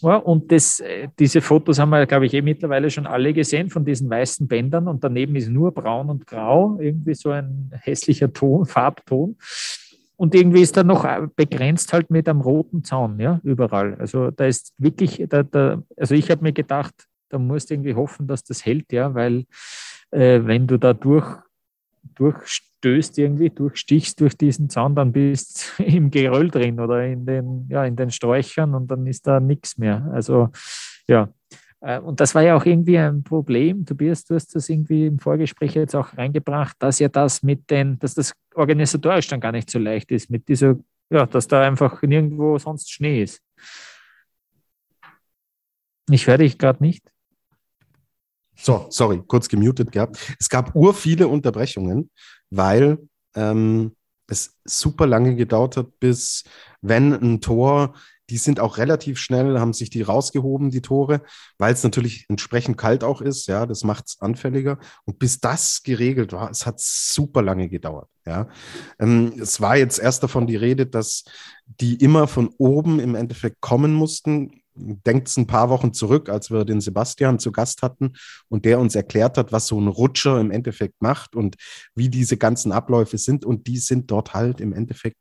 Ja, 0.00 0.16
und 0.16 0.50
das, 0.50 0.80
äh, 0.80 1.08
diese 1.18 1.42
Fotos 1.42 1.78
haben 1.78 1.90
wir, 1.90 2.06
glaube 2.06 2.24
ich, 2.24 2.32
eh 2.32 2.40
mittlerweile 2.40 2.90
schon 2.90 3.06
alle 3.06 3.34
gesehen 3.34 3.68
von 3.68 3.84
diesen 3.84 4.08
weißen 4.08 4.48
Bändern 4.48 4.88
und 4.88 5.04
daneben 5.04 5.36
ist 5.36 5.50
nur 5.50 5.72
braun 5.72 6.08
und 6.08 6.26
grau, 6.26 6.78
irgendwie 6.80 7.14
so 7.14 7.30
ein 7.30 7.70
hässlicher 7.74 8.32
Ton, 8.32 8.64
Farbton. 8.64 9.36
Und 10.16 10.34
irgendwie 10.34 10.62
ist 10.62 10.76
da 10.76 10.84
noch 10.84 11.04
äh, 11.04 11.26
begrenzt 11.34 11.92
halt 11.92 12.10
mit 12.10 12.28
einem 12.28 12.40
roten 12.40 12.84
Zaun, 12.84 13.18
ja, 13.18 13.40
überall. 13.42 13.94
Also 13.96 14.30
da 14.30 14.46
ist 14.46 14.74
wirklich, 14.78 15.24
da, 15.28 15.42
da, 15.42 15.82
also 15.96 16.14
ich 16.14 16.30
habe 16.30 16.42
mir 16.42 16.52
gedacht, 16.52 16.94
da 17.28 17.38
musst 17.38 17.70
du 17.70 17.74
irgendwie 17.74 17.94
hoffen, 17.94 18.26
dass 18.26 18.44
das 18.44 18.64
hält, 18.64 18.92
ja, 18.92 19.14
weil 19.14 19.46
äh, 20.10 20.40
wenn 20.44 20.66
du 20.66 20.78
da 20.78 20.92
durch, 20.92 21.26
durchstößt 22.14 23.18
irgendwie, 23.18 23.50
durchstichst 23.50 24.20
durch 24.20 24.36
diesen 24.36 24.68
Zaun, 24.68 24.94
dann 24.94 25.12
bist 25.12 25.74
du 25.78 25.82
im 25.84 26.10
Geröll 26.10 26.50
drin 26.50 26.78
oder 26.78 27.04
in 27.04 27.24
den, 27.24 27.66
ja, 27.68 27.84
in 27.84 27.96
den 27.96 28.10
Sträuchern 28.10 28.74
und 28.74 28.90
dann 28.90 29.06
ist 29.06 29.26
da 29.26 29.40
nichts 29.40 29.78
mehr. 29.78 30.08
Also 30.12 30.50
ja, 31.08 31.28
und 31.82 32.20
das 32.20 32.34
war 32.34 32.42
ja 32.42 32.56
auch 32.56 32.64
irgendwie 32.64 32.96
ein 32.96 33.24
Problem. 33.24 33.84
Tobias, 33.84 34.24
du 34.24 34.36
hast 34.36 34.54
das 34.54 34.68
irgendwie 34.68 35.06
im 35.06 35.18
Vorgespräch 35.18 35.74
jetzt 35.74 35.96
auch 35.96 36.16
reingebracht, 36.16 36.76
dass 36.78 37.00
ja 37.00 37.08
das 37.08 37.42
mit 37.42 37.68
den, 37.70 37.98
dass 37.98 38.14
das 38.14 38.32
organisatorisch 38.54 39.26
dann 39.28 39.40
gar 39.40 39.52
nicht 39.52 39.68
so 39.68 39.80
leicht 39.80 40.12
ist, 40.12 40.30
mit 40.30 40.48
dieser, 40.48 40.76
ja, 41.10 41.26
dass 41.26 41.48
da 41.48 41.62
einfach 41.62 42.00
nirgendwo 42.02 42.56
sonst 42.58 42.90
Schnee 42.92 43.22
ist. 43.22 43.40
Ich 46.08 46.26
höre 46.26 46.38
dich 46.38 46.56
gerade 46.56 46.82
nicht. 46.82 47.10
So, 48.54 48.86
sorry, 48.90 49.20
kurz 49.26 49.48
gemutet 49.48 49.90
gehabt. 49.90 50.36
Es 50.38 50.48
gab 50.48 50.76
ur 50.76 50.94
viele 50.94 51.26
Unterbrechungen, 51.26 52.10
weil 52.50 52.98
ähm, 53.34 53.96
es 54.28 54.56
super 54.64 55.06
lange 55.06 55.34
gedauert 55.34 55.76
hat, 55.76 55.98
bis 55.98 56.44
wenn 56.80 57.12
ein 57.12 57.40
Tor 57.40 57.94
die 58.30 58.36
sind 58.36 58.60
auch 58.60 58.78
relativ 58.78 59.18
schnell, 59.18 59.58
haben 59.58 59.72
sich 59.72 59.90
die 59.90 60.02
rausgehoben, 60.02 60.70
die 60.70 60.82
Tore, 60.82 61.22
weil 61.58 61.72
es 61.72 61.82
natürlich 61.82 62.26
entsprechend 62.28 62.78
kalt 62.78 63.04
auch 63.04 63.20
ist. 63.20 63.46
Ja, 63.46 63.66
das 63.66 63.84
macht 63.84 64.08
es 64.08 64.20
anfälliger. 64.20 64.78
Und 65.04 65.18
bis 65.18 65.40
das 65.40 65.82
geregelt 65.82 66.32
war, 66.32 66.50
es 66.50 66.64
hat 66.66 66.80
super 66.80 67.42
lange 67.42 67.68
gedauert. 67.68 68.08
Ja, 68.24 68.48
ähm, 69.00 69.34
es 69.40 69.60
war 69.60 69.76
jetzt 69.76 69.98
erst 69.98 70.22
davon 70.22 70.46
die 70.46 70.56
Rede, 70.56 70.86
dass 70.86 71.24
die 71.66 71.96
immer 71.96 72.28
von 72.28 72.50
oben 72.58 73.00
im 73.00 73.14
Endeffekt 73.14 73.60
kommen 73.60 73.92
mussten 73.92 74.61
denkt 74.74 75.28
es 75.28 75.36
ein 75.36 75.46
paar 75.46 75.68
Wochen 75.70 75.92
zurück, 75.92 76.28
als 76.28 76.50
wir 76.50 76.64
den 76.64 76.80
Sebastian 76.80 77.38
zu 77.38 77.52
Gast 77.52 77.82
hatten 77.82 78.12
und 78.48 78.64
der 78.64 78.80
uns 78.80 78.94
erklärt 78.94 79.38
hat, 79.38 79.52
was 79.52 79.66
so 79.66 79.80
ein 79.80 79.88
Rutscher 79.88 80.40
im 80.40 80.50
Endeffekt 80.50 81.00
macht 81.00 81.36
und 81.36 81.56
wie 81.94 82.08
diese 82.08 82.36
ganzen 82.36 82.72
Abläufe 82.72 83.18
sind. 83.18 83.44
Und 83.44 83.66
die 83.66 83.78
sind 83.78 84.10
dort 84.10 84.34
halt 84.34 84.60
im 84.60 84.72
Endeffekt 84.72 85.18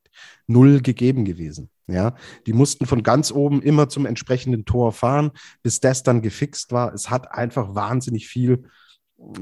null 0.48 0.82
gegeben 0.82 1.26
gewesen. 1.26 1.70
Ja, 1.88 2.16
die 2.46 2.54
mussten 2.54 2.86
von 2.86 3.04
ganz 3.04 3.32
oben 3.32 3.62
immer 3.62 3.90
zum 3.90 4.06
entsprechenden 4.06 4.64
Tor 4.64 4.94
fahren, 4.94 5.32
bis 5.62 5.82
das 5.82 6.04
dann 6.04 6.22
gefixt 6.22 6.72
war. 6.72 6.94
Es 6.94 7.10
hat 7.10 7.32
einfach 7.32 7.76
wahnsinnig 7.76 8.28
viel 8.28 8.64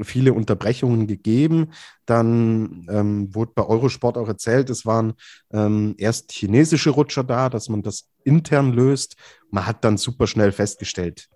viele 0.04 0.34
Unterbrechungen 0.34 1.08
gegeben. 1.08 1.72
Dann 2.06 2.86
ähm, 2.90 3.34
wurde 3.34 3.54
bei 3.56 3.66
Eurosport 3.66 4.18
auch 4.18 4.28
erzählt, 4.28 4.70
es 4.70 4.86
waren 4.86 5.14
ähm, 5.52 5.96
erst 5.98 6.32
chinesische 6.32 6.90
Rutscher 6.90 7.24
da, 7.24 7.50
dass 7.50 7.70
man 7.70 7.82
das 7.82 8.09
intern 8.24 8.74
löst. 8.74 9.16
Man 9.52 9.66
hat 9.66 9.84
dann 9.84 9.98
super 9.98 10.28
schnell 10.28 10.52
festgestellt, 10.52 11.30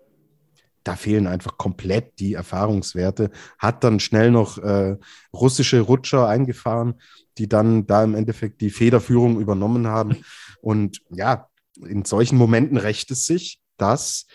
da 0.84 0.96
fehlen 0.96 1.26
einfach 1.26 1.56
komplett 1.56 2.18
die 2.18 2.34
Erfahrungswerte. 2.34 3.30
Hat 3.58 3.82
dann 3.82 4.00
schnell 4.00 4.30
noch 4.30 4.58
äh, 4.58 4.96
russische 5.32 5.80
Rutscher 5.80 6.28
eingefahren, 6.28 7.00
die 7.38 7.48
dann 7.48 7.86
da 7.86 8.04
im 8.04 8.14
Endeffekt 8.14 8.60
die 8.60 8.70
Federführung 8.70 9.40
übernommen 9.40 9.86
haben. 9.86 10.24
Und 10.60 11.00
ja, 11.10 11.48
in 11.76 12.04
solchen 12.04 12.36
Momenten 12.36 12.76
rächt 12.76 13.10
es 13.10 13.24
sich, 13.24 13.60
dass 13.78 14.26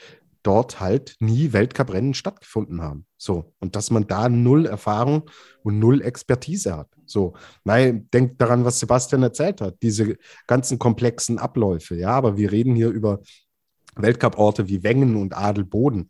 dort 0.43 0.79
halt 0.79 1.15
nie 1.19 1.53
Weltcuprennen 1.53 2.13
stattgefunden 2.13 2.81
haben. 2.81 3.05
So. 3.17 3.53
Und 3.59 3.75
dass 3.75 3.91
man 3.91 4.07
da 4.07 4.29
null 4.29 4.65
Erfahrung 4.65 5.29
und 5.63 5.79
null 5.79 6.01
Expertise 6.01 6.75
hat. 6.75 6.89
So. 7.05 7.33
Nein, 7.63 8.09
denkt 8.13 8.41
daran, 8.41 8.65
was 8.65 8.79
Sebastian 8.79 9.23
erzählt 9.23 9.61
hat. 9.61 9.77
Diese 9.81 10.17
ganzen 10.47 10.79
komplexen 10.79 11.39
Abläufe. 11.39 11.95
Ja, 11.95 12.11
aber 12.11 12.37
wir 12.37 12.51
reden 12.51 12.75
hier 12.75 12.89
über 12.89 13.19
Weltcuporte 13.95 14.67
wie 14.67 14.83
Wengen 14.83 15.15
und 15.15 15.35
Adelboden, 15.35 16.09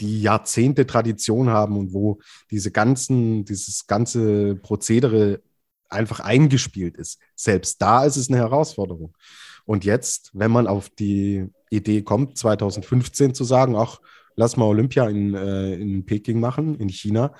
die 0.00 0.22
Jahrzehnte 0.22 0.86
Tradition 0.86 1.50
haben 1.50 1.76
und 1.76 1.92
wo 1.92 2.20
diese 2.50 2.70
ganzen, 2.70 3.44
dieses 3.44 3.86
ganze 3.86 4.56
Prozedere 4.56 5.40
einfach 5.88 6.20
eingespielt 6.20 6.96
ist. 6.96 7.18
Selbst 7.34 7.82
da 7.82 8.04
ist 8.04 8.16
es 8.16 8.28
eine 8.28 8.38
Herausforderung. 8.38 9.16
Und 9.64 9.84
jetzt, 9.84 10.30
wenn 10.34 10.50
man 10.50 10.66
auf 10.66 10.88
die 10.88 11.48
Idee 11.70 12.02
kommt, 12.02 12.36
2015 12.36 13.34
zu 13.34 13.44
sagen, 13.44 13.76
ach, 13.76 14.00
lass 14.36 14.56
mal 14.56 14.66
Olympia 14.66 15.08
in, 15.08 15.34
äh, 15.34 15.74
in 15.74 16.04
Peking 16.04 16.40
machen, 16.40 16.74
in 16.76 16.88
China. 16.88 17.34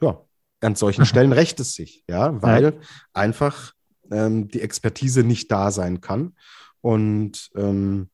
Ja, 0.00 0.22
an 0.60 0.74
solchen 0.74 1.04
Stellen 1.06 1.32
rächt 1.32 1.60
es 1.60 1.74
sich, 1.74 2.04
ja, 2.08 2.40
weil 2.42 2.64
ja. 2.64 2.72
einfach 3.12 3.74
ähm, 4.10 4.48
die 4.48 4.60
Expertise 4.60 5.22
nicht 5.22 5.50
da 5.50 5.70
sein 5.70 6.00
kann. 6.00 6.34
Und 6.80 7.50
ähm, 7.56 8.08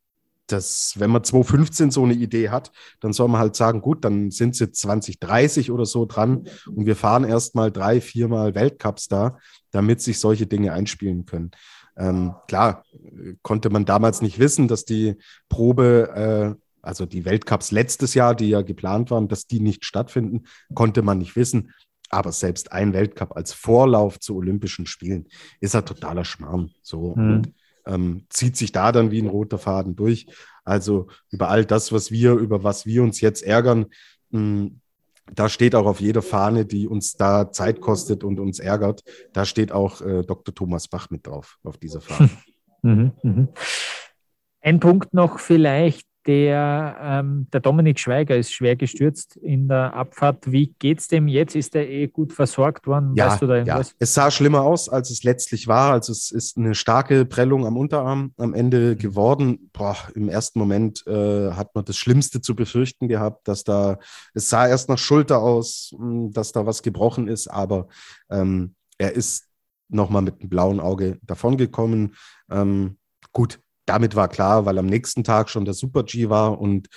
das, 0.46 0.94
wenn 0.98 1.10
man 1.10 1.24
2015 1.24 1.90
so 1.90 2.04
eine 2.04 2.14
Idee 2.14 2.50
hat, 2.50 2.70
dann 3.00 3.12
soll 3.12 3.28
man 3.28 3.40
halt 3.40 3.56
sagen, 3.56 3.80
gut, 3.80 4.04
dann 4.04 4.30
sind 4.30 4.56
sie 4.56 4.70
2030 4.70 5.70
oder 5.70 5.86
so 5.86 6.04
dran 6.04 6.48
und 6.66 6.86
wir 6.86 6.96
fahren 6.96 7.24
erstmal 7.24 7.72
drei, 7.72 8.00
viermal 8.00 8.54
Weltcups 8.54 9.08
da, 9.08 9.38
damit 9.70 10.02
sich 10.02 10.18
solche 10.18 10.46
Dinge 10.46 10.72
einspielen 10.72 11.24
können. 11.24 11.50
Ähm, 11.96 12.34
klar, 12.48 12.84
konnte 13.42 13.70
man 13.70 13.84
damals 13.84 14.22
nicht 14.22 14.38
wissen, 14.38 14.68
dass 14.68 14.84
die 14.84 15.16
Probe, 15.48 16.56
äh, 16.56 16.60
also 16.82 17.06
die 17.06 17.24
Weltcups 17.24 17.70
letztes 17.70 18.14
Jahr, 18.14 18.34
die 18.34 18.48
ja 18.48 18.62
geplant 18.62 19.10
waren, 19.10 19.28
dass 19.28 19.46
die 19.46 19.60
nicht 19.60 19.84
stattfinden, 19.84 20.44
konnte 20.74 21.02
man 21.02 21.18
nicht 21.18 21.36
wissen. 21.36 21.72
Aber 22.10 22.32
selbst 22.32 22.72
ein 22.72 22.92
Weltcup 22.92 23.36
als 23.36 23.52
Vorlauf 23.52 24.20
zu 24.20 24.36
Olympischen 24.36 24.86
Spielen 24.86 25.26
ist 25.60 25.74
ja 25.74 25.82
totaler 25.82 26.24
Schmarrn. 26.24 26.70
So 26.82 27.14
mhm. 27.16 27.32
und 27.32 27.52
ähm, 27.86 28.26
zieht 28.28 28.56
sich 28.56 28.72
da 28.72 28.92
dann 28.92 29.10
wie 29.10 29.20
ein 29.20 29.28
roter 29.28 29.58
Faden 29.58 29.96
durch. 29.96 30.26
Also 30.64 31.08
über 31.30 31.48
all 31.48 31.64
das, 31.64 31.92
was 31.92 32.10
wir, 32.10 32.32
über 32.32 32.64
was 32.64 32.86
wir 32.86 33.02
uns 33.02 33.20
jetzt 33.20 33.42
ärgern, 33.42 33.86
mh, 34.30 34.40
hm, 34.40 34.80
da 35.32 35.48
steht 35.48 35.74
auch 35.74 35.86
auf 35.86 36.00
jeder 36.00 36.22
Fahne, 36.22 36.66
die 36.66 36.86
uns 36.86 37.16
da 37.16 37.50
Zeit 37.50 37.80
kostet 37.80 38.24
und 38.24 38.40
uns 38.40 38.58
ärgert, 38.58 39.02
da 39.32 39.44
steht 39.44 39.72
auch 39.72 40.00
äh, 40.00 40.22
Dr. 40.22 40.54
Thomas 40.54 40.88
Bach 40.88 41.10
mit 41.10 41.26
drauf, 41.26 41.58
auf 41.62 41.78
dieser 41.78 42.00
Fahne. 42.00 42.30
Mhm, 42.86 43.12
mhm. 43.22 43.48
Ein 44.60 44.78
Punkt 44.78 45.14
noch 45.14 45.38
vielleicht, 45.38 46.06
der, 46.26 46.96
ähm, 47.00 47.48
der 47.52 47.60
Dominik 47.60 48.00
Schweiger 48.00 48.36
ist 48.36 48.52
schwer 48.52 48.76
gestürzt 48.76 49.36
in 49.36 49.68
der 49.68 49.94
Abfahrt. 49.94 50.50
Wie 50.50 50.74
geht 50.78 51.00
es 51.00 51.08
dem 51.08 51.28
jetzt? 51.28 51.54
Ist 51.54 51.74
er 51.74 51.88
eh 51.88 52.06
gut 52.06 52.32
versorgt 52.32 52.86
worden? 52.86 53.14
Ja, 53.14 53.28
weißt 53.28 53.42
du 53.42 53.46
da 53.46 53.62
Ja. 53.62 53.82
Es 53.98 54.14
sah 54.14 54.30
schlimmer 54.30 54.62
aus, 54.62 54.88
als 54.88 55.10
es 55.10 55.22
letztlich 55.22 55.68
war. 55.68 55.92
Also 55.92 56.12
es 56.12 56.30
ist 56.30 56.56
eine 56.56 56.74
starke 56.74 57.24
Prellung 57.24 57.66
am 57.66 57.76
Unterarm 57.76 58.32
am 58.36 58.54
Ende 58.54 58.96
geworden. 58.96 59.70
Boah, 59.72 59.96
Im 60.14 60.28
ersten 60.28 60.58
Moment 60.58 61.06
äh, 61.06 61.52
hat 61.52 61.74
man 61.74 61.84
das 61.84 61.96
Schlimmste 61.96 62.40
zu 62.40 62.54
befürchten 62.54 63.08
gehabt, 63.08 63.46
dass 63.48 63.64
da, 63.64 63.98
es 64.32 64.48
sah 64.48 64.66
erst 64.66 64.88
nach 64.88 64.98
Schulter 64.98 65.40
aus, 65.40 65.94
hm, 65.96 66.32
dass 66.32 66.52
da 66.52 66.66
was 66.66 66.82
gebrochen 66.82 67.28
ist, 67.28 67.48
aber 67.48 67.88
ähm, 68.30 68.74
er 68.98 69.12
ist 69.12 69.48
nochmal 69.88 70.22
mit 70.22 70.40
einem 70.40 70.48
blauen 70.48 70.80
Auge 70.80 71.18
davongekommen. 71.22 72.14
Ähm, 72.50 72.98
gut, 73.32 73.60
damit 73.86 74.16
war 74.16 74.28
klar, 74.28 74.66
weil 74.66 74.78
am 74.78 74.86
nächsten 74.86 75.24
Tag 75.24 75.50
schon 75.50 75.64
der 75.64 75.74
Super 75.74 76.04
G 76.04 76.28
war 76.28 76.60
und 76.60 76.88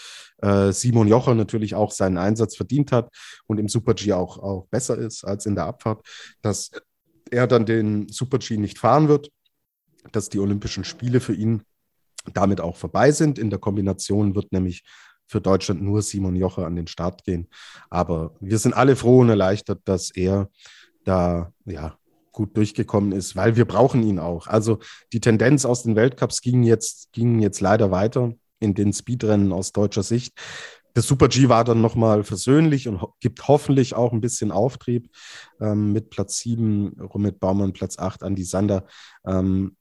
äh, 0.41 0.71
Simon 0.71 1.07
Jocher 1.07 1.35
natürlich 1.35 1.75
auch 1.75 1.91
seinen 1.91 2.17
Einsatz 2.17 2.55
verdient 2.55 2.91
hat 2.91 3.09
und 3.47 3.59
im 3.59 3.67
Super 3.67 3.93
G 3.93 4.13
auch, 4.13 4.37
auch 4.37 4.67
besser 4.69 4.97
ist 4.97 5.23
als 5.23 5.45
in 5.45 5.55
der 5.55 5.65
Abfahrt, 5.65 6.05
dass 6.41 6.71
er 7.29 7.47
dann 7.47 7.65
den 7.65 8.07
Super 8.09 8.37
G 8.39 8.57
nicht 8.57 8.79
fahren 8.79 9.07
wird, 9.07 9.29
dass 10.11 10.29
die 10.29 10.39
Olympischen 10.39 10.83
Spiele 10.83 11.19
für 11.19 11.33
ihn 11.33 11.63
damit 12.33 12.61
auch 12.61 12.75
vorbei 12.75 13.11
sind. 13.11 13.39
In 13.39 13.49
der 13.49 13.59
Kombination 13.59 14.35
wird 14.35 14.51
nämlich 14.51 14.83
für 15.27 15.41
Deutschland 15.41 15.81
nur 15.81 16.01
Simon 16.01 16.35
Jocher 16.35 16.65
an 16.65 16.75
den 16.75 16.87
Start 16.87 17.23
gehen. 17.23 17.49
Aber 17.89 18.35
wir 18.39 18.59
sind 18.59 18.73
alle 18.73 18.95
froh 18.95 19.19
und 19.19 19.29
erleichtert, 19.29 19.81
dass 19.85 20.09
er 20.11 20.49
da 21.03 21.51
ja 21.65 21.97
gut 22.37 22.55
durchgekommen 22.55 23.13
ist, 23.13 23.35
weil 23.35 23.55
wir 23.55 23.65
brauchen 23.65 24.03
ihn 24.03 24.19
auch. 24.19 24.45
Also 24.45 24.77
die 25.11 25.19
Tendenz 25.19 25.65
aus 25.65 25.81
den 25.81 25.95
Weltcups 25.95 26.41
ging 26.41 26.61
jetzt, 26.61 27.11
ging 27.11 27.39
jetzt 27.39 27.61
leider 27.61 27.89
weiter 27.89 28.33
in 28.59 28.75
den 28.75 28.93
Speedrennen 28.93 29.51
aus 29.51 29.71
deutscher 29.71 30.03
Sicht. 30.03 30.37
Der 30.95 31.01
Super 31.01 31.29
G 31.29 31.49
war 31.49 31.63
dann 31.63 31.81
nochmal 31.81 32.23
versöhnlich 32.23 32.87
und 32.87 33.01
ho 33.01 33.15
gibt 33.19 33.47
hoffentlich 33.47 33.95
auch 33.95 34.13
ein 34.13 34.21
bisschen 34.21 34.51
Auftrieb 34.51 35.09
ähm, 35.59 35.93
mit 35.93 36.11
Platz 36.11 36.37
7, 36.37 37.01
Rumit 37.01 37.39
Baumann, 37.39 37.73
Platz 37.73 37.97
8, 37.97 38.21
Andi 38.21 38.43
Sander. 38.43 38.85
Ähm, 39.25 39.75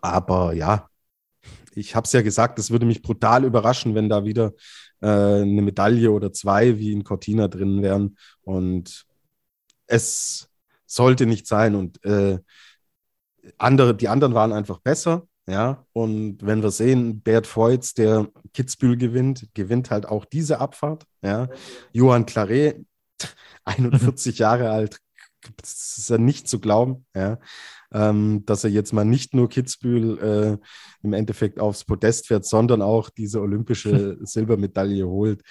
aber 0.00 0.54
ja, 0.54 0.88
ich 1.74 1.94
habe 1.94 2.06
es 2.06 2.12
ja 2.12 2.22
gesagt, 2.22 2.58
es 2.58 2.70
würde 2.70 2.86
mich 2.86 3.02
brutal 3.02 3.44
überraschen, 3.44 3.94
wenn 3.94 4.08
da 4.08 4.24
wieder 4.24 4.54
äh, 5.02 5.42
eine 5.42 5.60
Medaille 5.60 6.10
oder 6.10 6.32
zwei 6.32 6.78
wie 6.78 6.92
in 6.92 7.04
Cortina 7.04 7.48
drin 7.48 7.82
wären. 7.82 8.16
Und 8.40 9.04
es 9.86 10.49
sollte 10.90 11.26
nicht 11.26 11.46
sein. 11.46 11.74
Und 11.74 12.04
äh, 12.04 12.38
andere, 13.58 13.94
die 13.94 14.08
anderen 14.08 14.34
waren 14.34 14.52
einfach 14.52 14.78
besser. 14.78 15.26
Ja, 15.46 15.84
und 15.92 16.38
wenn 16.42 16.62
wir 16.62 16.70
sehen, 16.70 17.22
Bert 17.22 17.46
Feutz, 17.46 17.94
der 17.94 18.28
Kitzbühel 18.54 18.96
gewinnt, 18.96 19.48
gewinnt 19.54 19.90
halt 19.90 20.06
auch 20.06 20.24
diese 20.24 20.60
Abfahrt. 20.60 21.06
Ja, 21.22 21.48
Johann 21.92 22.26
Claret, 22.26 22.84
41 23.64 24.38
Jahre 24.38 24.70
alt, 24.70 25.00
das 25.56 25.98
ist 25.98 26.10
ja 26.10 26.18
nicht 26.18 26.48
zu 26.48 26.60
glauben, 26.60 27.06
ja, 27.16 27.38
ähm, 27.92 28.44
dass 28.46 28.62
er 28.62 28.70
jetzt 28.70 28.92
mal 28.92 29.04
nicht 29.04 29.34
nur 29.34 29.48
Kitzbühel 29.48 30.18
äh, 30.18 30.66
im 31.02 31.12
Endeffekt 31.14 31.58
aufs 31.58 31.84
Podest 31.84 32.28
fährt, 32.28 32.44
sondern 32.44 32.82
auch 32.82 33.10
diese 33.10 33.40
olympische 33.40 34.18
Silbermedaille 34.24 35.08
holt. 35.08 35.42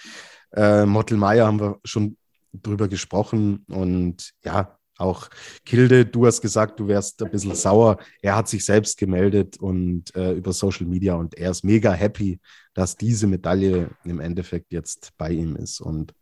Äh, 0.53 0.85
Mottelmeier 0.85 1.45
haben 1.45 1.59
wir 1.59 1.79
schon 1.83 2.15
drüber 2.53 2.87
gesprochen 2.87 3.65
und 3.67 4.31
ja, 4.43 4.78
auch 4.99 5.29
Kilde, 5.65 6.05
du 6.05 6.25
hast 6.25 6.41
gesagt, 6.41 6.79
du 6.79 6.87
wärst 6.87 7.21
ein 7.23 7.31
bisschen 7.31 7.55
sauer. 7.55 7.97
Er 8.21 8.35
hat 8.35 8.47
sich 8.47 8.65
selbst 8.65 8.97
gemeldet 8.97 9.57
und 9.57 10.15
äh, 10.15 10.33
über 10.33 10.53
Social 10.53 10.85
Media 10.85 11.15
und 11.15 11.35
er 11.35 11.51
ist 11.51 11.63
mega 11.63 11.91
happy, 11.91 12.39
dass 12.73 12.95
diese 12.95 13.27
Medaille 13.27 13.89
im 14.03 14.19
Endeffekt 14.19 14.71
jetzt 14.71 15.11
bei 15.17 15.31
ihm 15.31 15.55
ist. 15.55 15.81
Und 15.81 16.13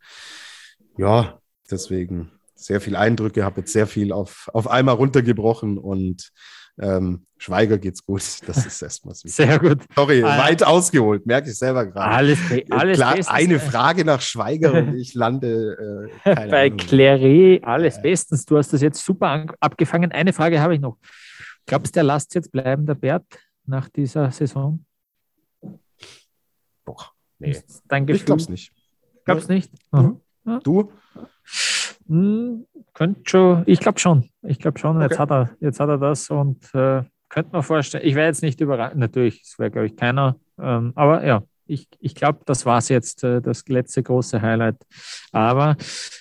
ja, 0.96 1.40
deswegen 1.70 2.30
sehr 2.54 2.80
viele 2.80 2.98
Eindrücke, 2.98 3.44
habe 3.44 3.60
jetzt 3.60 3.72
sehr 3.72 3.86
viel 3.86 4.12
auf, 4.12 4.48
auf 4.52 4.68
einmal 4.68 4.96
runtergebrochen 4.96 5.78
und 5.78 6.30
ähm, 6.80 7.24
Schweiger 7.36 7.78
geht's 7.78 8.04
gut. 8.04 8.22
Das 8.46 8.66
ist 8.66 8.82
erstmal 8.82 9.14
so. 9.14 9.28
Sehr 9.28 9.58
gut. 9.58 9.78
Sorry, 9.94 10.22
ah, 10.22 10.38
weit 10.38 10.62
ausgeholt, 10.62 11.24
merke 11.26 11.50
ich 11.50 11.56
selber 11.56 11.86
gerade. 11.86 12.10
Alles, 12.10 12.38
alles 12.70 12.96
Klar, 12.96 13.16
bestens. 13.16 13.36
eine 13.36 13.60
Frage 13.60 14.04
nach 14.04 14.20
Schweiger 14.20 14.74
und 14.74 14.94
ich 14.98 15.14
lande 15.14 16.10
äh, 16.24 16.48
bei 16.48 16.70
Clary. 16.70 17.60
Alles 17.64 18.00
bestens. 18.02 18.44
Du 18.44 18.56
hast 18.56 18.72
das 18.72 18.82
jetzt 18.82 19.04
super 19.04 19.46
abgefangen. 19.60 20.12
Eine 20.12 20.32
Frage 20.32 20.60
habe 20.60 20.74
ich 20.74 20.80
noch. 20.80 20.98
Glaubst 21.66 21.94
du, 21.94 21.98
der 21.98 22.04
lasst 22.04 22.34
jetzt 22.34 22.50
bleiben, 22.50 22.86
der 22.86 22.94
Bert, 22.94 23.26
nach 23.66 23.88
dieser 23.88 24.30
Saison? 24.30 24.84
Boah, 26.84 27.12
nee. 27.38 27.56
Ich 28.08 28.24
glaube 28.24 28.40
es 28.40 28.48
nicht. 28.48 28.72
Glaubst 29.24 29.48
nicht? 29.48 29.70
Mhm. 29.92 30.20
Du? 30.62 30.90
Hm, 32.08 32.66
könnte 32.94 33.20
schon, 33.24 33.62
ich 33.66 33.80
glaube 33.80 33.98
schon. 33.98 34.28
Ich 34.42 34.58
glaube 34.58 34.78
schon, 34.78 34.96
okay. 34.96 35.06
jetzt, 35.08 35.18
hat 35.18 35.30
er, 35.30 35.50
jetzt 35.60 35.80
hat 35.80 35.88
er 35.88 35.98
das 35.98 36.30
und 36.30 36.74
äh, 36.74 37.02
könnte 37.28 37.52
man 37.52 37.62
vorstellen, 37.62 38.06
ich 38.06 38.14
wäre 38.14 38.26
jetzt 38.26 38.42
nicht 38.42 38.60
überrascht, 38.60 38.96
natürlich, 38.96 39.42
es 39.42 39.58
wäre, 39.58 39.70
glaube 39.70 39.86
ich, 39.86 39.96
keiner, 39.96 40.36
ähm, 40.58 40.92
aber 40.94 41.24
ja, 41.24 41.42
ich, 41.68 41.86
ich 42.00 42.14
glaube, 42.14 42.40
das 42.46 42.66
war 42.66 42.78
es 42.78 42.88
jetzt, 42.88 43.22
äh, 43.22 43.40
das 43.40 43.68
letzte 43.68 44.02
große 44.02 44.40
Highlight. 44.40 44.76
Aber 45.32 45.76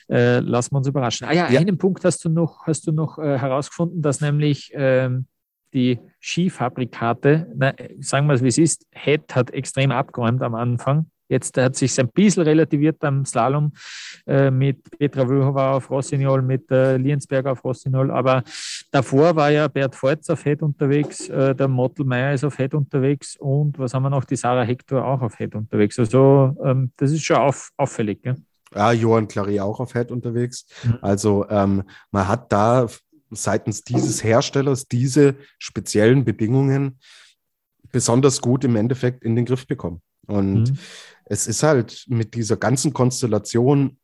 äh, 0.09 0.39
lassen 0.39 0.73
wir 0.73 0.79
uns 0.79 0.87
überraschen. 0.87 1.27
Ah 1.27 1.33
ja, 1.33 1.49
ja, 1.49 1.59
einen 1.59 1.77
Punkt 1.77 2.03
hast 2.03 2.23
du 2.25 2.29
noch, 2.29 2.67
hast 2.67 2.85
du 2.85 2.91
noch 2.91 3.17
äh, 3.17 3.39
herausgefunden, 3.39 4.01
dass 4.01 4.21
nämlich 4.21 4.71
ähm, 4.73 5.25
die 5.73 5.99
Skifabrikate, 6.19 7.47
na, 7.55 7.73
sagen 7.99 8.27
wir 8.27 8.33
es 8.33 8.43
wie 8.43 8.47
es 8.47 8.57
ist, 8.57 8.85
Head 8.91 9.35
hat 9.35 9.51
extrem 9.51 9.91
abgeräumt 9.91 10.41
am 10.41 10.55
Anfang. 10.55 11.09
Jetzt 11.29 11.57
hat 11.57 11.75
sich 11.75 11.99
ein 11.99 12.09
bisschen 12.09 12.43
relativiert 12.43 12.99
beim 12.99 13.25
Slalom 13.25 13.73
äh, 14.25 14.49
mit 14.49 14.89
Petra 14.97 15.27
Wöhowa 15.27 15.73
auf 15.73 15.89
Rossignol, 15.89 16.41
mit 16.41 16.71
äh, 16.71 16.95
Liensberger 16.97 17.51
auf 17.51 17.63
Rossignol. 17.63 18.11
Aber 18.11 18.43
davor 18.91 19.35
war 19.35 19.51
ja 19.51 19.67
Bert 19.67 19.95
Forz 19.95 20.29
auf 20.29 20.43
Head 20.43 20.61
unterwegs, 20.61 21.27
äh, 21.27 21.53
der 21.53 21.67
Mottel 21.67 22.05
Meier 22.05 22.33
ist 22.33 22.45
auf 22.45 22.55
Head 22.57 22.73
unterwegs 22.73 23.35
und 23.39 23.77
was 23.77 23.93
haben 23.93 24.03
wir 24.03 24.09
noch? 24.09 24.23
Die 24.23 24.37
Sarah 24.37 24.63
Hector 24.63 25.03
auch 25.03 25.21
auf 25.21 25.37
Head 25.37 25.55
unterwegs. 25.55 25.99
Also 25.99 26.55
ähm, 26.63 26.91
das 26.95 27.11
ist 27.11 27.23
schon 27.23 27.37
auf, 27.37 27.71
auffällig. 27.75 28.21
Gell? 28.21 28.35
Ja, 28.73 28.93
Johann 28.93 29.27
Clary 29.27 29.59
auch 29.59 29.79
auf 29.81 29.93
Head 29.93 30.11
unterwegs. 30.11 30.65
Mhm. 30.83 30.97
Also 31.01 31.45
ähm, 31.49 31.83
man 32.11 32.27
hat 32.27 32.51
da 32.51 32.87
seitens 33.31 33.83
dieses 33.83 34.23
Herstellers 34.23 34.87
diese 34.87 35.35
speziellen 35.59 36.23
Bedingungen 36.23 36.99
besonders 37.91 38.39
gut 38.41 38.63
im 38.63 38.77
Endeffekt 38.77 39.23
in 39.23 39.35
den 39.35 39.43
Griff 39.43 39.67
bekommen. 39.67 40.01
Und 40.25 40.71
mhm 40.71 40.77
es 41.29 41.47
ist 41.47 41.63
halt 41.63 42.05
mit 42.07 42.35
dieser 42.35 42.57
ganzen 42.57 42.93
Konstellation, 42.93 43.97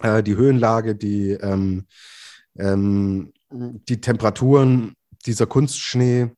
äh, 0.00 0.22
die 0.22 0.36
Höhenlage, 0.36 0.94
die, 0.94 1.30
ähm, 1.32 1.86
ähm, 2.58 3.32
die 3.50 4.00
Temperaturen, 4.00 4.94
dieser 5.26 5.46
Kunstschnee, 5.46 6.30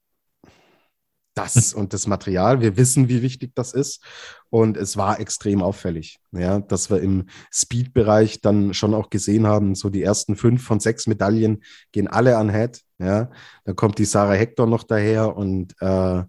das 1.34 1.74
und 1.74 1.92
das 1.92 2.06
Material. 2.06 2.60
Wir 2.60 2.76
wissen, 2.76 3.08
wie 3.08 3.22
wichtig 3.22 3.52
das 3.54 3.72
ist. 3.74 4.02
Und 4.48 4.76
es 4.76 4.96
war 4.96 5.20
extrem 5.20 5.62
auffällig, 5.62 6.18
ja, 6.32 6.60
dass 6.60 6.90
wir 6.90 7.00
im 7.00 7.26
Speed-Bereich 7.52 8.40
dann 8.40 8.72
schon 8.72 8.94
auch 8.94 9.10
gesehen 9.10 9.46
haben, 9.46 9.74
so 9.74 9.90
die 9.90 10.02
ersten 10.02 10.36
fünf 10.36 10.64
von 10.64 10.80
sechs 10.80 11.06
Medaillen 11.06 11.62
gehen 11.92 12.08
alle 12.08 12.38
an 12.38 12.50
Head. 12.50 12.80
Ja, 12.98 13.30
dann 13.64 13.76
kommt 13.76 13.98
die 13.98 14.06
Sarah 14.06 14.32
Hector 14.32 14.66
noch 14.66 14.82
daher 14.82 15.36
und 15.36 15.74
äh, 15.80 16.22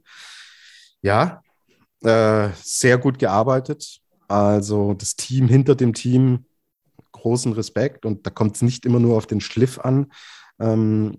ja, 1.02 1.41
äh, 2.04 2.50
sehr 2.62 2.98
gut 2.98 3.20
gearbeitet. 3.20 4.00
Also 4.28 4.93
das 4.93 5.16
Team 5.16 5.48
hinter 5.48 5.76
dem 5.76 5.93
Team, 5.93 6.45
großen 7.12 7.54
Respekt. 7.54 8.06
Und 8.06 8.26
da 8.26 8.30
kommt 8.30 8.56
es 8.56 8.62
nicht 8.62 8.86
immer 8.86 9.00
nur 9.00 9.18
auf 9.18 9.28
den 9.28 9.41
Schliff 9.41 9.80
an. 9.80 10.12
Ähm, 10.60 11.18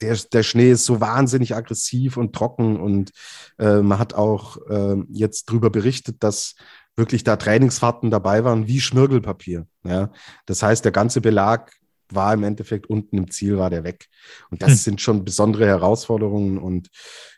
der, 0.00 0.16
der 0.32 0.42
Schnee 0.42 0.70
ist 0.70 0.84
so 0.84 1.00
wahnsinnig 1.00 1.56
aggressiv 1.56 2.16
und 2.16 2.34
trocken 2.34 2.76
und 2.78 3.10
äh, 3.58 3.82
man 3.82 3.98
hat 3.98 4.14
auch 4.14 4.58
äh, 4.68 4.96
jetzt 5.08 5.48
darüber 5.48 5.70
berichtet, 5.70 6.22
dass 6.22 6.54
wirklich 6.94 7.24
da 7.24 7.36
Trainingsfahrten 7.36 8.10
dabei 8.10 8.44
waren 8.44 8.68
wie 8.68 8.80
Schmirgelpapier. 8.80 9.66
Ja? 9.84 10.10
Das 10.46 10.62
heißt, 10.62 10.84
der 10.84 10.92
ganze 10.92 11.20
Belag 11.20 11.72
war 12.10 12.32
im 12.32 12.44
Endeffekt 12.44 12.86
unten 12.86 13.18
im 13.18 13.30
Ziel, 13.30 13.58
war 13.58 13.70
der 13.70 13.82
weg. 13.82 14.06
Und 14.50 14.62
das 14.62 14.70
hm. 14.70 14.76
sind 14.76 15.00
schon 15.00 15.24
besondere 15.24 15.66
Herausforderungen 15.66 16.58
und 16.58 16.88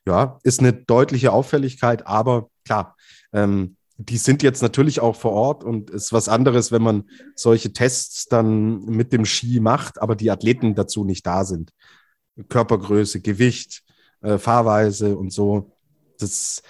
ja, 0.07 0.39
ist 0.43 0.61
eine 0.61 0.74
deutliche 0.74 1.32
Auffälligkeit, 1.32 2.07
aber 2.07 2.51
klar, 2.68 2.96
ähm, 3.32 3.76
die 3.96 4.16
sind 4.16 4.44
jetzt 4.44 4.62
natürlich 4.62 5.00
auch 5.00 5.16
vor 5.16 5.32
Ort 5.32 5.64
und 5.64 5.90
ist 5.90 6.12
was 6.12 6.28
anderes, 6.28 6.70
wenn 6.70 6.82
man 6.82 7.04
solche 7.34 7.72
Tests 7.72 8.26
dann 8.26 8.84
mit 8.84 9.12
dem 9.12 9.24
Ski 9.24 9.58
macht, 9.58 10.00
aber 10.00 10.14
die 10.14 10.30
Athleten 10.30 10.76
dazu 10.76 11.04
nicht 11.04 11.26
da 11.26 11.44
sind. 11.44 11.72
Körpergröße, 12.48 13.20
Gewicht, 13.20 13.82
äh, 14.20 14.38
Fahrweise 14.38 15.16
und 15.16 15.32
so. 15.32 15.72
Das 16.20 16.62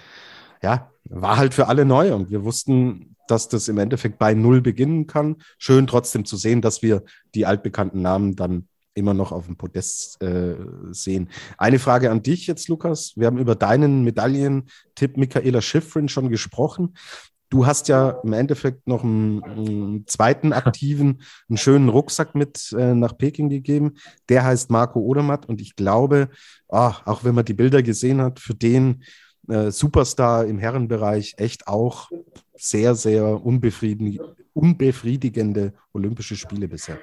ja, 0.63 0.91
war 1.03 1.37
halt 1.37 1.53
für 1.53 1.67
alle 1.67 1.85
neu 1.85 2.15
und 2.15 2.31
wir 2.31 2.43
wussten, 2.43 3.15
dass 3.27 3.47
das 3.47 3.67
im 3.67 3.77
Endeffekt 3.77 4.17
bei 4.17 4.33
Null 4.33 4.61
beginnen 4.61 5.05
kann. 5.05 5.37
Schön 5.59 5.85
trotzdem 5.85 6.25
zu 6.25 6.35
sehen, 6.35 6.61
dass 6.61 6.81
wir 6.81 7.03
die 7.35 7.45
altbekannten 7.45 8.01
Namen 8.01 8.35
dann 8.35 8.67
immer 8.99 9.13
noch 9.13 9.31
auf 9.31 9.47
dem 9.47 9.55
Podest 9.55 10.21
äh, 10.21 10.55
sehen. 10.91 11.29
Eine 11.57 11.79
Frage 11.79 12.11
an 12.11 12.21
dich 12.21 12.47
jetzt, 12.47 12.67
Lukas. 12.67 13.13
Wir 13.15 13.27
haben 13.27 13.39
über 13.39 13.55
deinen 13.55 14.03
Medaillentipp 14.03 15.17
Michaela 15.17 15.61
Schiffrin 15.61 16.09
schon 16.09 16.29
gesprochen. 16.29 16.93
Du 17.49 17.65
hast 17.65 17.87
ja 17.87 18.11
im 18.23 18.33
Endeffekt 18.33 18.87
noch 18.87 19.03
einen, 19.03 19.43
einen 19.43 20.05
zweiten 20.05 20.53
aktiven, 20.53 21.23
einen 21.49 21.57
schönen 21.57 21.89
Rucksack 21.89 22.35
mit 22.35 22.71
äh, 22.77 22.93
nach 22.93 23.17
Peking 23.17 23.49
gegeben. 23.49 23.95
Der 24.29 24.43
heißt 24.43 24.69
Marco 24.69 24.99
Odermatt 24.99 25.47
und 25.47 25.59
ich 25.59 25.75
glaube, 25.75 26.29
oh, 26.67 26.91
auch 27.05 27.23
wenn 27.23 27.33
man 27.33 27.45
die 27.45 27.55
Bilder 27.55 27.81
gesehen 27.81 28.21
hat, 28.21 28.39
für 28.39 28.53
den 28.53 29.03
äh, 29.47 29.71
Superstar 29.71 30.45
im 30.45 30.59
Herrenbereich 30.59 31.33
echt 31.37 31.67
auch 31.67 32.11
sehr, 32.55 32.93
sehr 32.93 33.43
unbefriedigende 33.43 35.73
Olympische 35.93 36.35
Spiele 36.35 36.67
bisher. 36.67 36.99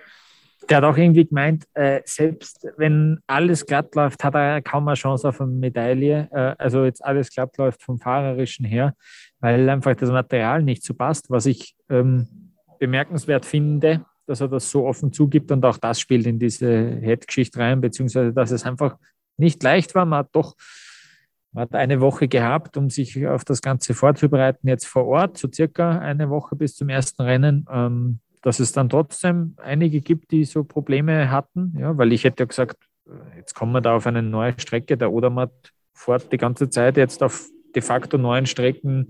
Der 0.69 0.79
hat 0.79 0.85
auch 0.85 0.97
irgendwie 0.97 1.27
gemeint, 1.27 1.65
äh, 1.75 2.01
selbst 2.05 2.67
wenn 2.77 3.21
alles 3.27 3.67
glatt 3.67 3.95
läuft, 3.95 4.25
hat 4.25 4.35
er 4.35 4.63
kaum 4.63 4.89
eine 4.89 4.97
Chance 4.97 5.29
auf 5.29 5.41
eine 5.41 5.51
Medaille. 5.51 6.29
Äh, 6.33 6.55
also 6.59 6.85
jetzt 6.85 7.05
alles 7.05 7.31
glatt 7.31 7.57
läuft 7.59 7.83
vom 7.83 7.99
Fahrerischen 7.99 8.65
her, 8.65 8.95
weil 9.41 9.69
einfach 9.69 9.95
das 9.95 10.11
Material 10.11 10.63
nicht 10.63 10.83
so 10.83 10.95
passt, 10.95 11.31
was 11.31 11.47
ich 11.47 11.77
ähm, 11.89 12.53
bemerkenswert 12.79 13.47
finde, 13.47 14.05
dass 14.27 14.41
er 14.41 14.49
das 14.49 14.71
so 14.71 14.87
offen 14.87 15.13
zugibt 15.13 15.53
und 15.53 15.65
auch 15.65 15.79
das 15.79 16.01
spielt 16.01 16.27
in 16.27 16.39
diese 16.39 16.99
Head-Geschichte 17.01 17.59
rein, 17.59 17.81
beziehungsweise 17.81 18.33
dass 18.33 18.51
es 18.51 18.65
einfach 18.65 18.97
nicht 19.37 19.63
leicht 19.63 19.95
war. 19.95 20.05
Man 20.05 20.21
hat 20.21 20.31
doch 20.33 20.57
man 21.57 21.63
hat 21.63 21.75
eine 21.75 22.03
Woche 22.03 22.29
gehabt, 22.29 22.77
um 22.77 22.91
sich 22.91 23.27
auf 23.27 23.43
das 23.43 23.63
Ganze 23.63 23.95
vorzubereiten, 23.95 24.69
jetzt 24.69 24.87
vor 24.87 25.07
Ort, 25.07 25.39
so 25.39 25.49
circa 25.51 25.99
eine 26.01 26.29
Woche 26.29 26.55
bis 26.55 26.77
zum 26.77 26.91
ersten 26.91 27.23
Rennen. 27.23 27.65
Ähm, 27.73 28.21
dass 28.43 28.61
es 28.61 28.73
dann 28.73 28.89
trotzdem 28.89 29.55
einige 29.63 30.01
gibt, 30.01 30.31
die 30.31 30.45
so 30.45 30.65
Probleme 30.65 31.31
hatten, 31.31 31.75
ja, 31.79 31.97
weil 31.97 32.13
ich 32.13 32.25
hätte 32.25 32.43
ja 32.43 32.47
gesagt, 32.47 32.77
jetzt 33.37 33.55
kommen 33.55 33.73
wir 33.73 33.81
da 33.81 33.97
auf 33.97 34.07
eine 34.07 34.23
neue 34.23 34.55
Strecke, 34.59 34.97
der 34.97 35.13
Odermatt 35.13 35.53
fährt 35.95 36.33
die 36.33 36.37
ganze 36.37 36.69
Zeit 36.69 36.97
jetzt 36.97 37.23
auf 37.23 37.47
de 37.75 37.83
facto 37.83 38.19
neuen 38.19 38.47
Strecken 38.47 39.09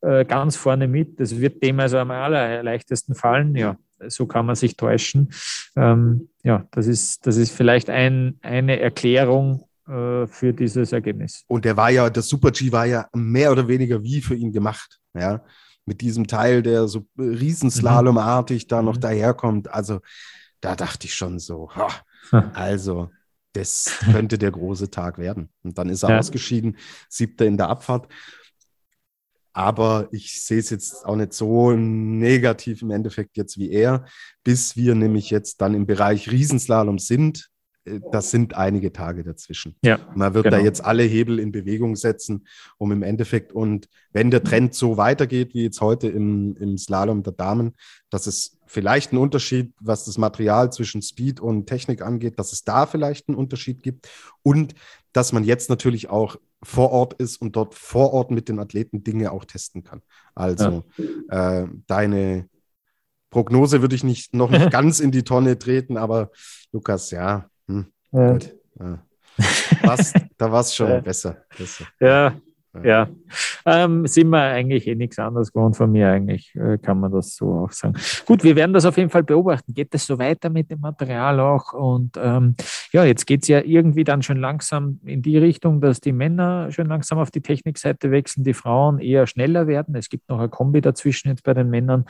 äh, 0.00 0.24
ganz 0.24 0.56
vorne 0.56 0.88
mit. 0.88 1.20
Das 1.20 1.38
wird 1.38 1.62
dem 1.62 1.80
also 1.80 1.98
am 1.98 2.10
allerleichtesten 2.10 3.14
fallen. 3.14 3.54
Ja, 3.54 3.76
so 4.06 4.26
kann 4.26 4.46
man 4.46 4.56
sich 4.56 4.76
täuschen. 4.76 5.32
Ähm, 5.76 6.28
ja, 6.42 6.66
das 6.72 6.86
ist, 6.86 7.26
das 7.26 7.36
ist 7.36 7.52
vielleicht 7.52 7.90
ein, 7.90 8.38
eine 8.42 8.80
Erklärung, 8.80 9.64
äh, 9.86 10.26
für 10.26 10.54
dieses 10.54 10.92
Ergebnis. 10.92 11.44
Und 11.46 11.66
der 11.66 11.76
war 11.76 11.90
ja, 11.90 12.08
der 12.08 12.22
Super 12.22 12.50
G 12.50 12.72
war 12.72 12.86
ja 12.86 13.06
mehr 13.12 13.52
oder 13.52 13.68
weniger 13.68 14.02
wie 14.02 14.22
für 14.22 14.34
ihn 14.34 14.50
gemacht. 14.50 14.98
Ja, 15.12 15.42
mit 15.86 16.00
diesem 16.00 16.26
Teil, 16.26 16.62
der 16.62 16.88
so 16.88 17.06
Riesenslalomartig 17.18 18.64
mhm. 18.64 18.68
da 18.68 18.82
noch 18.82 18.96
mhm. 18.96 19.00
daherkommt. 19.00 19.68
Also 19.68 20.00
da 20.60 20.76
dachte 20.76 21.06
ich 21.06 21.14
schon 21.14 21.38
so, 21.38 21.70
ha, 21.74 21.88
also 22.54 23.10
das 23.52 23.98
könnte 24.12 24.38
der 24.38 24.50
große 24.50 24.90
Tag 24.90 25.18
werden. 25.18 25.50
Und 25.62 25.78
dann 25.78 25.88
ist 25.88 26.02
er 26.02 26.10
ja. 26.10 26.18
ausgeschieden, 26.18 26.76
siebter 27.08 27.46
in 27.46 27.56
der 27.56 27.68
Abfahrt. 27.68 28.08
Aber 29.52 30.08
ich 30.10 30.44
sehe 30.44 30.58
es 30.58 30.70
jetzt 30.70 31.06
auch 31.06 31.14
nicht 31.14 31.32
so 31.32 31.70
negativ 31.70 32.82
im 32.82 32.90
Endeffekt 32.90 33.36
jetzt 33.36 33.56
wie 33.56 33.70
er, 33.70 34.04
bis 34.42 34.76
wir 34.76 34.96
nämlich 34.96 35.30
jetzt 35.30 35.60
dann 35.60 35.74
im 35.74 35.86
Bereich 35.86 36.30
Riesenslalom 36.30 36.98
sind 36.98 37.38
äh, 37.38 37.53
das 38.10 38.30
sind 38.30 38.54
einige 38.54 38.92
Tage 38.92 39.24
dazwischen. 39.24 39.76
Ja, 39.82 39.98
Man 40.14 40.34
wird 40.34 40.44
genau. 40.44 40.56
da 40.56 40.62
jetzt 40.62 40.84
alle 40.84 41.02
Hebel 41.02 41.38
in 41.38 41.52
Bewegung 41.52 41.96
setzen, 41.96 42.46
um 42.78 42.92
im 42.92 43.02
Endeffekt 43.02 43.52
und 43.52 43.88
wenn 44.12 44.30
der 44.30 44.42
Trend 44.42 44.74
so 44.74 44.96
weitergeht 44.96 45.54
wie 45.54 45.64
jetzt 45.64 45.80
heute 45.80 46.08
im, 46.08 46.56
im 46.56 46.78
Slalom 46.78 47.22
der 47.22 47.34
Damen, 47.34 47.74
dass 48.10 48.26
es 48.26 48.58
vielleicht 48.66 49.12
einen 49.12 49.20
Unterschied, 49.20 49.74
was 49.80 50.04
das 50.06 50.18
Material 50.18 50.72
zwischen 50.72 51.02
Speed 51.02 51.40
und 51.40 51.66
Technik 51.66 52.00
angeht, 52.00 52.38
dass 52.38 52.52
es 52.52 52.64
da 52.64 52.86
vielleicht 52.86 53.28
einen 53.28 53.36
Unterschied 53.36 53.82
gibt 53.82 54.08
und 54.42 54.74
dass 55.12 55.32
man 55.32 55.44
jetzt 55.44 55.68
natürlich 55.68 56.08
auch 56.08 56.36
vor 56.62 56.90
Ort 56.90 57.14
ist 57.14 57.36
und 57.36 57.54
dort 57.56 57.74
vor 57.74 58.14
Ort 58.14 58.30
mit 58.30 58.48
den 58.48 58.58
Athleten 58.58 59.04
Dinge 59.04 59.30
auch 59.30 59.44
testen 59.44 59.84
kann. 59.84 60.00
Also 60.34 60.84
ja. 61.28 61.62
äh, 61.62 61.68
deine 61.86 62.48
Prognose 63.28 63.82
würde 63.82 63.94
ich 63.94 64.04
nicht 64.04 64.34
noch 64.34 64.50
nicht 64.50 64.70
ganz 64.70 65.00
in 65.00 65.10
die 65.10 65.24
Tonne 65.24 65.58
treten, 65.58 65.98
aber 65.98 66.30
Lukas, 66.72 67.10
ja, 67.10 67.50
hm, 67.68 67.86
ja. 68.12 68.32
Gut. 68.32 68.54
Ja. 68.78 68.98
Was, 69.82 70.12
da 70.38 70.52
war 70.52 70.60
es 70.60 70.74
schon 70.74 70.88
ja. 70.90 71.00
besser. 71.00 71.36
besser. 71.56 71.86
Ja, 72.00 72.34
ja. 72.82 73.08
Ähm, 73.66 74.06
sind 74.06 74.28
wir 74.30 74.40
eigentlich 74.42 74.86
eh 74.86 74.94
nichts 74.94 75.18
anderes 75.18 75.52
gewohnt 75.52 75.76
von 75.76 75.92
mir, 75.92 76.08
eigentlich, 76.08 76.54
äh, 76.56 76.78
kann 76.78 76.98
man 76.98 77.12
das 77.12 77.36
so 77.36 77.64
auch 77.64 77.72
sagen. 77.72 77.94
Gut, 78.26 78.42
wir 78.42 78.56
werden 78.56 78.72
das 78.72 78.84
auf 78.84 78.96
jeden 78.96 79.10
Fall 79.10 79.22
beobachten. 79.22 79.74
Geht 79.74 79.94
es 79.94 80.06
so 80.06 80.18
weiter 80.18 80.50
mit 80.50 80.70
dem 80.70 80.80
Material 80.80 81.38
auch? 81.40 81.72
Und 81.72 82.18
ähm, 82.20 82.56
ja, 82.92 83.04
jetzt 83.04 83.26
geht 83.26 83.42
es 83.42 83.48
ja 83.48 83.60
irgendwie 83.60 84.04
dann 84.04 84.22
schon 84.22 84.38
langsam 84.38 85.00
in 85.04 85.22
die 85.22 85.38
Richtung, 85.38 85.80
dass 85.80 86.00
die 86.00 86.12
Männer 86.12 86.70
schon 86.72 86.86
langsam 86.86 87.18
auf 87.18 87.30
die 87.30 87.42
Technikseite 87.42 88.10
wechseln, 88.10 88.44
die 88.44 88.54
Frauen 88.54 88.98
eher 88.98 89.26
schneller 89.26 89.66
werden. 89.66 89.94
Es 89.94 90.08
gibt 90.08 90.28
noch 90.28 90.40
ein 90.40 90.50
Kombi 90.50 90.80
dazwischen 90.80 91.28
jetzt 91.28 91.44
bei 91.44 91.54
den 91.54 91.70
Männern. 91.70 92.06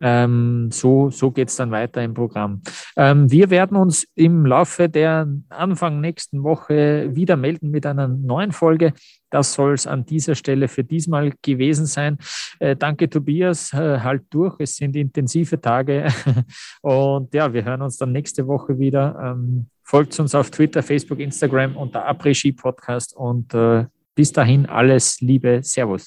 Ähm, 0.00 0.70
so 0.70 1.10
so 1.10 1.30
geht 1.30 1.48
es 1.48 1.56
dann 1.56 1.70
weiter 1.70 2.02
im 2.02 2.14
Programm. 2.14 2.62
Ähm, 2.96 3.30
wir 3.30 3.50
werden 3.50 3.76
uns 3.76 4.06
im 4.14 4.46
Laufe 4.46 4.88
der 4.88 5.28
Anfang 5.48 6.00
nächsten 6.00 6.42
Woche 6.42 7.08
wieder 7.14 7.36
melden 7.36 7.70
mit 7.70 7.86
einer 7.86 8.08
neuen 8.08 8.52
Folge. 8.52 8.92
Das 9.30 9.52
soll 9.52 9.74
es 9.74 9.86
an 9.86 10.06
dieser 10.06 10.34
Stelle 10.34 10.68
für 10.68 10.84
diesmal 10.84 11.32
gewesen 11.42 11.86
sein. 11.86 12.18
Äh, 12.60 12.76
danke, 12.76 13.10
Tobias. 13.10 13.72
Äh, 13.72 14.00
halt 14.00 14.22
durch. 14.30 14.56
Es 14.58 14.76
sind 14.76 14.96
intensive 14.96 15.60
Tage. 15.60 16.08
Und 16.82 17.34
ja, 17.34 17.52
wir 17.52 17.64
hören 17.64 17.82
uns 17.82 17.98
dann 17.98 18.12
nächste 18.12 18.46
Woche 18.46 18.78
wieder. 18.78 19.18
Ähm, 19.22 19.66
folgt 19.82 20.18
uns 20.18 20.34
auf 20.34 20.50
Twitter, 20.50 20.82
Facebook, 20.82 21.18
Instagram 21.18 21.76
unter 21.76 22.06
Après-Ski 22.06 22.52
Podcast. 22.52 23.14
Und 23.14 23.52
äh, 23.54 23.84
bis 24.14 24.32
dahin 24.32 24.66
alles 24.66 25.20
Liebe. 25.20 25.60
Servus. 25.62 26.06